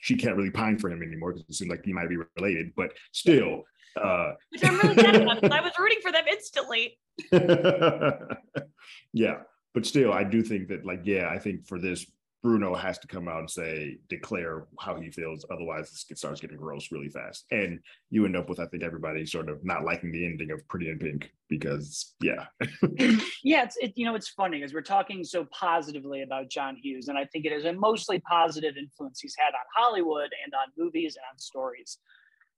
she 0.00 0.16
can't 0.16 0.36
really 0.36 0.50
pine 0.50 0.78
for 0.78 0.90
him 0.90 1.02
anymore 1.02 1.32
because 1.32 1.48
it 1.48 1.54
seems 1.54 1.70
like 1.70 1.84
he 1.84 1.92
might 1.92 2.08
be 2.08 2.18
related, 2.36 2.72
but 2.76 2.92
still. 3.12 3.62
Uh, 4.00 4.32
Which 4.50 4.64
I'm 4.64 4.78
really 4.78 4.94
sad 4.94 5.16
about 5.16 5.40
because 5.40 5.56
I 5.56 5.60
was 5.60 5.72
rooting 5.78 5.98
for 6.02 6.12
them 6.12 6.24
instantly. 6.30 6.98
yeah, 9.12 9.40
but 9.74 9.84
still, 9.84 10.12
I 10.12 10.24
do 10.24 10.42
think 10.42 10.68
that, 10.68 10.84
like, 10.84 11.02
yeah, 11.04 11.28
I 11.28 11.38
think 11.38 11.66
for 11.66 11.78
this 11.78 12.06
Bruno 12.42 12.74
has 12.74 12.98
to 12.98 13.06
come 13.06 13.28
out 13.28 13.38
and 13.38 13.50
say, 13.50 13.98
declare 14.08 14.66
how 14.80 14.96
he 14.96 15.10
feels. 15.10 15.46
Otherwise, 15.50 16.04
it 16.10 16.18
starts 16.18 16.40
getting 16.40 16.56
gross 16.56 16.90
really 16.90 17.08
fast. 17.08 17.44
And 17.52 17.78
you 18.10 18.24
end 18.24 18.36
up 18.36 18.48
with, 18.48 18.58
I 18.58 18.66
think, 18.66 18.82
everybody 18.82 19.24
sort 19.24 19.48
of 19.48 19.64
not 19.64 19.84
liking 19.84 20.10
the 20.10 20.26
ending 20.26 20.50
of 20.50 20.66
Pretty 20.66 20.90
in 20.90 20.98
Pink 20.98 21.30
because, 21.48 22.14
yeah. 22.20 22.46
yeah, 23.44 23.62
it's, 23.62 23.76
it, 23.76 23.92
you 23.94 24.04
know, 24.04 24.16
it's 24.16 24.30
funny 24.30 24.58
because 24.58 24.74
we're 24.74 24.82
talking 24.82 25.22
so 25.22 25.46
positively 25.52 26.22
about 26.22 26.50
John 26.50 26.76
Hughes. 26.76 27.06
And 27.06 27.16
I 27.16 27.26
think 27.26 27.44
it 27.44 27.52
is 27.52 27.64
a 27.64 27.72
mostly 27.72 28.18
positive 28.20 28.76
influence 28.76 29.20
he's 29.20 29.36
had 29.38 29.54
on 29.54 29.64
Hollywood 29.74 30.30
and 30.44 30.52
on 30.52 30.72
movies 30.76 31.16
and 31.16 31.24
on 31.32 31.38
stories. 31.38 31.98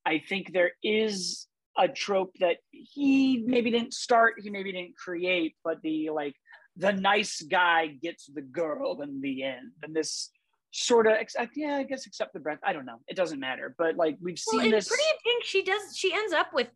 I 0.06 0.22
think 0.28 0.52
there 0.52 0.72
is 0.82 1.46
a 1.76 1.88
trope 1.88 2.32
that 2.40 2.56
he 2.70 3.42
maybe 3.46 3.70
didn't 3.70 3.92
start, 3.92 4.34
he 4.42 4.48
maybe 4.48 4.72
didn't 4.72 4.96
create, 4.96 5.56
but 5.62 5.82
the 5.82 6.08
like, 6.10 6.36
the 6.76 6.92
nice 6.92 7.42
guy 7.42 7.86
gets 7.86 8.26
the 8.26 8.42
girl 8.42 9.00
in 9.02 9.20
the 9.20 9.44
end. 9.44 9.72
And 9.82 9.94
this 9.94 10.30
sort 10.70 11.06
of, 11.06 11.16
yeah, 11.54 11.76
I 11.76 11.84
guess 11.84 12.06
except 12.06 12.32
the 12.32 12.40
breath. 12.40 12.58
I 12.64 12.72
don't 12.72 12.84
know. 12.84 13.00
It 13.06 13.16
doesn't 13.16 13.40
matter. 13.40 13.74
But 13.78 13.96
like 13.96 14.16
we've 14.20 14.38
seen 14.38 14.62
well, 14.62 14.70
this. 14.70 14.88
Pretty 14.88 15.04
in 15.04 15.16
Pink, 15.24 15.44
she 15.44 15.62
does. 15.62 15.96
She 15.96 16.12
ends 16.12 16.32
up 16.32 16.52
with 16.52 16.68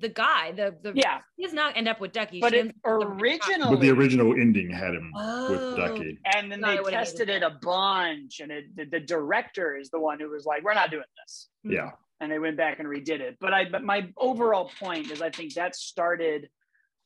the 0.00 0.08
guy. 0.08 0.52
The 0.52 0.76
the 0.82 0.92
yeah. 0.94 1.20
He 1.36 1.44
does 1.44 1.54
not 1.54 1.76
end 1.76 1.88
up 1.88 2.00
with 2.00 2.12
Ducky. 2.12 2.40
But 2.40 2.54
it 2.54 2.74
originally, 2.84 3.76
but 3.76 3.80
the 3.80 3.90
original 3.90 4.32
ending 4.32 4.70
had 4.70 4.94
him 4.94 5.12
oh. 5.16 5.50
with 5.50 5.76
Ducky. 5.76 6.18
And 6.34 6.50
then 6.52 6.60
they 6.60 6.78
tested 6.78 7.28
it 7.28 7.42
a 7.42 7.58
bunch, 7.62 8.40
and 8.40 8.52
it, 8.52 8.76
the, 8.76 8.84
the, 8.84 9.00
director 9.00 9.76
is 9.76 9.90
the 9.90 10.00
one 10.00 10.20
who 10.20 10.30
was 10.30 10.44
like, 10.44 10.62
"We're 10.62 10.74
not 10.74 10.90
doing 10.90 11.04
this." 11.24 11.48
Yeah. 11.64 11.90
And 12.20 12.32
they 12.32 12.40
went 12.40 12.56
back 12.56 12.80
and 12.80 12.88
redid 12.88 13.20
it. 13.20 13.36
But 13.40 13.54
I, 13.54 13.68
but 13.70 13.84
my 13.84 14.08
overall 14.16 14.70
point 14.80 15.10
is, 15.12 15.22
I 15.22 15.30
think 15.30 15.54
that 15.54 15.76
started 15.76 16.48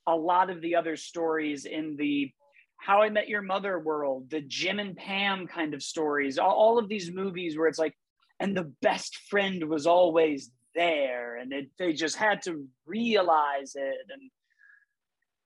a 0.06 0.14
lot 0.14 0.50
of 0.50 0.60
the 0.60 0.76
other 0.76 0.96
stories 0.96 1.64
in 1.64 1.96
the 1.96 2.30
How 2.76 3.02
I 3.02 3.08
Met 3.08 3.28
Your 3.28 3.42
Mother 3.42 3.78
world, 3.78 4.30
the 4.30 4.40
Jim 4.40 4.78
and 4.78 4.96
Pam 4.96 5.46
kind 5.46 5.74
of 5.74 5.82
stories, 5.82 6.38
all, 6.38 6.78
of 6.78 6.88
these 6.88 7.12
movies 7.12 7.56
where 7.56 7.68
it's 7.68 7.78
like, 7.78 7.94
and 8.40 8.56
the 8.56 8.72
best 8.82 9.16
friend 9.28 9.68
was 9.68 9.86
always 9.86 10.50
there, 10.74 11.36
and 11.36 11.52
it, 11.52 11.70
they 11.78 11.92
just 11.92 12.16
had 12.16 12.42
to 12.42 12.66
realize 12.86 13.74
it, 13.76 13.96
and 14.10 14.30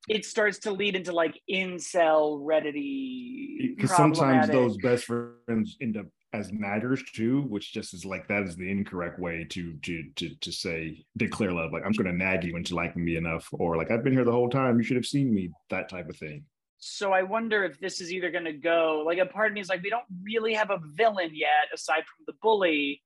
it 0.09 0.25
starts 0.25 0.59
to 0.59 0.71
lead 0.71 0.95
into 0.95 1.11
like 1.11 1.39
incel 1.49 2.39
reddity. 2.41 3.75
Because 3.75 3.95
sometimes 3.95 4.47
those 4.47 4.77
best 4.77 5.05
friends 5.05 5.77
end 5.81 5.97
up 5.97 6.07
as 6.37 6.51
naggers 6.51 7.01
too, 7.13 7.41
which 7.43 7.73
just 7.73 7.93
is 7.93 8.05
like 8.05 8.27
that 8.27 8.43
is 8.43 8.55
the 8.55 8.69
incorrect 8.69 9.19
way 9.19 9.45
to 9.49 9.73
to 9.83 10.03
to 10.15 10.35
to 10.35 10.51
say 10.51 11.05
declare 11.17 11.51
love. 11.51 11.71
Like 11.73 11.83
I'm 11.85 11.91
just 11.91 12.03
gonna 12.03 12.15
nag 12.17 12.43
you 12.43 12.55
into 12.55 12.75
liking 12.75 13.03
me 13.03 13.15
enough, 13.17 13.47
or 13.51 13.77
like 13.77 13.91
I've 13.91 14.03
been 14.03 14.13
here 14.13 14.25
the 14.25 14.31
whole 14.31 14.49
time. 14.49 14.77
You 14.77 14.83
should 14.83 14.97
have 14.97 15.05
seen 15.05 15.33
me. 15.33 15.49
That 15.69 15.89
type 15.89 16.09
of 16.09 16.15
thing. 16.17 16.45
so 16.79 17.11
I 17.11 17.23
wonder 17.23 17.63
if 17.63 17.79
this 17.79 18.01
is 18.01 18.13
either 18.13 18.29
going 18.31 18.45
to 18.45 18.53
go 18.53 19.03
like 19.05 19.17
a 19.17 19.25
part 19.25 19.47
of 19.47 19.53
me 19.53 19.61
is 19.61 19.67
like, 19.69 19.81
we 19.81 19.89
don't 19.89 20.05
really 20.23 20.53
have 20.53 20.69
a 20.69 20.79
villain 20.95 21.31
yet 21.33 21.67
aside 21.73 22.03
from 22.05 22.23
the 22.27 22.33
bully. 22.41 23.01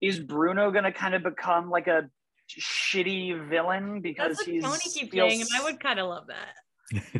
Is 0.00 0.20
Bruno 0.20 0.70
going 0.70 0.84
to 0.84 0.92
kind 0.92 1.14
of 1.16 1.24
become 1.24 1.68
like 1.70 1.88
a 1.88 2.08
shitty 2.48 3.48
villain 3.48 4.00
because 4.00 4.36
That's 4.36 4.46
what 4.46 4.54
he's 4.54 4.62
Tony 4.62 4.78
keeps 4.78 5.10
feels- 5.12 5.30
saying, 5.30 5.40
and 5.42 5.50
I 5.56 5.64
would 5.64 5.80
kind 5.80 5.98
of 5.98 6.08
love 6.08 6.26
that. 6.28 6.54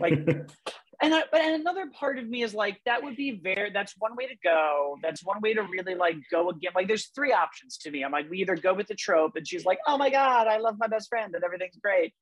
like 0.00 0.48
and 1.00 1.14
I, 1.14 1.22
but 1.30 1.40
and 1.40 1.60
another 1.60 1.86
part 1.86 2.18
of 2.18 2.28
me 2.28 2.42
is 2.42 2.54
like 2.54 2.80
that 2.84 3.02
would 3.04 3.16
be 3.16 3.40
very 3.42 3.70
that's 3.70 3.94
one 3.98 4.16
way 4.16 4.26
to 4.26 4.34
go. 4.42 4.96
That's 5.00 5.24
one 5.24 5.40
way 5.40 5.54
to 5.54 5.62
really 5.62 5.94
like 5.94 6.16
go 6.30 6.50
again. 6.50 6.72
Like 6.74 6.88
there's 6.88 7.06
three 7.14 7.32
options 7.32 7.78
to 7.78 7.90
me. 7.90 8.02
I'm 8.02 8.10
like 8.10 8.28
we 8.28 8.38
either 8.38 8.56
go 8.56 8.74
with 8.74 8.88
the 8.88 8.96
trope 8.96 9.36
and 9.36 9.46
she's 9.46 9.64
like 9.64 9.78
oh 9.86 9.96
my 9.96 10.10
god 10.10 10.48
i 10.48 10.58
love 10.58 10.76
my 10.78 10.88
best 10.88 11.08
friend 11.08 11.34
and 11.34 11.44
everything's 11.44 11.76
great. 11.76 12.12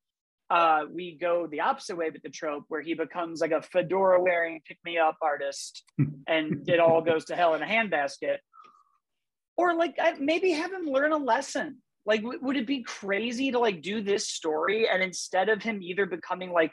Uh 0.51 0.83
we 0.93 1.17
go 1.19 1.47
the 1.47 1.61
opposite 1.61 1.97
way 1.97 2.11
with 2.11 2.23
the 2.23 2.29
trope 2.29 2.65
where 2.69 2.83
he 2.83 2.93
becomes 2.93 3.41
like 3.41 3.51
a 3.51 3.63
fedora 3.63 4.23
wearing 4.23 4.61
pick 4.67 4.79
me 4.85 4.99
up 4.99 5.17
artist 5.23 5.83
and 6.27 6.69
it 6.69 6.79
all 6.79 7.01
goes 7.01 7.25
to 7.27 7.37
hell 7.37 7.55
in 7.55 7.63
a 7.63 7.67
handbasket. 7.67 8.37
Or 9.57 9.75
like 9.75 9.97
I, 9.99 10.17
maybe 10.19 10.51
have 10.51 10.71
him 10.71 10.85
learn 10.85 11.13
a 11.13 11.17
lesson. 11.17 11.79
Like 12.05 12.21
w- 12.21 12.39
would 12.43 12.59
it 12.59 12.67
be 12.67 12.83
crazy 12.83 13.53
to 13.53 13.59
like 13.59 13.81
do 13.81 14.03
this 14.03 14.29
story 14.29 14.87
and 14.87 15.03
instead 15.03 15.49
of 15.49 15.63
him 15.63 15.83
either 15.83 16.05
becoming 16.05 16.53
like 16.53 16.73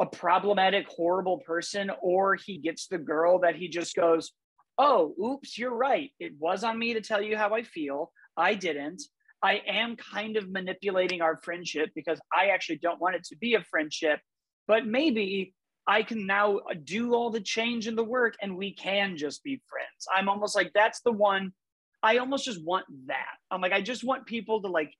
a 0.00 0.06
problematic 0.06 0.86
horrible 0.88 1.38
person 1.38 1.90
or 2.02 2.34
he 2.34 2.58
gets 2.58 2.88
the 2.88 2.98
girl 2.98 3.38
that 3.40 3.54
he 3.54 3.68
just 3.68 3.94
goes 3.94 4.32
oh 4.78 5.14
oops 5.22 5.56
you're 5.56 5.74
right. 5.74 6.10
It 6.18 6.32
was 6.38 6.64
on 6.64 6.78
me 6.78 6.94
to 6.94 7.00
tell 7.00 7.22
you 7.22 7.36
how 7.36 7.54
i 7.54 7.62
feel. 7.62 8.12
I 8.36 8.54
didn't. 8.54 9.02
I 9.42 9.62
am 9.66 9.96
kind 9.96 10.36
of 10.36 10.50
manipulating 10.50 11.20
our 11.20 11.36
friendship 11.36 11.90
because 11.94 12.20
i 12.36 12.46
actually 12.46 12.78
don't 12.78 13.00
want 13.00 13.16
it 13.16 13.24
to 13.24 13.36
be 13.36 13.54
a 13.54 13.62
friendship 13.62 14.20
but 14.66 14.86
maybe 14.86 15.54
i 15.86 16.02
can 16.02 16.26
now 16.26 16.60
do 16.82 17.14
all 17.14 17.30
the 17.30 17.40
change 17.40 17.86
in 17.86 17.94
the 17.94 18.02
work 18.02 18.34
and 18.42 18.56
we 18.56 18.74
can 18.74 19.16
just 19.16 19.44
be 19.44 19.62
friends. 19.68 20.06
I'm 20.14 20.28
almost 20.28 20.56
like 20.56 20.72
that's 20.74 21.00
the 21.02 21.12
one 21.12 21.52
i 22.02 22.18
almost 22.18 22.44
just 22.44 22.64
want 22.64 22.86
that. 23.06 23.36
I'm 23.50 23.60
like 23.60 23.72
i 23.72 23.80
just 23.80 24.02
want 24.02 24.26
people 24.26 24.60
to 24.62 24.68
like 24.68 24.92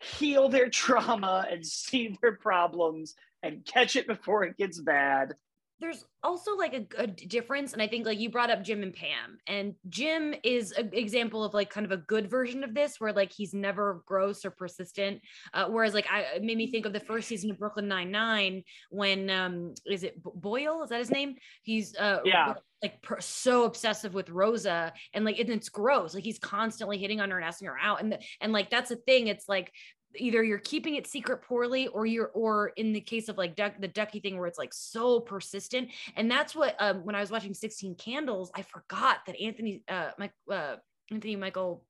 heal 0.00 0.48
their 0.48 0.68
trauma 0.82 1.46
and 1.50 1.66
see 1.66 2.16
their 2.22 2.36
problems 2.36 3.14
and 3.42 3.64
catch 3.64 3.96
it 3.96 4.06
before 4.06 4.44
it 4.44 4.56
gets 4.56 4.80
bad. 4.80 5.34
There's 5.80 6.04
also 6.22 6.54
like 6.56 6.74
a, 6.96 7.06
difference, 7.08 7.72
and 7.72 7.82
I 7.82 7.88
think 7.88 8.06
like 8.06 8.20
you 8.20 8.30
brought 8.30 8.50
up 8.50 8.62
Jim 8.62 8.84
and 8.84 8.94
Pam, 8.94 9.38
and 9.48 9.74
Jim 9.88 10.32
is 10.44 10.70
an 10.70 10.90
example 10.92 11.42
of 11.42 11.54
like 11.54 11.70
kind 11.70 11.84
of 11.84 11.90
a 11.90 11.96
good 11.96 12.30
version 12.30 12.62
of 12.62 12.72
this, 12.72 13.00
where 13.00 13.12
like 13.12 13.32
he's 13.32 13.52
never 13.52 14.00
gross 14.06 14.44
or 14.44 14.52
persistent. 14.52 15.20
Uh, 15.52 15.66
whereas 15.68 15.92
like 15.92 16.06
I 16.08 16.38
made 16.40 16.56
me 16.56 16.70
think 16.70 16.86
of 16.86 16.92
the 16.92 17.00
first 17.00 17.26
season 17.26 17.50
of 17.50 17.58
Brooklyn 17.58 17.88
Nine 17.88 18.12
Nine 18.12 18.62
when 18.90 19.28
um 19.28 19.74
is 19.84 20.04
it 20.04 20.22
Boyle 20.22 20.84
is 20.84 20.90
that 20.90 21.00
his 21.00 21.10
name? 21.10 21.34
He's 21.64 21.96
uh 21.96 22.20
Yeah. 22.24 22.54
like 22.80 23.02
per- 23.02 23.20
so 23.20 23.64
obsessive 23.64 24.14
with 24.14 24.30
Rosa, 24.30 24.92
and 25.12 25.24
like 25.24 25.40
and 25.40 25.50
it's 25.50 25.68
gross. 25.68 26.14
Like 26.14 26.22
he's 26.22 26.38
constantly 26.38 26.98
hitting 26.98 27.20
on 27.20 27.30
her 27.32 27.38
and 27.38 27.44
asking 27.44 27.66
her 27.66 27.78
out, 27.82 28.00
and 28.00 28.12
the, 28.12 28.20
and 28.40 28.52
like 28.52 28.70
that's 28.70 28.90
the 28.90 28.96
thing. 28.96 29.26
It's 29.26 29.48
like 29.48 29.72
either 30.16 30.42
you're 30.42 30.58
keeping 30.58 30.96
it 30.96 31.06
secret 31.06 31.42
poorly 31.42 31.88
or 31.88 32.06
you're 32.06 32.30
or 32.34 32.68
in 32.76 32.92
the 32.92 33.00
case 33.00 33.28
of 33.28 33.38
like 33.38 33.56
duck 33.56 33.72
the 33.80 33.88
ducky 33.88 34.20
thing 34.20 34.38
where 34.38 34.46
it's 34.46 34.58
like 34.58 34.72
so 34.72 35.20
persistent 35.20 35.88
and 36.16 36.30
that's 36.30 36.54
what 36.54 36.76
um 36.80 37.04
when 37.04 37.14
i 37.14 37.20
was 37.20 37.30
watching 37.30 37.54
16 37.54 37.94
candles 37.96 38.50
i 38.54 38.62
forgot 38.62 39.18
that 39.26 39.40
anthony 39.40 39.82
uh 39.88 40.10
my 40.18 40.30
uh 40.50 40.76
anthony 41.10 41.36
michael 41.36 41.84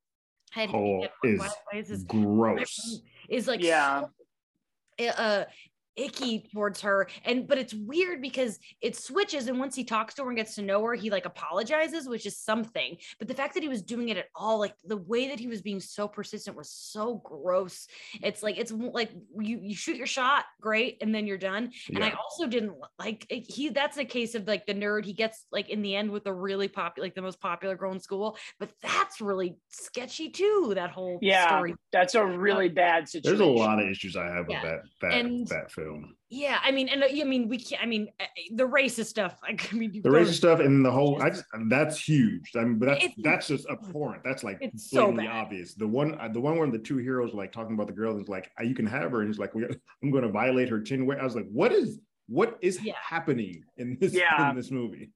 Hall 0.55 1.07
Oh, 1.25 1.29
is 1.29 1.41
why, 1.41 1.49
why 1.71 1.79
is 1.79 2.05
gross. 2.05 3.01
is 3.31 3.49
like 3.49 3.63
Yeah. 3.63 4.03
so, 5.01 5.07
uh 5.07 5.45
icky 5.97 6.49
towards 6.53 6.81
her 6.81 7.09
and 7.25 7.47
but 7.47 7.59
it's 7.59 7.75
weird 7.75 8.21
because 8.23 8.59
it 8.81 8.97
switches 8.97 9.49
and 9.49 9.59
once 9.59 9.75
he 9.75 9.85
talks 9.85 10.15
to 10.15 10.23
her 10.23 10.29
and 10.29 10.37
gets 10.37 10.55
to 10.55 10.63
know 10.63 10.83
her 10.83 10.95
he 10.95 11.11
like 11.11 11.27
apologizes 11.27 12.09
which 12.09 12.27
is 12.27 12.39
something 12.39 12.97
but 13.19 13.29
the 13.29 13.35
fact 13.35 13.55
that 13.55 13.63
he 13.63 13.69
was 13.69 13.83
doing 13.83 14.09
it 14.09 14.17
at 14.17 14.27
all 14.35 14.59
like 14.59 14.75
the 14.85 14.97
way 14.97 15.29
that 15.29 15.39
he 15.39 15.47
was 15.47 15.61
being 15.63 15.81
so 15.81 16.09
persistent 16.09 16.57
was 16.57 16.71
so 16.71 17.17
gross 17.25 17.87
it's 18.23 18.43
like 18.43 18.59
it's 18.59 18.73
like 18.73 19.11
you 19.39 19.59
you 19.63 19.75
shoot 19.75 19.97
your 19.97 20.07
shot 20.07 20.45
great 20.61 20.99
and 21.03 21.15
then 21.15 21.27
you're 21.27 21.39
done 21.39 21.71
and 21.95 22.03
I 22.05 22.11
also 22.13 22.47
didn't 22.47 22.75
like 22.99 23.27
he. 23.31 23.69
That's 23.69 23.97
a 23.99 24.05
case 24.05 24.35
of 24.35 24.47
like 24.47 24.67
the 24.67 24.75
nerd. 24.75 25.05
He 25.05 25.13
gets 25.13 25.47
like 25.53 25.69
in 25.69 25.83
the 25.83 25.95
end 25.95 26.11
with 26.11 26.25
the 26.25 26.33
really 26.33 26.69
popular, 26.69 27.07
like 27.07 27.15
the 27.15 27.23
most 27.23 27.41
popular 27.41 27.77
girl 27.77 27.93
in 27.93 28.01
school. 28.01 28.37
But 28.59 28.71
that's 28.83 29.21
really 29.21 29.57
sketchy 29.69 30.31
too. 30.31 30.73
That 30.75 30.91
whole 30.91 31.19
Yeah, 31.23 31.47
story. 31.49 31.75
that's 31.93 32.15
a 32.15 32.25
really 32.25 32.69
bad 32.69 33.09
situation. 33.09 33.39
There's 33.39 33.49
a 33.49 33.53
lot 33.53 33.81
of 33.83 33.89
issues 33.89 34.17
I 34.17 34.27
have 34.27 34.47
Yeah. 34.49 34.63
with 34.63 34.71
that 34.71 34.81
that 35.01 35.13
And- 35.19 35.47
that 35.49 35.71
film. 35.73 35.82
Yeah, 36.31 36.59
I 36.63 36.71
mean, 36.71 36.89
and 36.89 37.03
uh, 37.03 37.07
I 37.11 37.25
mean, 37.25 37.49
we 37.49 37.59
can't. 37.59 37.83
I 37.83 37.87
mean, 37.87 38.09
uh, 38.21 38.25
the 38.55 38.65
racist 38.65 39.07
stuff. 39.07 39.37
Like, 39.43 39.69
I 39.73 39.77
mean, 39.77 39.93
The 39.93 40.01
go- 40.01 40.11
racist 40.11 40.35
stuff 40.35 40.61
and 40.61 40.85
the 40.85 40.91
whole 40.91 41.21
I 41.23 41.31
just, 41.31 41.45
that's 41.69 41.99
huge. 42.01 42.51
I 42.57 42.61
mean, 42.65 42.79
but 42.79 42.87
that's 42.87 43.05
It's- 43.05 43.21
that's 43.23 43.47
just 43.49 43.67
abhorrent. 43.69 44.23
That's 44.25 44.43
like 44.43 44.59
It's 44.61 44.91
so 44.91 45.07
blatantly 45.13 45.27
bad. 45.27 45.37
obvious. 45.37 45.75
The 45.75 45.87
one 45.89 46.19
uh, 46.21 46.29
the 46.29 46.41
one 46.41 46.57
where 46.59 46.71
the 46.71 46.79
two 46.79 46.97
heroes 46.99 47.35
are 47.35 47.37
like 47.37 47.53
talking 47.53 47.75
about 47.75 47.87
the 47.87 47.93
girl 47.93 48.19
is 48.21 48.29
like 48.29 48.51
"Uh, 48.59 48.65
you 48.65 48.75
can 48.75 48.87
have 48.87 49.11
her 49.13 49.21
and 49.21 49.29
he's 49.29 49.39
like 49.39 49.55
"We- 49.55 49.65
I'm 50.03 50.11
going 50.11 50.23
to 50.25 50.31
violate 50.31 50.69
her 50.71 50.81
chin 50.81 51.05
weight. 51.07 51.19
I 51.19 51.25
was 51.25 51.35
like, 51.37 51.49
what 51.51 51.73
is 51.73 52.01
what 52.29 52.57
is 52.63 52.83
Yeah. 52.83 52.95
happening 53.03 53.65
in 53.77 53.99
this 54.01 54.15
Yeah. 54.15 54.51
in 54.51 54.57
this 54.57 54.71
movie? 54.71 55.11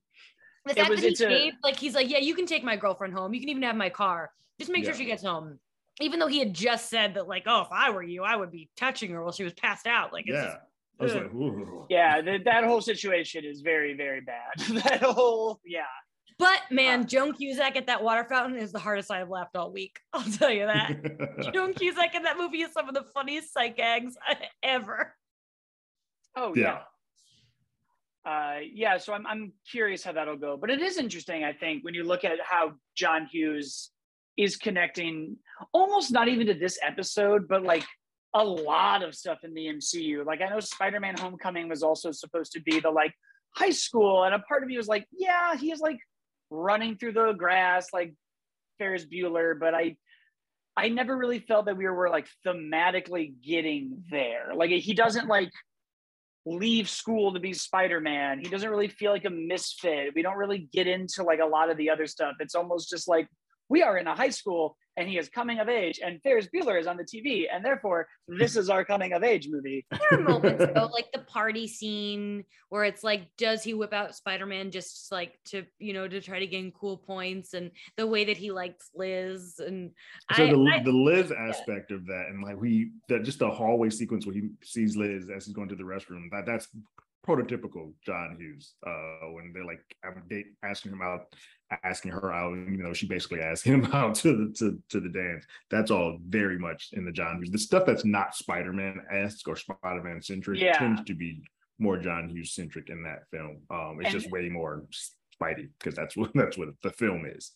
the 0.67 0.73
it 0.73 0.77
fact 0.79 0.91
was- 0.91 1.01
that 1.01 1.07
he 1.07 1.13
it's 1.13 1.21
a- 1.21 1.29
gave, 1.29 1.53
like, 1.63 1.77
he's 1.79 1.95
like, 1.95 2.11
yeah, 2.11 2.19
you 2.19 2.35
can 2.35 2.45
take 2.45 2.65
my 2.65 2.77
girlfriend 2.77 3.15
home. 3.15 3.33
You 3.33 3.39
can 3.41 3.49
even 3.49 3.63
have 3.63 3.77
my 3.77 3.89
car. 3.89 4.31
Just 4.59 4.71
make 4.71 4.85
sure 4.85 4.95
she 4.95 5.05
gets 5.05 5.23
home. 5.23 5.61
Even 6.01 6.19
though 6.21 6.27
he 6.27 6.39
had 6.39 6.53
just 6.53 6.91
said 6.91 7.15
that, 7.15 7.27
like, 7.27 7.45
oh, 7.47 7.63
if 7.63 7.69
I 7.71 7.91
were 7.91 8.03
you, 8.03 8.23
I 8.23 8.37
would 8.37 8.51
be 8.51 8.69
touching 8.77 9.11
her 9.13 9.23
while 9.23 9.33
she 9.33 9.45
was 9.45 9.55
passed 9.55 9.87
out. 9.87 10.13
Like, 10.13 10.25
it's 10.27 10.35
Yeah. 10.35 10.45
just, 10.45 10.59
I 11.01 11.05
was 11.05 11.15
like, 11.15 11.35
Ooh. 11.35 11.87
yeah, 11.89 12.21
th- 12.21 12.45
that 12.45 12.65
whole 12.65 12.81
situation 12.81 13.45
is 13.45 13.61
very, 13.63 13.95
very 13.95 14.21
bad. 14.21 14.59
that 14.85 15.03
whole, 15.03 15.61
yeah. 15.65 15.85
But 16.39 16.61
man, 16.71 17.01
Uh, 17.01 17.05
Joan 17.05 17.33
Cusack 17.33 17.77
at 17.77 17.87
that 17.87 18.03
water 18.03 18.25
fountain 18.25 18.59
is 18.59 18.71
the 18.73 18.79
hardest 18.79 19.11
I've 19.11 19.31
laughed 19.31 19.57
all 19.57 19.73
week. 19.73 19.99
I'll 20.13 20.23
tell 20.33 20.51
you 20.51 20.67
that. 20.67 21.51
Joan 21.55 21.73
Cusack 21.73 22.15
in 22.15 22.25
that 22.25 22.37
movie 22.37 22.61
is 22.63 22.73
some 22.73 22.89
of 22.89 22.95
the 22.95 23.05
funniest 23.15 23.55
psych 23.55 23.77
gags 23.79 24.17
ever. 24.63 25.15
Oh 26.35 26.53
Yeah. 26.55 26.63
yeah. 28.27 28.31
Uh, 28.31 28.59
yeah, 28.73 28.99
so 28.99 29.13
I'm 29.15 29.25
I'm 29.27 29.53
curious 29.71 30.03
how 30.03 30.13
that'll 30.13 30.37
go, 30.37 30.57
but 30.57 30.69
it 30.69 30.83
is 30.83 30.99
interesting. 30.99 31.45
I 31.45 31.53
think 31.53 31.85
when 31.85 31.95
you 31.95 32.03
look 32.05 32.25
at 32.25 32.33
how 32.45 32.73
John 32.97 33.25
Hughes 33.27 33.93
is 34.37 34.57
connecting, 34.57 35.37
almost 35.73 36.13
not 36.13 36.29
even 36.29 36.47
to 36.49 36.55
this 36.55 36.79
episode, 36.83 37.49
but 37.49 37.63
like 37.63 37.85
a 38.35 38.45
lot 38.45 39.03
of 39.03 39.15
stuff 39.15 39.39
in 39.45 39.55
the 39.55 39.67
MCU. 39.67 40.25
Like 40.25 40.41
I 40.43 40.49
know 40.49 40.61
Spider-Man: 40.61 41.17
Homecoming 41.17 41.69
was 41.69 41.83
also 41.83 42.13
supposed 42.13 42.53
to 42.53 42.61
be 42.61 42.81
the 42.81 42.91
like 42.91 43.13
high 43.55 43.71
school, 43.71 44.25
and 44.25 44.35
a 44.35 44.39
part 44.41 44.63
of 44.63 44.69
me 44.69 44.77
was 44.77 44.89
like, 44.89 45.07
yeah, 45.13 45.57
he 45.57 45.73
is 45.73 45.81
like 45.81 45.99
running 46.51 46.97
through 46.97 47.13
the 47.13 47.33
grass 47.33 47.89
like 47.93 48.15
Ferris 48.79 49.07
Bueller, 49.07 49.59
but 49.59 49.75
I 49.75 49.97
I 50.77 50.89
never 50.89 51.17
really 51.17 51.39
felt 51.39 51.67
that 51.67 51.77
we 51.77 51.89
were 51.89 52.11
like 52.11 52.29
thematically 52.47 53.33
getting 53.43 54.05
there. 54.11 54.53
Like 54.55 54.71
he 54.71 54.93
doesn't 54.93 55.29
like 55.29 55.51
leave 56.45 56.89
school 56.89 57.33
to 57.33 57.41
be 57.41 57.55
Spider-Man. 57.55 58.41
He 58.41 58.49
doesn't 58.49 58.69
really 58.69 58.89
feel 58.89 59.11
like 59.11 59.25
a 59.25 59.31
misfit. 59.31 60.15
We 60.15 60.23
don't 60.23 60.37
really 60.37 60.69
get 60.73 60.87
into 60.87 61.23
like 61.23 61.41
a 61.41 61.47
lot 61.47 61.71
of 61.71 61.77
the 61.79 61.91
other 61.91 62.07
stuff. 62.07 62.35
It's 62.41 62.55
almost 62.55 62.91
just 62.91 63.09
like 63.09 63.27
we 63.69 63.83
are 63.83 63.99
in 63.99 64.07
a 64.07 64.15
high 64.15 64.31
school 64.31 64.77
and 64.99 65.09
he 65.09 65.19
is 65.19 65.29
coming 65.29 65.59
of 65.59 65.69
age 65.69 66.01
and 66.03 66.23
Ferris 66.23 66.49
Bueller 66.55 66.81
is 66.81 66.87
on 66.87 66.97
the 66.97 67.05
TV 67.05 67.45
and 67.53 67.65
therefore 67.65 68.09
this 68.29 68.57
is 68.57 68.71
our 68.71 68.85
coming 68.85 69.13
of 69.13 69.23
age 69.23 69.49
movie. 69.51 69.85
There 70.11 70.21
are 70.21 70.23
moments 70.23 70.65
though, 70.75 70.87
like 70.87 71.11
the 71.13 71.21
party 71.21 71.67
scene 71.69 72.45
where 72.71 72.85
it's 72.85 73.03
like, 73.05 73.29
does 73.37 73.63
he 73.63 73.75
whip 73.75 73.93
out 73.93 74.15
Spider-Man 74.15 74.71
just 74.71 75.11
like 75.13 75.39
to, 75.47 75.65
you 75.79 75.93
know, 75.93 76.07
to 76.09 76.21
try 76.21 76.39
to 76.39 76.47
gain 76.47 76.73
cool 76.81 76.97
points 76.97 77.55
and 77.55 77.71
the 77.97 78.07
way 78.07 78.25
that 78.25 78.37
he 78.37 78.53
likes 78.53 78.91
Liz 78.95 79.57
and 79.59 79.91
So 80.35 80.45
I, 80.45 80.51
the 80.51 80.71
I- 80.73 80.83
the 80.83 80.93
Liz 80.93 81.33
aspect 81.33 81.91
of 81.91 82.07
that, 82.07 82.27
and 82.31 82.43
like 82.43 82.61
we 82.61 82.93
that 83.09 83.23
just 83.25 83.41
the 83.41 83.51
hallway 83.51 83.91
sequence 83.91 84.25
where 84.27 84.35
he 84.35 84.49
sees 84.63 84.97
Liz 84.97 85.29
as 85.35 85.45
he's 85.47 85.55
going 85.55 85.69
to 85.69 85.77
the 85.77 85.83
restroom. 85.83 86.31
That 86.31 86.47
that's 86.47 86.69
prototypical 87.27 87.93
John 88.05 88.37
Hughes. 88.39 88.75
Uh, 88.87 89.31
when 89.33 89.53
they're 89.53 89.65
like 89.65 89.83
I'm 90.05 90.23
date 90.29 90.47
asking 90.63 90.93
him 90.93 91.03
out, 91.03 91.27
asking 91.85 92.13
her 92.13 92.33
out, 92.33 92.53
you 92.55 92.77
know, 92.83 92.93
she 92.93 93.07
basically 93.07 93.41
asking 93.41 93.75
him 93.75 93.85
out 93.93 94.15
to 94.17 94.37
the 94.37 94.53
to, 94.59 94.79
to 94.91 95.01
the 95.01 95.09
dance. 95.09 95.45
That's 95.71 95.91
all 95.91 96.19
very 96.29 96.59
much 96.59 96.91
in 96.93 97.05
the 97.05 97.13
John 97.13 97.39
Hughes. 97.39 97.51
The 97.51 97.59
stuff 97.59 97.85
that's 97.87 98.05
not 98.05 98.35
Spider 98.35 98.73
Man 98.73 99.01
esque 99.11 99.49
or 99.49 99.57
Spider 99.57 100.03
Man 100.03 100.23
centric 100.23 100.61
Yeah. 100.61 100.79
tends 100.79 101.03
to 101.05 101.15
be 101.15 101.43
more 101.79 101.99
John 101.99 102.29
Hughes 102.29 102.53
centric 102.55 102.89
in 102.89 103.03
that 103.03 103.25
film. 103.31 103.59
Um, 103.71 103.99
it's 104.01 104.13
And- 104.13 104.21
just 104.23 104.31
way 104.33 104.49
more 104.49 104.85
Spidey 105.41 105.69
because 105.79 105.95
that's 105.95 106.17
what 106.17 106.31
that's 106.35 106.57
what 106.57 106.69
the 106.83 106.91
film 106.91 107.25
is. 107.27 107.53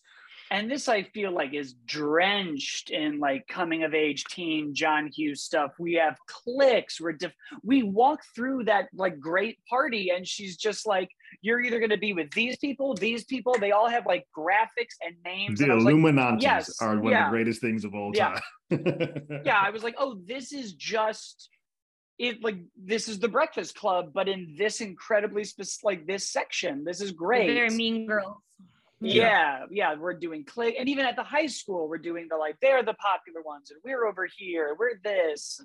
And 0.51 0.69
this 0.69 0.89
I 0.89 1.03
feel 1.03 1.31
like 1.31 1.53
is 1.53 1.75
drenched 1.85 2.89
in 2.89 3.19
like 3.19 3.47
coming 3.47 3.83
of 3.83 3.93
age 3.93 4.25
teen 4.25 4.75
John 4.75 5.07
Hughes 5.07 5.43
stuff. 5.43 5.71
We 5.79 5.93
have 5.93 6.17
cliques. 6.27 6.99
We're 6.99 7.13
diff- 7.13 7.33
we 7.63 7.83
walk 7.83 8.19
through 8.35 8.65
that 8.65 8.89
like 8.93 9.17
great 9.17 9.59
party 9.69 10.11
and 10.13 10.27
she's 10.27 10.57
just 10.57 10.85
like, 10.85 11.09
you're 11.41 11.61
either 11.61 11.79
gonna 11.79 11.95
be 11.97 12.11
with 12.11 12.31
these 12.31 12.57
people, 12.57 12.93
these 12.95 13.23
people, 13.23 13.55
they 13.57 13.71
all 13.71 13.89
have 13.89 14.05
like 14.05 14.25
graphics 14.37 14.97
and 15.05 15.15
names. 15.23 15.59
The 15.59 15.65
And 15.65 15.71
I 15.71 15.75
like, 15.77 15.93
Illuminati 15.93 16.41
yes, 16.41 16.81
are 16.81 16.99
one 16.99 17.13
of 17.13 17.25
the 17.25 17.29
greatest 17.29 17.61
things 17.61 17.85
of 17.85 17.95
all 17.95 18.11
Yeah. 18.13 18.37
time. 18.69 18.83
yeah, 19.45 19.57
I 19.57 19.69
was 19.69 19.83
like, 19.83 19.95
oh, 19.97 20.19
this 20.25 20.51
is 20.51 20.73
just 20.73 21.49
it 22.19 22.43
like 22.43 22.57
this 22.75 23.07
is 23.07 23.19
the 23.19 23.29
Breakfast 23.29 23.75
Club, 23.75 24.11
but 24.13 24.27
in 24.27 24.53
this 24.57 24.81
incredibly 24.81 25.45
specific, 25.45 25.83
like 25.85 26.05
this 26.07 26.29
section. 26.29 26.83
This 26.83 26.99
is 26.99 27.11
great. 27.11 27.47
Very 27.47 27.69
mean 27.69 28.05
girls. 28.05 28.35
Yeah, 29.01 29.65
yeah, 29.71 29.95
we're 29.95 30.13
doing 30.13 30.45
clique, 30.45 30.75
and 30.79 30.87
even 30.87 31.05
at 31.05 31.15
the 31.15 31.23
high 31.23 31.47
school, 31.47 31.89
we're 31.89 31.97
doing 31.97 32.27
the 32.29 32.37
like 32.37 32.57
they're 32.61 32.83
the 32.83 32.93
popular 32.93 33.41
ones, 33.41 33.71
and 33.71 33.79
we're 33.83 34.05
over 34.05 34.27
here, 34.37 34.75
we're 34.79 34.99
this. 35.03 35.59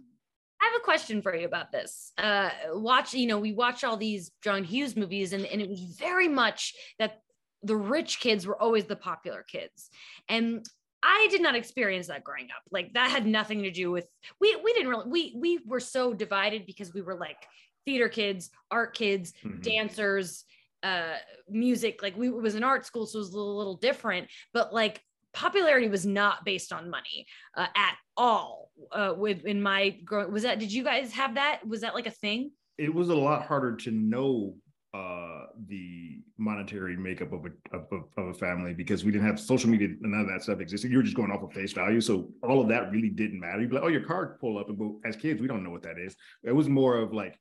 I 0.61 0.65
have 0.65 0.81
a 0.81 0.85
question 0.85 1.21
for 1.21 1.37
you 1.37 1.47
about 1.47 1.71
this. 1.71 2.13
Uh, 2.17 2.49
watch, 2.73 3.13
you 3.13 3.27
know, 3.27 3.39
we 3.39 3.53
watch 3.53 3.85
all 3.85 3.99
these 3.99 4.31
John 4.43 4.65
Hughes 4.65 4.97
movies, 4.97 5.35
and, 5.35 5.45
and 5.45 5.61
it 5.61 5.69
was 5.69 5.81
very 5.81 6.29
much 6.29 6.75
that 6.99 7.21
the 7.63 7.77
rich 7.77 8.21
kids 8.21 8.47
were 8.47 8.61
always 8.61 8.87
the 8.87 8.97
popular 8.97 9.43
kids. 9.43 9.91
And 10.29 10.67
I 11.03 11.29
did 11.31 11.43
not 11.43 11.55
experience 11.55 12.07
that 12.09 12.25
growing 12.25 12.47
up. 12.47 12.63
Like 12.71 12.95
that 12.95 13.11
had 13.11 13.27
nothing 13.27 13.63
to 13.63 13.71
do 13.71 13.91
with 13.91 14.09
we 14.41 14.57
we 14.65 14.73
didn't 14.73 14.89
really 14.89 15.09
we 15.09 15.37
we 15.37 15.61
were 15.67 15.81
so 15.81 16.13
divided 16.13 16.67
because 16.67 16.95
we 16.95 17.03
were 17.03 17.15
like 17.15 17.47
theater 17.85 18.09
kids, 18.09 18.51
art 18.71 18.95
kids, 18.95 19.33
mm-hmm. 19.45 19.61
dancers, 19.61 20.45
uh 20.87 21.17
music. 21.49 22.03
Like 22.03 22.17
we 22.17 22.31
was 22.31 22.55
an 22.55 22.65
art 22.65 22.87
school, 22.87 23.07
so 23.07 23.19
it 23.19 23.21
was 23.21 23.33
a 23.33 23.37
little, 23.37 23.57
little 23.57 23.77
different. 23.77 24.29
But 24.53 24.73
like 24.73 25.03
popularity 25.33 25.89
was 25.89 26.07
not 26.07 26.45
based 26.45 26.73
on 26.73 26.91
money 26.91 27.27
uh, 27.57 27.67
at 27.77 27.97
all. 28.17 28.71
Uh, 28.93 29.15
with 29.17 29.45
in 29.45 29.63
my 29.63 29.91
growing 30.05 30.33
was 30.33 30.43
that 30.43 30.59
did 30.59 30.73
you 30.73 30.85
guys 30.85 31.13
have 31.13 31.35
that? 31.35 31.61
Was 31.67 31.81
that 31.83 31.95
like 31.95 32.07
a 32.07 32.11
thing? 32.11 32.51
It 32.79 32.93
was 32.93 33.09
a 33.09 33.15
lot 33.15 33.47
harder 33.47 33.75
to 33.77 33.91
know 33.91 34.55
uh, 34.95 35.47
the 35.69 36.21
monetary 36.39 36.97
makeup 36.97 37.33
of 37.33 37.45
a, 37.45 37.77
of, 37.77 37.87
of, 38.17 38.29
a 38.29 38.35
family 38.35 38.73
because 38.73 39.05
we 39.05 39.13
didn't 39.13 39.27
have 39.27 39.39
social 39.39 39.69
media 39.69 39.89
and 39.89 40.13
none 40.13 40.21
of 40.21 40.29
that 40.29 40.43
stuff 40.43 40.61
existed. 40.61 40.91
You 40.91 40.99
were 40.99 41.03
just 41.03 41.17
going 41.17 41.31
off 41.31 41.43
of 41.43 41.53
face 41.53 41.73
value. 41.73 42.01
So 42.01 42.31
all 42.43 42.63
of 42.63 42.69
that 42.69 42.91
really 42.91 43.11
didn't 43.11 43.41
matter. 43.41 43.61
You'd 43.61 43.71
be 43.71 43.77
like, 43.77 43.85
oh, 43.85 43.89
your 43.89 44.05
card 44.05 44.41
pull 44.41 44.59
up. 44.59 44.69
And 44.69 44.79
but 44.79 44.93
as 45.05 45.17
kids, 45.17 45.41
we 45.41 45.49
don't 45.49 45.65
know 45.65 45.71
what 45.71 45.83
that 45.83 45.99
is. 45.99 46.17
It 46.45 46.53
was 46.53 46.69
more 46.69 46.97
of 46.97 47.13
like, 47.13 47.39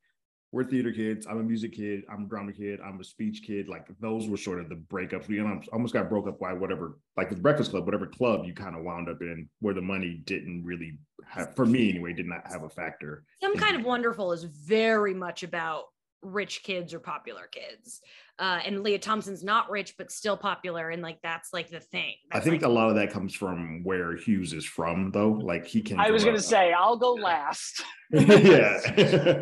we're 0.56 0.64
theater 0.64 0.94
kids. 0.94 1.28
I'm 1.28 1.38
a 1.38 1.44
music 1.44 1.74
kid. 1.76 2.04
I'm 2.10 2.24
a 2.24 2.28
drama 2.28 2.54
kid. 2.54 2.80
I'm 2.80 2.98
a 3.02 3.04
speech 3.04 3.44
kid. 3.46 3.68
Like 3.68 3.88
those 4.00 4.30
were 4.30 4.38
sort 4.38 4.62
of 4.62 4.70
the 4.70 4.76
breakups. 4.76 5.28
We 5.28 5.42
almost 5.42 5.94
got 5.94 6.10
broke 6.10 6.30
up 6.30 6.40
by 6.40 6.54
whatever, 6.54 6.98
like 7.18 7.30
the 7.30 7.36
Breakfast 7.36 7.72
Club, 7.72 7.84
whatever 7.84 8.08
club 8.08 8.46
you 8.46 8.54
kind 8.54 8.74
of 8.74 8.84
wound 8.84 9.10
up 9.10 9.18
in, 9.20 9.50
where 9.60 9.74
the 9.74 9.82
money 9.82 10.22
didn't 10.26 10.64
really 10.64 10.98
have, 11.28 11.54
for 11.58 11.66
me 11.66 11.90
anyway, 11.90 12.14
did 12.14 12.26
not 12.26 12.50
have 12.50 12.64
a 12.64 12.70
factor. 12.70 13.26
Some 13.42 13.58
kind 13.58 13.76
of 13.76 13.84
wonderful 13.84 14.32
is 14.32 14.46
very 14.46 15.14
much 15.14 15.44
about 15.44 15.88
rich 16.26 16.64
kids 16.64 16.94
or 16.94 17.00
popular 17.00 17.48
kids. 17.48 18.02
Uh, 18.38 18.60
and 18.66 18.84
Lea 18.84 18.98
Thompson's 18.98 19.44
not 19.44 19.70
rich, 19.70 19.96
but 19.98 20.12
still 20.12 20.36
popular. 20.36 20.90
And 20.90 21.02
like, 21.02 21.22
that's 21.22 21.54
like 21.54 21.70
the 21.70 21.80
thing. 21.80 22.16
That's 22.32 22.46
I 22.46 22.50
think 22.50 22.62
like- 22.62 22.70
a 22.70 22.74
lot 22.74 22.90
of 22.90 22.96
that 22.96 23.12
comes 23.12 23.34
from 23.34 23.84
where 23.84 24.16
Hughes 24.16 24.52
is 24.52 24.66
from, 24.66 25.12
though. 25.12 25.32
Like 25.32 25.66
he 25.66 25.82
can. 25.82 26.00
I 26.00 26.12
was 26.12 26.24
going 26.24 26.36
to 26.36 26.42
say, 26.42 26.74
I'll 26.74 26.98
go 26.98 27.14
last. 27.14 27.82
yeah. 28.12 28.80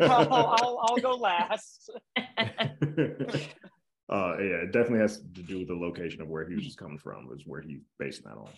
I'll, 0.02 0.32
I'll, 0.32 0.78
I'll, 0.88 0.96
go 0.96 1.14
last. 1.16 1.90
uh, 2.16 2.22
yeah, 4.08 4.62
it 4.62 4.72
definitely 4.72 5.00
has 5.00 5.18
to 5.18 5.42
do 5.42 5.58
with 5.58 5.68
the 5.68 5.74
location 5.74 6.22
of 6.22 6.28
where 6.28 6.48
Hughes 6.48 6.66
is 6.66 6.76
coming 6.76 6.98
from, 6.98 7.28
is 7.34 7.42
where 7.46 7.60
he's 7.60 7.80
basing 7.98 8.24
that 8.26 8.36
on. 8.36 8.48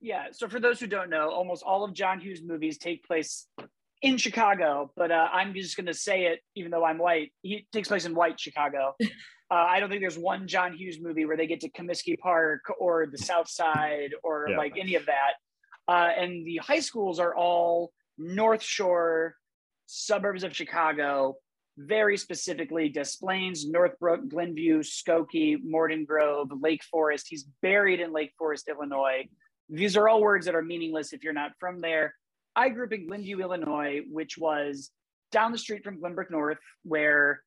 Yeah. 0.00 0.26
So 0.32 0.48
for 0.48 0.60
those 0.60 0.80
who 0.80 0.86
don't 0.86 1.10
know, 1.10 1.30
almost 1.30 1.62
all 1.62 1.84
of 1.84 1.92
John 1.92 2.20
Hughes 2.20 2.42
movies 2.42 2.78
take 2.78 3.04
place 3.04 3.46
in 4.02 4.16
Chicago, 4.18 4.90
but 4.96 5.10
uh, 5.10 5.28
I'm 5.32 5.54
just 5.54 5.76
going 5.76 5.86
to 5.86 5.94
say 5.94 6.26
it, 6.26 6.40
even 6.54 6.70
though 6.70 6.84
I'm 6.84 6.98
white. 6.98 7.32
He 7.42 7.66
takes 7.72 7.88
place 7.88 8.04
in 8.04 8.14
white 8.14 8.38
Chicago. 8.38 8.94
Uh, 9.48 9.54
I 9.54 9.78
don't 9.78 9.88
think 9.88 10.00
there's 10.00 10.18
one 10.18 10.48
John 10.48 10.72
Hughes 10.72 10.98
movie 11.00 11.24
where 11.24 11.36
they 11.36 11.46
get 11.46 11.60
to 11.60 11.70
Comiskey 11.70 12.18
Park 12.18 12.62
or 12.80 13.06
the 13.06 13.18
South 13.18 13.48
Side 13.48 14.10
or 14.24 14.48
yeah. 14.50 14.56
like 14.56 14.76
any 14.76 14.96
of 14.96 15.06
that. 15.06 15.34
Uh, 15.86 16.10
and 16.18 16.44
the 16.44 16.56
high 16.56 16.80
schools 16.80 17.20
are 17.20 17.32
all 17.32 17.92
North 18.18 18.62
Shore 18.62 19.36
suburbs 19.86 20.42
of 20.42 20.54
Chicago, 20.54 21.36
very 21.78 22.16
specifically 22.16 22.88
Des 22.88 23.10
Plaines, 23.20 23.68
Northbrook, 23.68 24.28
Glenview, 24.28 24.82
Skokie, 24.82 25.58
Morton 25.62 26.04
Grove, 26.04 26.50
Lake 26.60 26.82
Forest. 26.82 27.26
He's 27.28 27.46
buried 27.62 28.00
in 28.00 28.12
Lake 28.12 28.32
Forest, 28.36 28.68
Illinois. 28.68 29.28
These 29.68 29.96
are 29.96 30.08
all 30.08 30.20
words 30.20 30.46
that 30.46 30.56
are 30.56 30.62
meaningless 30.62 31.12
if 31.12 31.22
you're 31.22 31.32
not 31.32 31.52
from 31.60 31.80
there. 31.80 32.14
I 32.56 32.70
grew 32.70 32.86
up 32.86 32.92
in 32.92 33.06
Glenview, 33.06 33.40
Illinois, 33.40 34.00
which 34.10 34.38
was 34.38 34.90
down 35.30 35.52
the 35.52 35.58
street 35.58 35.84
from 35.84 36.00
Glenbrook 36.00 36.30
North, 36.30 36.58
where 36.84 37.42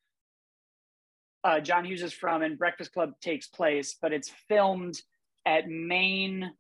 uh, 1.44 1.60
John 1.60 1.84
Hughes 1.84 2.04
is 2.04 2.14
from 2.14 2.44
and 2.44 2.60
Breakfast 2.60 2.94
Club 2.94 3.14
takes 3.20 3.48
place, 3.48 3.96
but 4.00 4.14
it's 4.14 4.32
filmed 4.48 5.02
at 5.48 5.68
Maine, 5.68 6.52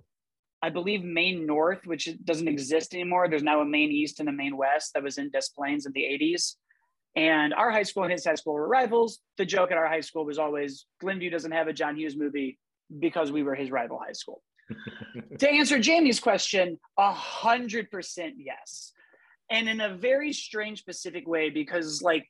I 0.64 0.70
believe 0.70 1.04
Maine 1.04 1.45
North, 1.45 1.86
which 1.86 2.10
doesn't 2.24 2.47
exist 2.47 2.95
anymore. 2.95 3.30
There's 3.30 3.43
now 3.43 3.62
a 3.62 3.66
Maine 3.66 3.91
East 3.91 4.20
and 4.20 4.28
a 4.28 4.32
Maine 4.32 4.58
West 4.58 4.93
that 4.95 5.04
was 5.04 5.20
in 5.20 5.30
Des 5.30 5.41
Plaines 5.56 5.86
in 5.86 5.91
the 5.91 6.02
80s. 6.02 6.56
And 7.16 7.54
our 7.54 7.70
high 7.70 7.84
school 7.84 8.04
and 8.04 8.12
his 8.12 8.26
high 8.26 8.36
school 8.36 8.54
were 8.54 8.68
rivals. 8.68 9.20
The 9.38 9.45
joke 9.45 9.72
at 9.72 9.78
our 9.78 9.88
high 9.88 10.02
school 10.02 10.26
was 10.26 10.39
always 10.39 10.86
Glenview 11.02 11.30
doesn't 11.30 11.52
have 11.52 11.68
a 11.68 11.74
John 11.74 11.95
Hughes 11.95 12.18
movie 12.18 12.58
because 12.97 13.32
we 13.32 13.43
were 13.43 13.56
his 13.56 13.70
rival 13.70 14.00
high 14.00 14.14
school 14.14 14.41
to 15.40 15.50
answer 15.50 15.80
Jamie's 15.80 16.20
question, 16.20 16.80
a 16.98 17.12
hundred 17.12 17.90
percent 17.92 18.36
yes. 18.38 18.92
And 19.52 19.68
in 19.68 19.82
a 19.82 19.96
very 19.96 20.32
strange, 20.32 20.80
specific 20.80 21.28
way, 21.28 21.50
because 21.50 22.02
like 22.02 22.28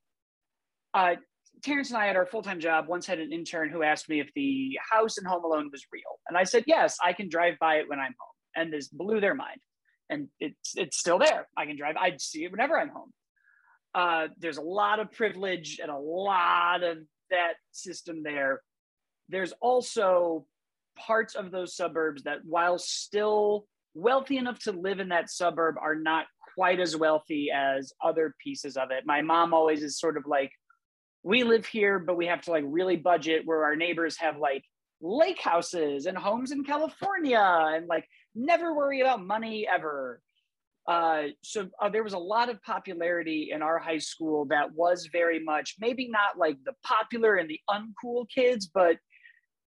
uh, 0.93 1.15
Terrence 1.63 1.89
and 1.89 1.97
I 1.97 2.07
at 2.07 2.15
our 2.15 2.25
full-time 2.25 2.59
job 2.61 2.87
once 2.87 3.05
had 3.05 3.19
an 3.19 3.33
intern 3.33 3.69
who 3.69 3.83
asked 3.83 4.07
me 4.07 4.21
if 4.21 4.29
the 4.35 4.79
house 4.89 5.17
in 5.17 5.25
Home 5.25 5.43
Alone 5.43 5.69
was 5.71 5.85
real. 5.91 6.19
And 6.27 6.37
I 6.37 6.45
said, 6.45 6.63
yes, 6.65 6.97
I 7.03 7.11
can 7.11 7.27
drive 7.27 7.55
by 7.59 7.75
it 7.75 7.89
when 7.89 7.99
I'm 7.99 8.15
home. 8.19 8.35
And 8.55 8.71
this 8.71 8.87
blew 8.87 9.19
their 9.19 9.35
mind. 9.35 9.59
And 10.09 10.29
it's 10.39 10.75
it's 10.75 10.97
still 10.97 11.19
there. 11.19 11.47
I 11.57 11.65
can 11.65 11.77
drive, 11.77 11.95
I 11.97 12.15
see 12.17 12.45
it 12.45 12.51
whenever 12.51 12.79
I'm 12.79 12.89
home. 12.89 13.11
Uh, 13.93 14.27
there's 14.37 14.57
a 14.57 14.61
lot 14.61 14.99
of 14.99 15.11
privilege 15.11 15.79
and 15.81 15.91
a 15.91 15.97
lot 15.97 16.83
of 16.83 16.99
that 17.29 17.53
system 17.71 18.23
there. 18.23 18.61
There's 19.27 19.53
also 19.61 20.45
parts 21.05 21.35
of 21.35 21.51
those 21.51 21.75
suburbs 21.75 22.23
that, 22.23 22.39
while 22.43 22.77
still 22.77 23.65
wealthy 23.93 24.37
enough 24.37 24.59
to 24.59 24.71
live 24.71 24.99
in 24.99 25.09
that 25.09 25.29
suburb, 25.29 25.75
are 25.81 25.95
not 25.95 26.25
quite 26.53 26.79
as 26.79 26.95
wealthy 26.95 27.49
as 27.51 27.93
other 28.03 28.35
pieces 28.43 28.77
of 28.77 28.91
it. 28.91 29.03
My 29.05 29.21
mom 29.21 29.53
always 29.53 29.81
is 29.83 29.99
sort 29.99 30.17
of 30.17 30.25
like, 30.25 30.51
we 31.23 31.43
live 31.43 31.65
here, 31.65 31.99
but 31.99 32.17
we 32.17 32.27
have 32.27 32.41
to 32.43 32.51
like 32.51 32.63
really 32.67 32.95
budget 32.95 33.41
where 33.45 33.63
our 33.63 33.75
neighbors 33.75 34.17
have 34.17 34.37
like 34.37 34.63
lake 35.01 35.39
houses 35.39 36.05
and 36.05 36.17
homes 36.17 36.51
in 36.51 36.63
California 36.63 37.39
and 37.39 37.87
like 37.87 38.05
never 38.35 38.73
worry 38.73 39.01
about 39.01 39.25
money 39.25 39.67
ever. 39.67 40.21
Uh, 40.87 41.23
so 41.43 41.67
uh, 41.81 41.89
there 41.89 42.03
was 42.03 42.13
a 42.13 42.17
lot 42.17 42.49
of 42.49 42.61
popularity 42.63 43.51
in 43.53 43.61
our 43.61 43.77
high 43.77 43.97
school 43.99 44.45
that 44.45 44.73
was 44.73 45.07
very 45.11 45.39
much 45.43 45.75
maybe 45.79 46.09
not 46.09 46.37
like 46.37 46.57
the 46.65 46.73
popular 46.83 47.35
and 47.35 47.49
the 47.49 47.59
uncool 47.69 48.25
kids, 48.33 48.69
but 48.73 48.97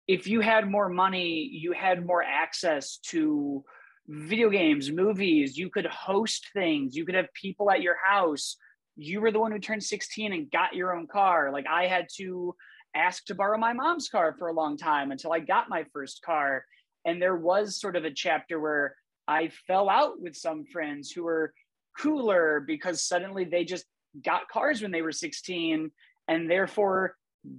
if 0.08 0.26
you 0.26 0.40
had 0.40 0.70
more 0.70 0.88
money, 0.88 1.48
you 1.52 1.72
had 1.72 2.06
more 2.06 2.22
access 2.22 2.98
to 3.08 3.64
video 4.08 4.50
games, 4.50 4.90
movies, 4.90 5.58
you 5.58 5.68
could 5.68 5.86
host 5.86 6.46
things, 6.52 6.94
you 6.94 7.04
could 7.04 7.16
have 7.16 7.32
people 7.34 7.70
at 7.70 7.82
your 7.82 7.96
house. 7.96 8.56
You 8.96 9.20
were 9.20 9.32
the 9.32 9.40
one 9.40 9.52
who 9.52 9.58
turned 9.58 9.82
16 9.82 10.32
and 10.32 10.50
got 10.50 10.74
your 10.74 10.94
own 10.94 11.06
car. 11.06 11.50
Like 11.52 11.66
I 11.66 11.86
had 11.86 12.06
to 12.16 12.54
ask 12.94 13.24
to 13.26 13.34
borrow 13.34 13.58
my 13.58 13.72
mom's 13.72 14.08
car 14.08 14.34
for 14.38 14.48
a 14.48 14.54
long 14.54 14.76
time 14.76 15.10
until 15.10 15.32
I 15.32 15.40
got 15.40 15.68
my 15.68 15.84
first 15.92 16.22
car. 16.22 16.64
And 17.04 17.20
there 17.20 17.36
was 17.36 17.80
sort 17.80 17.96
of 17.96 18.04
a 18.04 18.10
chapter 18.10 18.60
where 18.60 18.94
I 19.28 19.50
fell 19.66 19.90
out 19.90 20.20
with 20.20 20.36
some 20.36 20.64
friends 20.72 21.10
who 21.10 21.24
were 21.24 21.52
cooler 21.98 22.60
because 22.60 23.02
suddenly 23.02 23.44
they 23.44 23.64
just 23.64 23.84
got 24.24 24.48
cars 24.48 24.82
when 24.82 24.92
they 24.92 25.02
were 25.02 25.12
16 25.12 25.90
and 26.28 26.50
therefore 26.50 27.16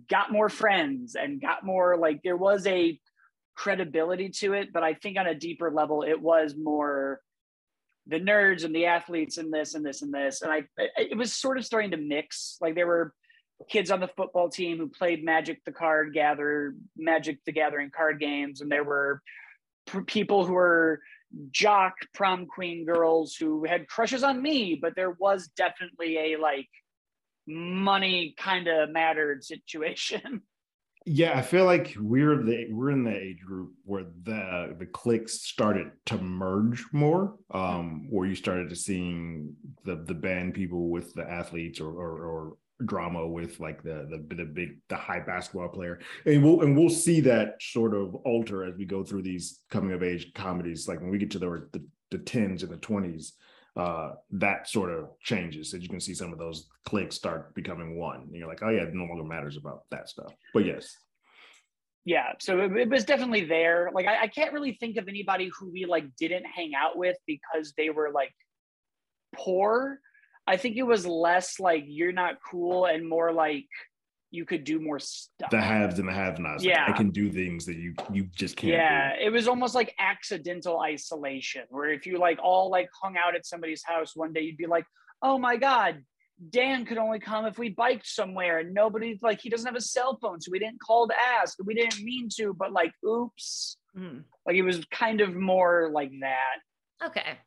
got 0.09 0.31
more 0.31 0.49
friends 0.49 1.15
and 1.15 1.41
got 1.41 1.65
more 1.65 1.97
like 1.97 2.21
there 2.23 2.37
was 2.37 2.65
a 2.67 2.99
credibility 3.55 4.29
to 4.29 4.53
it 4.53 4.71
but 4.71 4.83
i 4.83 4.93
think 4.93 5.17
on 5.17 5.25
a 5.25 5.33
deeper 5.33 5.71
level 5.71 6.03
it 6.03 6.21
was 6.21 6.55
more 6.55 7.19
the 8.07 8.19
nerds 8.19 8.63
and 8.63 8.73
the 8.73 8.85
athletes 8.85 9.37
and 9.37 9.53
this 9.53 9.75
and 9.75 9.85
this 9.85 10.01
and 10.01 10.13
this. 10.13 10.41
And 10.41 10.51
i 10.51 10.63
it 10.97 11.17
was 11.17 11.33
sort 11.33 11.57
of 11.57 11.65
starting 11.65 11.91
to 11.91 11.97
mix. 11.97 12.57
Like 12.61 12.75
there 12.75 12.87
were 12.87 13.13
kids 13.69 13.91
on 13.91 13.99
the 13.99 14.07
football 14.07 14.49
team 14.49 14.77
who 14.77 14.87
played 14.87 15.23
magic 15.23 15.63
the 15.65 15.71
card 15.71 16.13
gather 16.13 16.75
magic 16.95 17.39
the 17.45 17.51
gathering 17.51 17.91
card 17.95 18.19
games. 18.19 18.61
And 18.61 18.71
there 18.71 18.83
were 18.83 19.21
people 20.05 20.45
who 20.45 20.53
were 20.53 21.01
jock 21.51 21.93
prom 22.13 22.45
queen 22.45 22.85
girls 22.85 23.35
who 23.35 23.65
had 23.65 23.85
crushes 23.85 24.23
on 24.23 24.41
me 24.41 24.79
but 24.81 24.95
there 24.95 25.11
was 25.11 25.49
definitely 25.57 26.17
a 26.17 26.39
like 26.39 26.69
money 27.47 28.35
kind 28.37 28.67
of 28.67 28.89
mattered 28.89 29.43
situation. 29.43 30.41
Yeah, 31.09 31.37
I 31.37 31.41
feel 31.41 31.63
like 31.63 31.95
we're 31.97 32.43
the 32.43 32.67
we're 32.69 32.91
in 32.91 33.05
the 33.05 33.15
age 33.15 33.39
group 33.39 33.71
where 33.85 34.03
the 34.23 34.75
the 34.77 34.85
cliques 34.85 35.39
started 35.43 35.89
to 36.07 36.17
merge 36.17 36.83
more, 36.91 37.35
um, 37.51 38.07
where 38.09 38.27
you 38.27 38.35
started 38.35 38.69
to 38.71 38.75
seeing 38.75 39.55
the 39.85 40.03
the 40.05 40.13
band 40.13 40.53
people 40.53 40.89
with 40.89 41.13
the 41.13 41.23
athletes 41.23 41.79
or 41.79 41.91
or, 41.91 42.25
or 42.25 42.57
drama 42.85 43.25
with 43.25 43.59
like 43.59 43.81
the, 43.83 44.05
the 44.09 44.35
the 44.35 44.43
big 44.43 44.79
the 44.89 44.95
high 44.95 45.19
basketball 45.19 45.67
player 45.67 45.99
and 46.25 46.43
we'll 46.43 46.61
and 46.61 46.77
we'll 46.77 46.89
see 46.89 47.19
that 47.21 47.55
sort 47.59 47.95
of 47.95 48.13
alter 48.23 48.63
as 48.63 48.75
we 48.77 48.85
go 48.85 49.03
through 49.03 49.23
these 49.23 49.61
coming 49.71 49.93
of 49.93 50.03
age 50.03 50.31
comedies 50.35 50.87
like 50.87 50.99
when 50.99 51.09
we 51.09 51.17
get 51.17 51.31
to 51.31 51.39
the 51.39 51.67
the, 51.73 51.83
the 52.11 52.19
10s 52.19 52.61
and 52.61 52.71
the 52.71 52.77
20s 52.77 53.31
uh, 53.77 54.13
that 54.31 54.67
sort 54.67 54.91
of 54.91 55.09
changes. 55.21 55.71
That 55.71 55.81
you 55.81 55.89
can 55.89 55.99
see 55.99 56.13
some 56.13 56.33
of 56.33 56.39
those 56.39 56.67
cliques 56.85 57.15
start 57.15 57.53
becoming 57.53 57.97
one. 57.97 58.21
And 58.21 58.35
you're 58.35 58.47
like, 58.47 58.63
oh 58.63 58.69
yeah, 58.69 58.83
it 58.83 58.93
no 58.93 59.05
longer 59.05 59.23
matters 59.23 59.57
about 59.57 59.83
that 59.91 60.09
stuff. 60.09 60.33
But 60.53 60.65
yes. 60.65 60.95
Yeah, 62.03 62.33
so 62.39 62.61
it, 62.61 62.71
it 62.77 62.89
was 62.89 63.03
definitely 63.03 63.45
there. 63.45 63.91
Like 63.93 64.05
I, 64.07 64.23
I 64.23 64.27
can't 64.27 64.53
really 64.53 64.77
think 64.79 64.97
of 64.97 65.07
anybody 65.07 65.51
who 65.59 65.69
we 65.71 65.85
like 65.85 66.05
didn't 66.17 66.45
hang 66.45 66.71
out 66.73 66.97
with 66.97 67.17
because 67.27 67.73
they 67.77 67.89
were 67.89 68.11
like 68.13 68.33
poor. 69.35 69.99
I 70.47 70.55
think 70.55 70.77
it 70.77 70.83
was 70.83 71.05
less 71.05 71.59
like 71.59 71.83
you're 71.85 72.13
not 72.13 72.37
cool 72.49 72.85
and 72.85 73.07
more 73.07 73.33
like 73.33 73.67
you 74.31 74.45
could 74.45 74.63
do 74.65 74.79
more 74.79 74.99
stuff. 74.99 75.49
The 75.51 75.61
haves 75.61 75.99
and 75.99 76.07
the 76.07 76.13
have-nots. 76.13 76.63
Like, 76.63 76.73
Yeah. 76.73 76.85
I 76.87 76.91
can 76.91 77.11
do 77.11 77.29
things 77.31 77.65
that 77.65 77.77
you 77.77 77.93
you 78.11 78.25
just 78.35 78.57
can't. 78.57 78.73
yeah, 78.73 79.13
it 79.19 79.29
was 79.31 79.47
almost 79.47 79.73
like 79.75 79.93
accidental 79.99 80.79
isolation, 80.81 81.63
where 81.69 81.89
if 81.91 82.05
you 82.05 82.17
like 82.17 82.37
all 82.43 82.69
like 82.69 82.89
hung 83.01 83.15
out 83.17 83.35
at 83.35 83.45
somebody's 83.45 83.83
house 83.85 84.15
one 84.15 84.33
day, 84.33 84.41
you'd 84.41 84.57
be 84.57 84.67
like, 84.67 84.85
"Oh 85.21 85.37
my 85.37 85.55
god, 85.57 86.03
Dan 86.49 86.85
could 86.85 86.97
only 86.97 87.19
come 87.19 87.45
if 87.45 87.57
we 87.57 87.69
biked 87.69 88.05
somewhere, 88.07 88.59
and 88.59 88.73
nobody 88.73 89.17
like 89.21 89.39
he 89.41 89.49
doesn't 89.49 89.65
have 89.67 89.75
a 89.75 89.81
cell 89.81 90.17
phone, 90.21 90.41
so 90.41 90.51
we 90.51 90.59
didn't 90.59 90.81
call 90.81 91.07
to 91.07 91.15
ask. 91.39 91.57
We 91.63 91.73
didn't 91.73 92.03
mean 92.03 92.27
to, 92.37 92.53
but 92.53 92.71
like, 92.73 92.91
oops." 93.05 93.77
Mhm. 93.97 94.23
Like 94.45 94.55
it 94.57 94.61
was 94.63 94.83
kind 94.91 95.21
of 95.21 95.33
more 95.35 95.89
like 95.91 96.11
that. 96.21 96.57
Okay. 97.07 97.37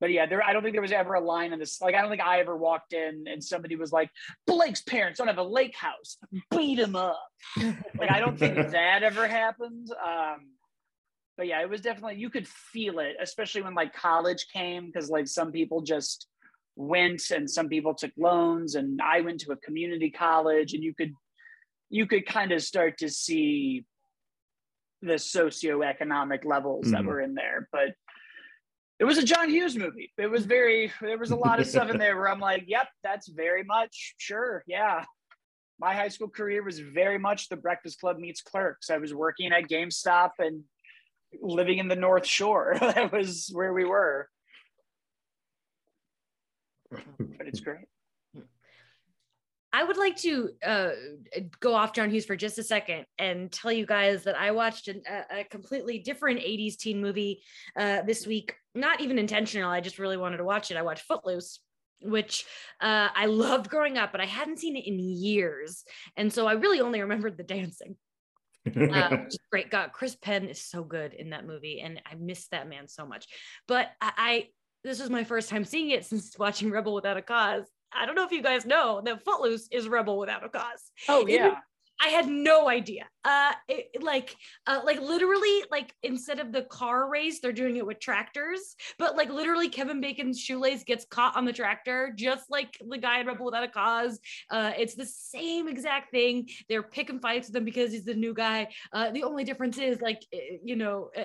But 0.00 0.12
yeah, 0.12 0.26
there 0.26 0.42
I 0.44 0.52
don't 0.52 0.62
think 0.62 0.74
there 0.74 0.82
was 0.82 0.92
ever 0.92 1.14
a 1.14 1.20
line 1.20 1.52
in 1.52 1.58
this. 1.58 1.80
Like 1.80 1.94
I 1.94 2.00
don't 2.00 2.10
think 2.10 2.22
I 2.22 2.38
ever 2.40 2.56
walked 2.56 2.92
in 2.92 3.24
and 3.26 3.42
somebody 3.42 3.74
was 3.76 3.92
like, 3.92 4.10
Blake's 4.46 4.82
parents 4.82 5.18
don't 5.18 5.26
have 5.26 5.38
a 5.38 5.42
lake 5.42 5.74
house. 5.76 6.18
Beat 6.50 6.78
him 6.78 6.94
up. 6.94 7.20
like 7.98 8.10
I 8.10 8.20
don't 8.20 8.38
think 8.38 8.54
that 8.70 9.02
ever 9.02 9.26
happened. 9.26 9.88
Um, 9.90 10.50
but 11.36 11.46
yeah, 11.46 11.60
it 11.62 11.68
was 11.70 11.80
definitely 11.80 12.16
you 12.16 12.30
could 12.30 12.46
feel 12.48 12.98
it, 13.00 13.16
especially 13.20 13.62
when 13.62 13.74
like 13.74 13.92
college 13.92 14.46
came, 14.52 14.86
because 14.86 15.08
like 15.10 15.26
some 15.28 15.50
people 15.52 15.82
just 15.82 16.26
went 16.76 17.30
and 17.30 17.50
some 17.50 17.68
people 17.68 17.94
took 17.94 18.12
loans, 18.16 18.76
and 18.76 19.00
I 19.02 19.20
went 19.20 19.40
to 19.40 19.52
a 19.52 19.56
community 19.56 20.10
college, 20.10 20.74
and 20.74 20.82
you 20.82 20.94
could 20.94 21.12
you 21.90 22.06
could 22.06 22.26
kind 22.26 22.52
of 22.52 22.62
start 22.62 22.98
to 22.98 23.08
see 23.08 23.84
the 25.02 25.14
socioeconomic 25.14 26.44
levels 26.44 26.90
that 26.90 27.02
Mhm. 27.02 27.06
were 27.06 27.20
in 27.20 27.34
there. 27.34 27.68
But 27.72 27.94
it 28.98 29.04
was 29.04 29.18
a 29.18 29.24
John 29.24 29.48
Hughes 29.48 29.76
movie. 29.76 30.12
It 30.18 30.26
was 30.26 30.44
very 30.44 30.92
there 31.00 31.18
was 31.18 31.30
a 31.30 31.36
lot 31.36 31.60
of 31.60 31.66
stuff 31.66 31.90
in 31.90 31.98
there 31.98 32.16
where 32.16 32.28
I'm 32.28 32.40
like, 32.40 32.64
yep, 32.66 32.88
that's 33.02 33.28
very 33.28 33.62
much 33.62 34.14
sure, 34.18 34.64
yeah. 34.66 35.04
My 35.80 35.94
high 35.94 36.08
school 36.08 36.28
career 36.28 36.64
was 36.64 36.80
very 36.80 37.18
much 37.18 37.48
the 37.48 37.56
Breakfast 37.56 38.00
Club 38.00 38.18
meets 38.18 38.42
Clerks. 38.42 38.90
I 38.90 38.98
was 38.98 39.14
working 39.14 39.52
at 39.52 39.68
GameStop 39.68 40.30
and 40.40 40.64
living 41.40 41.78
in 41.78 41.86
the 41.86 41.94
North 41.94 42.26
Shore. 42.26 42.76
that 42.80 43.12
was 43.12 43.48
where 43.52 43.72
we 43.72 43.84
were. 43.84 44.28
But 46.90 47.46
it's 47.46 47.60
great. 47.60 47.86
I 49.72 49.84
would 49.84 49.96
like 49.98 50.16
to 50.18 50.50
uh, 50.64 50.90
go 51.60 51.74
off 51.74 51.92
John 51.92 52.10
Hughes 52.10 52.24
for 52.24 52.36
just 52.36 52.58
a 52.58 52.62
second 52.62 53.04
and 53.18 53.52
tell 53.52 53.70
you 53.70 53.84
guys 53.84 54.24
that 54.24 54.38
I 54.38 54.52
watched 54.52 54.88
an, 54.88 55.02
a, 55.08 55.40
a 55.40 55.44
completely 55.44 55.98
different 55.98 56.40
80s 56.40 56.76
teen 56.76 57.00
movie 57.00 57.42
uh, 57.76 58.02
this 58.02 58.26
week. 58.26 58.54
Not 58.74 59.00
even 59.00 59.18
intentional. 59.18 59.70
I 59.70 59.80
just 59.80 59.98
really 59.98 60.16
wanted 60.16 60.38
to 60.38 60.44
watch 60.44 60.70
it. 60.70 60.76
I 60.76 60.82
watched 60.82 61.04
Footloose, 61.04 61.60
which 62.00 62.46
uh, 62.80 63.08
I 63.14 63.26
loved 63.26 63.68
growing 63.68 63.98
up, 63.98 64.10
but 64.12 64.22
I 64.22 64.26
hadn't 64.26 64.58
seen 64.58 64.76
it 64.76 64.86
in 64.86 64.98
years. 64.98 65.84
And 66.16 66.32
so 66.32 66.46
I 66.46 66.52
really 66.52 66.80
only 66.80 67.00
remembered 67.00 67.36
the 67.36 67.44
dancing. 67.44 67.96
uh, 68.94 69.16
great. 69.50 69.70
God, 69.70 69.92
Chris 69.92 70.16
Penn 70.16 70.46
is 70.46 70.62
so 70.62 70.82
good 70.82 71.12
in 71.12 71.30
that 71.30 71.46
movie, 71.46 71.80
and 71.80 72.00
I 72.06 72.14
miss 72.14 72.48
that 72.48 72.68
man 72.68 72.88
so 72.88 73.06
much. 73.06 73.26
But 73.66 73.88
I, 74.00 74.12
I 74.16 74.44
this 74.84 75.00
was 75.00 75.10
my 75.10 75.24
first 75.24 75.48
time 75.48 75.64
seeing 75.64 75.90
it 75.90 76.04
since 76.04 76.38
watching 76.38 76.70
Rebel 76.70 76.94
Without 76.94 77.16
a 77.16 77.22
Cause. 77.22 77.64
I 77.92 78.06
don't 78.06 78.14
know 78.14 78.24
if 78.24 78.32
you 78.32 78.42
guys 78.42 78.66
know 78.66 79.00
that 79.04 79.24
Footloose 79.24 79.68
is 79.70 79.88
Rebel 79.88 80.18
Without 80.18 80.44
a 80.44 80.48
Cause. 80.48 80.90
Oh 81.08 81.26
It 81.26 81.34
yeah. 81.34 81.56
I 82.00 82.08
had 82.08 82.28
no 82.28 82.68
idea. 82.68 83.08
Uh, 83.24 83.52
it, 83.66 83.88
it, 83.92 84.02
like, 84.04 84.36
uh, 84.68 84.80
like 84.84 85.00
literally, 85.00 85.64
like 85.70 85.92
instead 86.04 86.38
of 86.38 86.52
the 86.52 86.62
car 86.62 87.10
race, 87.10 87.40
they're 87.40 87.52
doing 87.52 87.76
it 87.76 87.84
with 87.84 87.98
tractors. 87.98 88.76
But 88.98 89.16
like 89.16 89.30
literally, 89.30 89.68
Kevin 89.68 90.00
Bacon's 90.00 90.40
shoelace 90.40 90.84
gets 90.84 91.06
caught 91.06 91.36
on 91.36 91.44
the 91.44 91.52
tractor, 91.52 92.12
just 92.16 92.50
like 92.50 92.78
the 92.88 92.98
guy 92.98 93.18
in 93.20 93.26
Rebel 93.26 93.46
Without 93.46 93.64
a 93.64 93.68
Cause. 93.68 94.20
Uh, 94.48 94.72
it's 94.78 94.94
the 94.94 95.06
same 95.06 95.66
exact 95.66 96.12
thing. 96.12 96.48
They're 96.68 96.84
picking 96.84 97.18
fights 97.18 97.48
with 97.48 97.56
him 97.56 97.64
because 97.64 97.90
he's 97.90 98.04
the 98.04 98.14
new 98.14 98.32
guy. 98.32 98.68
Uh, 98.92 99.10
the 99.10 99.24
only 99.24 99.42
difference 99.42 99.76
is, 99.78 100.00
like, 100.00 100.24
eh, 100.32 100.58
you 100.62 100.76
know, 100.76 101.10
uh, 101.16 101.24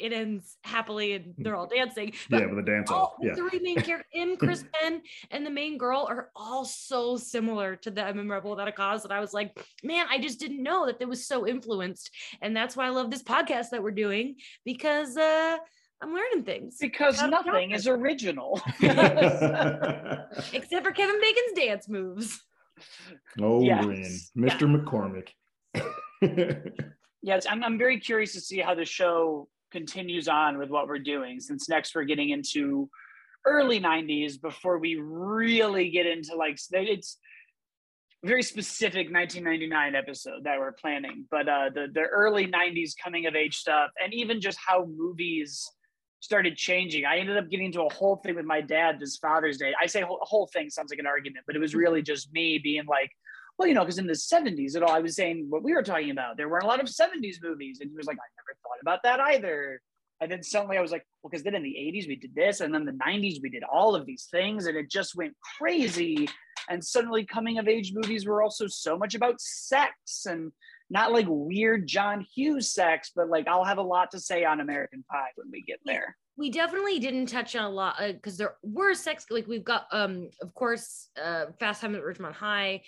it 0.00 0.12
ends 0.12 0.56
happily 0.64 1.12
and 1.12 1.34
they're 1.38 1.56
all 1.56 1.66
dancing. 1.66 2.12
But 2.30 2.40
yeah, 2.40 2.46
with 2.46 2.64
the 2.64 2.70
dance 2.70 2.90
all 2.90 3.02
off. 3.02 3.12
the 3.20 3.28
Yeah. 3.28 3.34
three 3.34 3.58
main 3.60 3.76
characters, 3.82 4.06
him, 4.12 4.36
Chris 4.36 4.64
Penn, 4.72 5.02
and 5.30 5.44
the 5.44 5.50
main 5.50 5.78
girl 5.78 6.06
are 6.08 6.30
all 6.34 6.64
so 6.64 7.16
similar 7.16 7.76
to 7.76 7.90
them 7.90 8.18
in 8.18 8.28
Rebel 8.28 8.50
Without 8.50 8.68
a 8.68 8.72
Cause 8.72 9.02
that 9.02 9.12
I 9.12 9.20
was 9.20 9.34
like, 9.34 9.58
man, 9.84 10.06
I 10.10 10.18
just 10.18 10.40
didn't 10.40 10.62
know 10.62 10.86
that 10.86 10.96
it 11.00 11.08
was 11.08 11.26
so 11.26 11.46
influenced. 11.46 12.10
And 12.42 12.56
that's 12.56 12.76
why 12.76 12.86
I 12.86 12.90
love 12.90 13.10
this 13.10 13.22
podcast 13.22 13.70
that 13.70 13.82
we're 13.82 13.90
doing 13.90 14.36
because 14.64 15.16
uh 15.16 15.56
I'm 16.02 16.14
learning 16.14 16.44
things. 16.44 16.78
Because 16.80 17.22
nothing 17.22 17.72
is 17.72 17.86
original. 17.86 18.58
Except 18.80 20.82
for 20.84 20.92
Kevin 20.92 21.20
Bacon's 21.20 21.52
dance 21.54 21.88
moves. 21.90 22.40
oh, 23.40 23.62
Yes. 23.62 23.84
Ren, 23.84 24.18
Mr. 24.48 24.66
McCormack. 24.66 25.28
yes, 27.22 27.46
I'm, 27.48 27.62
I'm 27.62 27.76
very 27.78 28.00
curious 28.00 28.32
to 28.32 28.40
see 28.40 28.58
how 28.60 28.74
the 28.74 28.84
show 28.86 29.48
continues 29.70 30.28
on 30.28 30.58
with 30.58 30.70
what 30.70 30.88
we're 30.88 30.98
doing. 30.98 31.40
Since 31.40 31.68
next 31.68 31.94
we're 31.94 32.04
getting 32.04 32.30
into 32.30 32.88
early 33.46 33.80
90s 33.80 34.40
before 34.40 34.78
we 34.78 34.96
really 35.00 35.90
get 35.90 36.06
into 36.06 36.36
like 36.36 36.58
it's 36.72 37.18
very 38.22 38.42
specific 38.42 39.10
1999 39.10 39.94
episode 39.94 40.44
that 40.44 40.58
we're 40.58 40.72
planning. 40.72 41.24
But 41.30 41.48
uh 41.48 41.70
the, 41.74 41.86
the 41.92 42.02
early 42.02 42.46
90s 42.46 42.92
coming 43.02 43.26
of 43.26 43.34
age 43.34 43.56
stuff 43.56 43.90
and 44.02 44.12
even 44.12 44.40
just 44.40 44.58
how 44.64 44.84
movies 44.84 45.70
started 46.20 46.54
changing. 46.54 47.06
I 47.06 47.16
ended 47.16 47.38
up 47.38 47.48
getting 47.48 47.66
into 47.66 47.82
a 47.82 47.92
whole 47.92 48.16
thing 48.16 48.34
with 48.34 48.44
my 48.44 48.60
dad 48.60 49.00
this 49.00 49.16
father's 49.16 49.56
day. 49.56 49.72
I 49.80 49.86
say 49.86 50.02
whole, 50.02 50.18
whole 50.20 50.46
thing 50.52 50.68
sounds 50.68 50.90
like 50.90 50.98
an 50.98 51.06
argument 51.06 51.44
but 51.46 51.56
it 51.56 51.60
was 51.60 51.74
really 51.74 52.02
just 52.02 52.32
me 52.32 52.58
being 52.58 52.84
like 52.86 53.10
well, 53.60 53.68
you 53.68 53.74
know, 53.74 53.82
because 53.82 53.98
in 53.98 54.06
the 54.06 54.14
70s 54.14 54.74
at 54.74 54.82
all, 54.82 54.90
I 54.90 55.00
was 55.00 55.16
saying 55.16 55.44
what 55.50 55.62
we 55.62 55.74
were 55.74 55.82
talking 55.82 56.08
about. 56.08 56.38
There 56.38 56.48
weren't 56.48 56.64
a 56.64 56.66
lot 56.66 56.80
of 56.80 56.86
70s 56.86 57.42
movies. 57.42 57.80
And 57.82 57.90
he 57.90 57.94
was 57.94 58.06
like, 58.06 58.16
I 58.16 58.28
never 58.38 58.56
thought 58.62 58.80
about 58.80 59.02
that 59.02 59.20
either. 59.20 59.82
And 60.22 60.32
then 60.32 60.42
suddenly 60.42 60.78
I 60.78 60.80
was 60.80 60.92
like, 60.92 61.04
well, 61.22 61.28
because 61.28 61.44
then 61.44 61.54
in 61.54 61.62
the 61.62 61.68
80s 61.68 62.08
we 62.08 62.16
did 62.16 62.34
this, 62.34 62.60
and 62.60 62.72
then 62.72 62.86
the 62.86 62.92
90s 62.92 63.42
we 63.42 63.50
did 63.50 63.62
all 63.70 63.94
of 63.94 64.06
these 64.06 64.28
things, 64.30 64.64
and 64.64 64.78
it 64.78 64.90
just 64.90 65.14
went 65.14 65.34
crazy. 65.58 66.26
And 66.70 66.82
suddenly 66.82 67.26
coming 67.26 67.58
of 67.58 67.68
age 67.68 67.92
movies 67.94 68.24
were 68.24 68.42
also 68.42 68.66
so 68.66 68.96
much 68.96 69.14
about 69.14 69.42
sex 69.42 70.24
and 70.24 70.52
not 70.88 71.12
like 71.12 71.26
weird 71.28 71.86
John 71.86 72.26
Hughes 72.34 72.72
sex, 72.72 73.12
but 73.14 73.28
like 73.28 73.46
I'll 73.46 73.64
have 73.64 73.76
a 73.76 73.82
lot 73.82 74.10
to 74.12 74.20
say 74.20 74.42
on 74.42 74.60
American 74.60 75.04
Pie 75.10 75.32
when 75.36 75.50
we 75.52 75.60
get 75.60 75.80
there. 75.84 76.16
We 76.40 76.48
definitely 76.50 76.98
didn't 76.98 77.26
touch 77.26 77.54
on 77.54 77.64
a 77.64 77.70
lot 77.70 77.96
because 78.00 78.36
there 78.38 78.54
were 78.62 78.94
sex 78.94 79.26
like 79.30 79.46
we've 79.46 79.62
got 79.64 79.86
um 79.92 80.30
of 80.40 80.54
course 80.54 81.08
uh 81.22 81.46
fast 81.60 81.82
time 81.82 81.94
at 81.94 82.02
ridgemont 82.02 82.32
high 82.32 82.80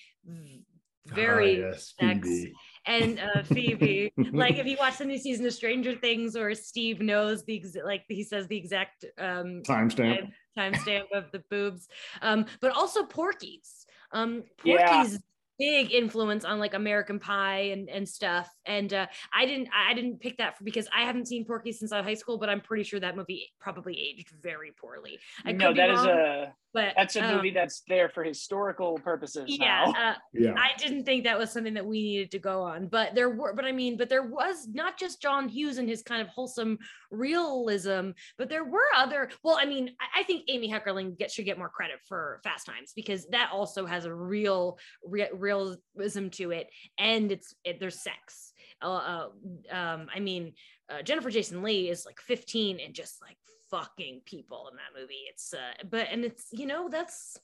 very 1.07 1.63
Ah, 1.63 1.69
yes, 1.69 1.95
sex. 2.01 2.29
Phoebe. 2.29 2.53
and 2.87 3.21
uh 3.21 3.43
phoebe 3.43 4.13
like 4.33 4.57
if 4.57 4.67
you 4.67 4.77
watch 4.79 4.99
the 4.99 5.05
new 5.05 5.19
season 5.19 5.45
of 5.47 5.53
stranger 5.53 5.95
things 5.97 6.35
or 6.37 6.55
steve 6.55 7.01
knows 7.01 7.45
the 7.45 7.59
ex- 7.59 7.77
like 7.85 8.05
he 8.09 8.25
says 8.25 8.47
the 8.49 8.57
exact 8.57 9.05
um 9.19 9.63
timestamp. 9.67 10.31
timestamp 10.57 11.05
of 11.13 11.31
the 11.33 11.43
boobs 11.51 11.89
um 12.23 12.47
but 12.61 12.73
also 12.73 13.05
porky's 13.05 13.85
um 14.13 14.45
Yeah. 14.65 14.87
porky's 14.87 15.19
big 15.59 15.93
influence 15.93 16.45
on 16.45 16.59
like 16.59 16.75
american 16.75 17.19
pie 17.19 17.71
and 17.73 17.89
and 17.89 18.09
stuff 18.09 18.49
and 18.67 18.93
uh 18.93 19.07
i 19.35 19.45
didn't 19.47 19.69
i 19.75 19.95
didn't 19.95 20.19
pick 20.21 20.37
that 20.39 20.57
for 20.57 20.65
because 20.65 20.89
i 20.97 21.03
haven't 21.03 21.29
seen 21.29 21.45
porky 21.45 21.73
since 21.73 21.93
I 21.93 21.99
was 21.99 22.07
high 22.07 22.15
school 22.15 22.39
but 22.39 22.49
i'm 22.49 22.61
pretty 22.61 22.85
sure 22.85 23.01
that 23.01 23.17
movie 23.17 23.53
probably 23.61 23.99
aged 23.99 24.31
very 24.43 24.73
poorly 24.81 25.19
i 25.45 25.53
no, 25.53 25.69
could 25.69 25.75
be 25.75 25.81
that 25.81 25.91
is 25.91 25.99
wrong, 25.99 26.09
a 26.09 26.55
but 26.75 26.95
that's 26.97 27.17
a 27.17 27.25
um, 27.25 27.37
movie 27.37 27.51
that's 27.51 27.83
there 27.87 28.09
for 28.09 28.25
historical 28.25 28.95
purposes 28.95 29.45
yeah 29.47 29.85
now. 29.87 30.11
uh, 30.11 30.15
Yeah. 30.33 30.55
I 30.57 30.71
didn't 30.79 31.05
think 31.05 31.25
that 31.25 31.39
was 31.39 31.51
something 31.51 31.75
that 31.75 31.85
we 31.85 32.03
needed 32.03 32.31
to 32.33 32.39
go 32.39 32.63
on, 32.63 32.89
but 32.89 33.15
there 33.15 33.31
were, 33.31 33.55
but 33.55 33.65
I 33.65 33.73
mean, 33.73 33.97
but 33.97 34.09
there 34.09 34.23
was 34.23 34.69
not 34.69 34.99
just 34.99 35.21
John 35.21 35.49
Hughes 35.49 35.79
and 35.79 35.89
his 35.89 36.03
kind 36.03 36.23
of 36.23 36.29
wholesome 36.29 36.79
realism, 37.11 38.11
but 38.39 38.49
there 38.49 38.65
were 38.65 38.87
other. 38.97 39.31
Well, 39.43 39.59
I 39.61 39.67
mean, 39.67 39.91
I, 40.01 40.21
I 40.21 40.23
think 40.25 40.45
Amy 40.49 40.71
Heckerling 40.73 41.19
get, 41.19 41.31
should 41.31 41.45
get 41.45 41.59
more 41.59 41.69
credit 41.69 41.99
for 42.09 42.41
Fast 42.43 42.67
Times 42.67 42.93
because 42.95 43.27
that 43.29 43.51
also 43.53 43.87
has 43.87 44.05
a 44.05 44.15
real 44.15 44.79
re- 45.05 45.31
realism 45.53 46.29
to 46.29 46.51
it, 46.51 46.69
and 46.99 47.31
it's 47.33 47.55
it, 47.65 47.81
there's 47.81 48.01
sex. 48.01 48.53
Uh, 48.83 48.93
uh, 48.93 49.29
um, 49.71 50.09
I 50.15 50.21
mean, 50.21 50.53
uh, 50.91 51.03
Jennifer 51.03 51.31
Jason 51.31 51.63
Leigh 51.63 51.89
is 51.89 52.05
like 52.07 52.21
15 52.21 52.81
and 52.81 52.95
just 52.95 53.21
like 53.23 53.37
fucking 53.71 54.23
people 54.25 54.69
in 54.71 54.77
that 54.77 54.99
movie. 55.01 55.25
It's 55.29 55.55
uh, 55.55 55.85
but 55.91 56.09
and 56.11 56.25
it's 56.25 56.47
you 56.53 56.67
know 56.67 56.89
that's. 56.89 57.39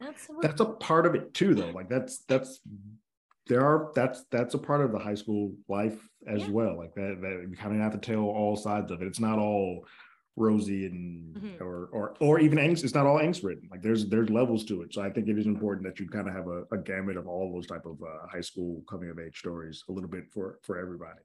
That's, 0.00 0.26
what- 0.26 0.42
that's 0.42 0.60
a 0.60 0.64
part 0.64 1.06
of 1.06 1.14
it 1.14 1.32
too 1.32 1.54
though 1.54 1.70
like 1.70 1.88
that's 1.88 2.24
that's 2.26 2.58
there 3.46 3.60
are 3.64 3.92
that's 3.94 4.24
that's 4.32 4.54
a 4.54 4.58
part 4.58 4.80
of 4.80 4.90
the 4.90 4.98
high 4.98 5.14
school 5.14 5.54
life 5.68 5.96
as 6.26 6.40
Yeah. 6.42 6.50
well 6.50 6.76
like 6.76 6.92
that 6.94 7.18
that 7.20 7.46
you 7.48 7.56
kind 7.56 7.72
of 7.76 7.80
have 7.80 7.92
to 7.92 7.98
tell 7.98 8.24
all 8.24 8.56
sides 8.56 8.90
of 8.90 9.00
it 9.00 9.06
it's 9.06 9.20
not 9.20 9.38
all 9.38 9.86
rosy 10.36 10.86
and 10.86 11.34
Mhm. 11.36 11.60
or 11.60 11.86
or 11.92 12.14
or 12.20 12.40
even 12.40 12.58
angst. 12.58 12.84
It's 12.84 12.94
not 12.94 13.06
all 13.06 13.18
angst 13.18 13.44
written. 13.44 13.68
Like 13.70 13.82
there's 13.82 14.08
there's 14.08 14.30
levels 14.30 14.64
to 14.66 14.82
it. 14.82 14.92
So 14.94 15.02
I 15.02 15.10
think 15.10 15.28
it 15.28 15.38
is 15.38 15.46
important 15.46 15.86
that 15.86 16.00
you 16.00 16.08
kind 16.08 16.28
of 16.28 16.34
have 16.34 16.46
a, 16.48 16.64
a 16.72 16.78
gamut 16.78 17.16
of 17.16 17.26
all 17.26 17.52
those 17.52 17.66
type 17.66 17.84
of 17.84 18.02
uh, 18.02 18.26
high 18.30 18.40
school 18.40 18.82
coming 18.88 19.10
of 19.10 19.18
age 19.18 19.38
stories, 19.38 19.84
a 19.88 19.92
little 19.92 20.08
bit 20.10 20.24
for 20.32 20.58
for 20.62 20.78
everybody. 20.78 21.20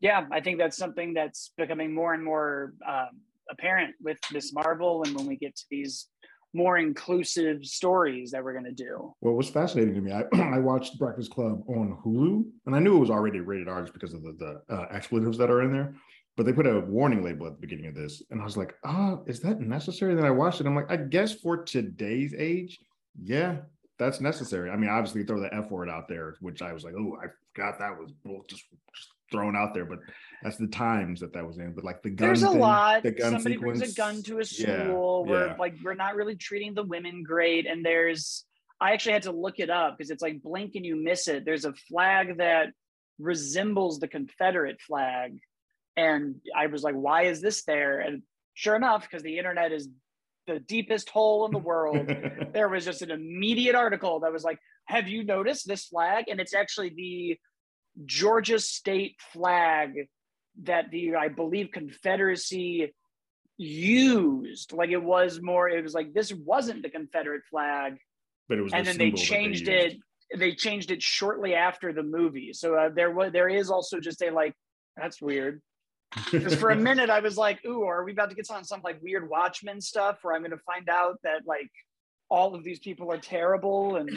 yeah, 0.00 0.26
I 0.30 0.40
think 0.40 0.58
that's 0.58 0.76
something 0.76 1.14
that's 1.14 1.52
becoming 1.56 1.94
more 1.94 2.12
and 2.14 2.22
more 2.22 2.74
um, 2.86 3.20
apparent 3.50 3.94
with 4.02 4.18
Miss 4.32 4.52
Marvel, 4.52 5.02
and 5.04 5.16
when 5.16 5.26
we 5.26 5.36
get 5.36 5.56
to 5.56 5.64
these 5.70 6.08
more 6.52 6.78
inclusive 6.78 7.64
stories 7.64 8.30
that 8.30 8.42
we're 8.42 8.52
going 8.52 8.64
to 8.64 8.72
do. 8.72 9.14
Well, 9.20 9.34
what's 9.34 9.48
fascinating 9.50 9.94
to 9.94 10.00
me, 10.00 10.12
I, 10.12 10.24
I 10.56 10.58
watched 10.58 10.98
Breakfast 10.98 11.30
Club 11.30 11.62
on 11.68 11.98
Hulu, 12.04 12.44
and 12.66 12.74
I 12.74 12.78
knew 12.78 12.96
it 12.96 13.00
was 13.00 13.10
already 13.10 13.40
rated 13.40 13.68
R 13.68 13.82
just 13.82 13.92
because 13.94 14.14
of 14.14 14.22
the, 14.22 14.32
the 14.68 14.74
uh, 14.74 14.86
expletives 14.90 15.38
that 15.38 15.50
are 15.50 15.62
in 15.62 15.72
there. 15.72 15.94
But 16.36 16.44
they 16.44 16.52
put 16.52 16.66
a 16.66 16.80
warning 16.80 17.24
label 17.24 17.46
at 17.46 17.54
the 17.54 17.60
beginning 17.60 17.86
of 17.86 17.94
this, 17.94 18.22
and 18.30 18.40
I 18.40 18.44
was 18.44 18.56
like, 18.56 18.74
"Ah, 18.84 19.18
is 19.26 19.40
that 19.40 19.60
necessary?" 19.60 20.14
Then 20.14 20.26
I 20.26 20.30
watched 20.30 20.60
it. 20.60 20.66
I'm 20.66 20.74
like, 20.76 20.90
I 20.90 20.96
guess 20.96 21.34
for 21.34 21.64
today's 21.64 22.34
age, 22.36 22.78
yeah, 23.22 23.58
that's 23.98 24.20
necessary. 24.20 24.70
I 24.70 24.76
mean, 24.76 24.90
obviously, 24.90 25.24
throw 25.24 25.40
the 25.40 25.54
F 25.54 25.70
word 25.70 25.88
out 25.88 26.08
there, 26.08 26.36
which 26.40 26.60
I 26.60 26.72
was 26.72 26.84
like, 26.84 26.94
"Oh, 26.98 27.16
I 27.22 27.28
forgot 27.54 27.78
that 27.78 27.98
was 27.98 28.12
just, 28.48 28.64
just 28.94 29.08
thrown 29.32 29.56
out 29.56 29.72
there." 29.72 29.86
But 29.86 30.00
that's 30.42 30.56
the 30.56 30.66
times 30.66 31.20
that 31.20 31.32
that 31.32 31.46
was 31.46 31.58
in. 31.58 31.72
But 31.72 31.84
like 31.84 32.02
the 32.02 32.10
gun, 32.10 32.28
There's 32.28 32.42
a 32.42 32.48
thing, 32.50 32.60
lot. 32.60 33.02
the 33.02 33.10
gun 33.12 33.32
Somebody 33.32 33.56
brings 33.56 33.82
a 33.82 33.94
gun 33.94 34.22
to 34.24 34.40
a 34.40 34.44
school. 34.44 35.24
we're 35.24 35.48
yeah. 35.48 35.56
like, 35.58 35.74
we're 35.82 35.94
not 35.94 36.14
really 36.16 36.36
treating 36.36 36.74
the 36.74 36.82
women 36.82 37.22
great. 37.22 37.66
And 37.66 37.84
there's, 37.84 38.44
I 38.80 38.92
actually 38.92 39.14
had 39.14 39.22
to 39.22 39.32
look 39.32 39.58
it 39.58 39.70
up 39.70 39.96
because 39.96 40.10
it's 40.10 40.22
like 40.22 40.42
blink 40.42 40.74
and 40.74 40.84
you 40.84 40.96
miss 40.96 41.28
it. 41.28 41.44
There's 41.44 41.64
a 41.64 41.72
flag 41.72 42.38
that 42.38 42.68
resembles 43.18 43.98
the 43.98 44.08
Confederate 44.08 44.80
flag. 44.80 45.38
And 45.96 46.36
I 46.54 46.66
was 46.66 46.82
like, 46.82 46.94
why 46.94 47.24
is 47.24 47.40
this 47.40 47.64
there? 47.64 48.00
And 48.00 48.22
sure 48.54 48.76
enough, 48.76 49.02
because 49.02 49.22
the 49.22 49.38
internet 49.38 49.72
is 49.72 49.88
the 50.46 50.60
deepest 50.60 51.08
hole 51.10 51.46
in 51.46 51.52
the 51.52 51.58
world, 51.58 52.08
there 52.52 52.68
was 52.68 52.84
just 52.84 53.02
an 53.02 53.10
immediate 53.10 53.74
article 53.74 54.20
that 54.20 54.32
was 54.32 54.44
like, 54.44 54.58
have 54.86 55.08
you 55.08 55.24
noticed 55.24 55.66
this 55.66 55.86
flag? 55.86 56.26
And 56.28 56.40
it's 56.40 56.54
actually 56.54 56.90
the 56.90 57.38
Georgia 58.04 58.58
state 58.58 59.16
flag 59.32 60.08
that 60.62 60.90
the 60.90 61.16
I 61.16 61.28
believe 61.28 61.70
Confederacy 61.72 62.94
used. 63.56 64.72
Like 64.72 64.90
it 64.90 65.02
was 65.02 65.40
more, 65.42 65.68
it 65.68 65.82
was 65.82 65.94
like 65.94 66.12
this 66.12 66.32
wasn't 66.32 66.82
the 66.82 66.90
Confederate 66.90 67.42
flag, 67.50 67.96
but 68.48 68.58
it 68.58 68.62
was, 68.62 68.72
and 68.72 68.86
the 68.86 68.90
then 68.90 68.98
they 68.98 69.10
changed 69.12 69.66
used. 69.66 69.94
it. 69.94 69.98
They 70.36 70.54
changed 70.54 70.90
it 70.90 71.02
shortly 71.02 71.54
after 71.54 71.92
the 71.92 72.02
movie. 72.02 72.52
So 72.52 72.74
uh, 72.74 72.88
there 72.94 73.10
was 73.10 73.32
there 73.32 73.48
is 73.48 73.70
also 73.70 74.00
just 74.00 74.22
a 74.22 74.30
like 74.30 74.54
that's 74.96 75.22
weird 75.22 75.62
because 76.30 76.54
for 76.54 76.70
a 76.70 76.76
minute 76.90 77.10
I 77.10 77.20
was 77.20 77.36
like, 77.36 77.64
ooh, 77.64 77.84
are 77.84 78.04
we 78.04 78.12
about 78.12 78.30
to 78.30 78.36
get 78.36 78.50
on 78.50 78.64
some 78.64 78.80
like 78.84 79.00
weird 79.02 79.28
Watchmen 79.28 79.80
stuff 79.80 80.18
where 80.22 80.34
I'm 80.34 80.42
going 80.42 80.50
to 80.52 80.58
find 80.58 80.88
out 80.88 81.18
that 81.24 81.42
like 81.46 81.70
all 82.28 82.54
of 82.54 82.64
these 82.64 82.78
people 82.80 83.10
are 83.12 83.18
terrible 83.18 83.96
and 83.96 84.10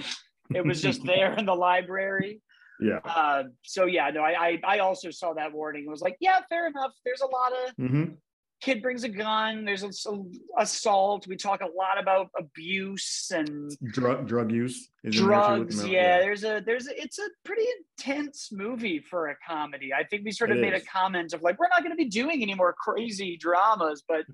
it 0.54 0.66
was 0.66 0.82
just 0.82 1.04
there 1.06 1.34
in 1.34 1.46
the 1.46 1.56
library. 1.56 2.42
yeah. 2.80 3.00
Uh, 3.04 3.44
so 3.64 3.86
yeah, 3.86 4.10
no, 4.10 4.22
I, 4.22 4.48
I 4.48 4.76
I 4.76 4.80
also 4.80 5.12
saw 5.12 5.34
that 5.34 5.52
warning. 5.54 5.84
It 5.86 5.90
was 5.90 6.02
like, 6.02 6.18
yeah, 6.20 6.40
fair 6.50 6.68
enough. 6.68 6.92
There's 7.06 7.22
a 7.22 7.28
lot 7.28 7.52
of 7.68 7.76
Mhm. 7.76 8.16
Kid 8.62 8.82
brings 8.82 9.04
a 9.04 9.10
gun. 9.10 9.64
There's 9.66 9.84
a, 9.84 9.92
some 9.94 10.32
assault. 10.58 11.28
We 11.28 11.36
talk 11.38 11.62
a 11.62 11.66
lot 11.66 12.00
about 12.00 12.30
abuse 12.38 13.32
and 13.34 13.72
Drug 13.94 14.28
drug 14.28 14.52
use, 14.52 14.90
is 15.04 15.20
in 15.20 15.28
there 15.28 15.40
too 15.42 15.60
with 15.60 15.70
drugs. 15.70 15.82
the- 15.82 15.90
Yeah, 15.90 16.20
there's 16.20 16.44
a 16.44 16.62
there's 16.66 16.88
a, 16.88 17.02
it's 17.02 17.20
a 17.20 17.28
pretty 17.46 17.66
intense 17.98 18.50
movie 18.52 19.00
for 19.00 19.28
a 19.30 19.36
comedy. 19.48 19.94
I 19.94 20.04
think 20.04 20.24
we 20.26 20.32
sort 20.32 20.52
of 20.52 20.58
It 20.58 20.62
made 20.62 20.74
a 20.74 20.82
comment 20.82 21.34
of 21.34 21.42
like 21.42 21.60
we're 21.60 21.70
not 21.70 21.80
going 21.84 21.92
to 21.92 21.98
be 21.98 22.10
doing 22.10 22.42
any 22.42 22.54
more 22.56 22.74
crazy 22.74 23.38
dramas, 23.38 24.04
but 24.08 24.26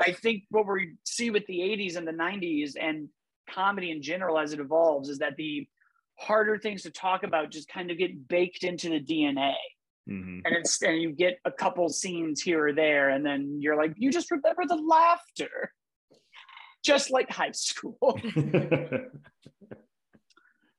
I 0.00 0.12
think 0.12 0.44
what 0.50 0.66
we 0.66 0.94
see 1.04 1.30
with 1.30 1.46
the 1.46 1.58
80s 1.58 1.96
and 1.96 2.06
the 2.06 2.12
90s 2.12 2.72
and 2.80 3.08
comedy 3.50 3.90
in 3.90 4.02
general 4.02 4.38
as 4.38 4.52
it 4.52 4.60
evolves 4.60 5.08
is 5.08 5.18
that 5.18 5.36
the 5.36 5.66
harder 6.18 6.58
things 6.58 6.82
to 6.82 6.90
talk 6.90 7.22
about 7.22 7.50
just 7.50 7.68
kind 7.68 7.90
of 7.90 7.98
get 7.98 8.28
baked 8.28 8.64
into 8.64 8.88
the 8.90 9.00
DNA. 9.00 9.54
Mhm. 10.08 10.42
And 10.44 10.56
it's 10.56 10.80
and 10.82 11.00
you 11.00 11.12
get 11.12 11.38
a 11.44 11.52
couple 11.52 11.88
scenes 11.88 12.40
here 12.40 12.66
or 12.66 12.72
there, 12.72 13.10
and 13.10 13.24
then 13.24 13.58
you're 13.60 13.76
like, 13.76 13.92
you 13.96 14.10
just 14.10 14.30
remember 14.30 14.62
the 14.66 14.76
laughter. 14.76 15.72
Just 16.84 17.10
like 17.10 17.30
high 17.30 17.52
school. 17.52 18.18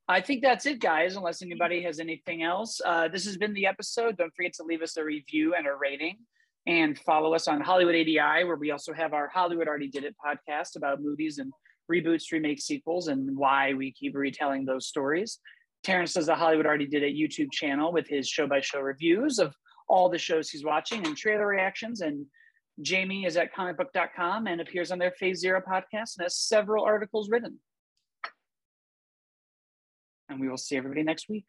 I 0.07 0.21
think 0.21 0.41
that's 0.41 0.65
it, 0.65 0.79
guys, 0.79 1.15
unless 1.15 1.43
anybody 1.43 1.83
has 1.83 1.99
anything 1.99 2.41
else. 2.41 2.81
Uh, 2.83 3.07
this 3.09 3.25
has 3.25 3.37
been 3.37 3.53
the 3.53 3.67
episode. 3.67 4.17
Don't 4.17 4.33
forget 4.35 4.53
to 4.53 4.63
leave 4.63 4.81
us 4.81 4.97
a 4.97 5.03
review 5.03 5.53
and 5.53 5.67
a 5.67 5.75
rating 5.75 6.17
and 6.65 6.97
follow 6.97 7.35
us 7.35 7.47
on 7.47 7.61
Hollywood 7.61 7.93
ADI, 7.93 8.43
where 8.45 8.55
we 8.55 8.71
also 8.71 8.91
have 8.91 9.13
our 9.13 9.27
Hollywood 9.27 9.67
Already 9.67 9.87
Did 9.87 10.05
It 10.05 10.15
podcast 10.25 10.75
about 10.77 10.99
movies 10.99 11.37
and 11.37 11.53
reboots, 11.91 12.31
remakes, 12.31 12.63
sequels, 12.63 13.07
and 13.07 13.37
why 13.37 13.73
we 13.75 13.91
keep 13.91 14.15
retelling 14.15 14.65
those 14.65 14.87
stories. 14.87 15.39
Terrence 15.83 16.13
does 16.13 16.25
the 16.25 16.35
Hollywood 16.35 16.65
Already 16.65 16.87
Did 16.87 17.03
It 17.03 17.15
YouTube 17.15 17.51
channel 17.51 17.91
with 17.91 18.07
his 18.07 18.27
show 18.27 18.47
by 18.47 18.61
show 18.61 18.79
reviews 18.79 19.39
of 19.39 19.53
all 19.87 20.09
the 20.09 20.17
shows 20.17 20.49
he's 20.49 20.65
watching 20.65 21.05
and 21.05 21.15
trailer 21.15 21.47
reactions. 21.47 22.01
And 22.01 22.25
Jamie 22.81 23.25
is 23.25 23.37
at 23.37 23.53
comicbook.com 23.53 24.47
and 24.47 24.61
appears 24.61 24.91
on 24.91 24.99
their 24.99 25.11
Phase 25.11 25.39
Zero 25.39 25.61
podcast 25.61 26.17
and 26.17 26.23
has 26.23 26.37
several 26.37 26.83
articles 26.83 27.29
written. 27.29 27.59
And 30.29 30.39
we 30.39 30.47
will 30.47 30.57
see 30.57 30.77
everybody 30.77 31.03
next 31.03 31.27
week. 31.27 31.45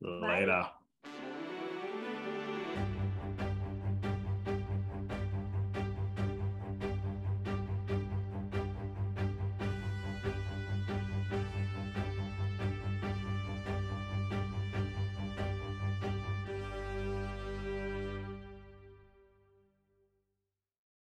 Later. 0.00 0.64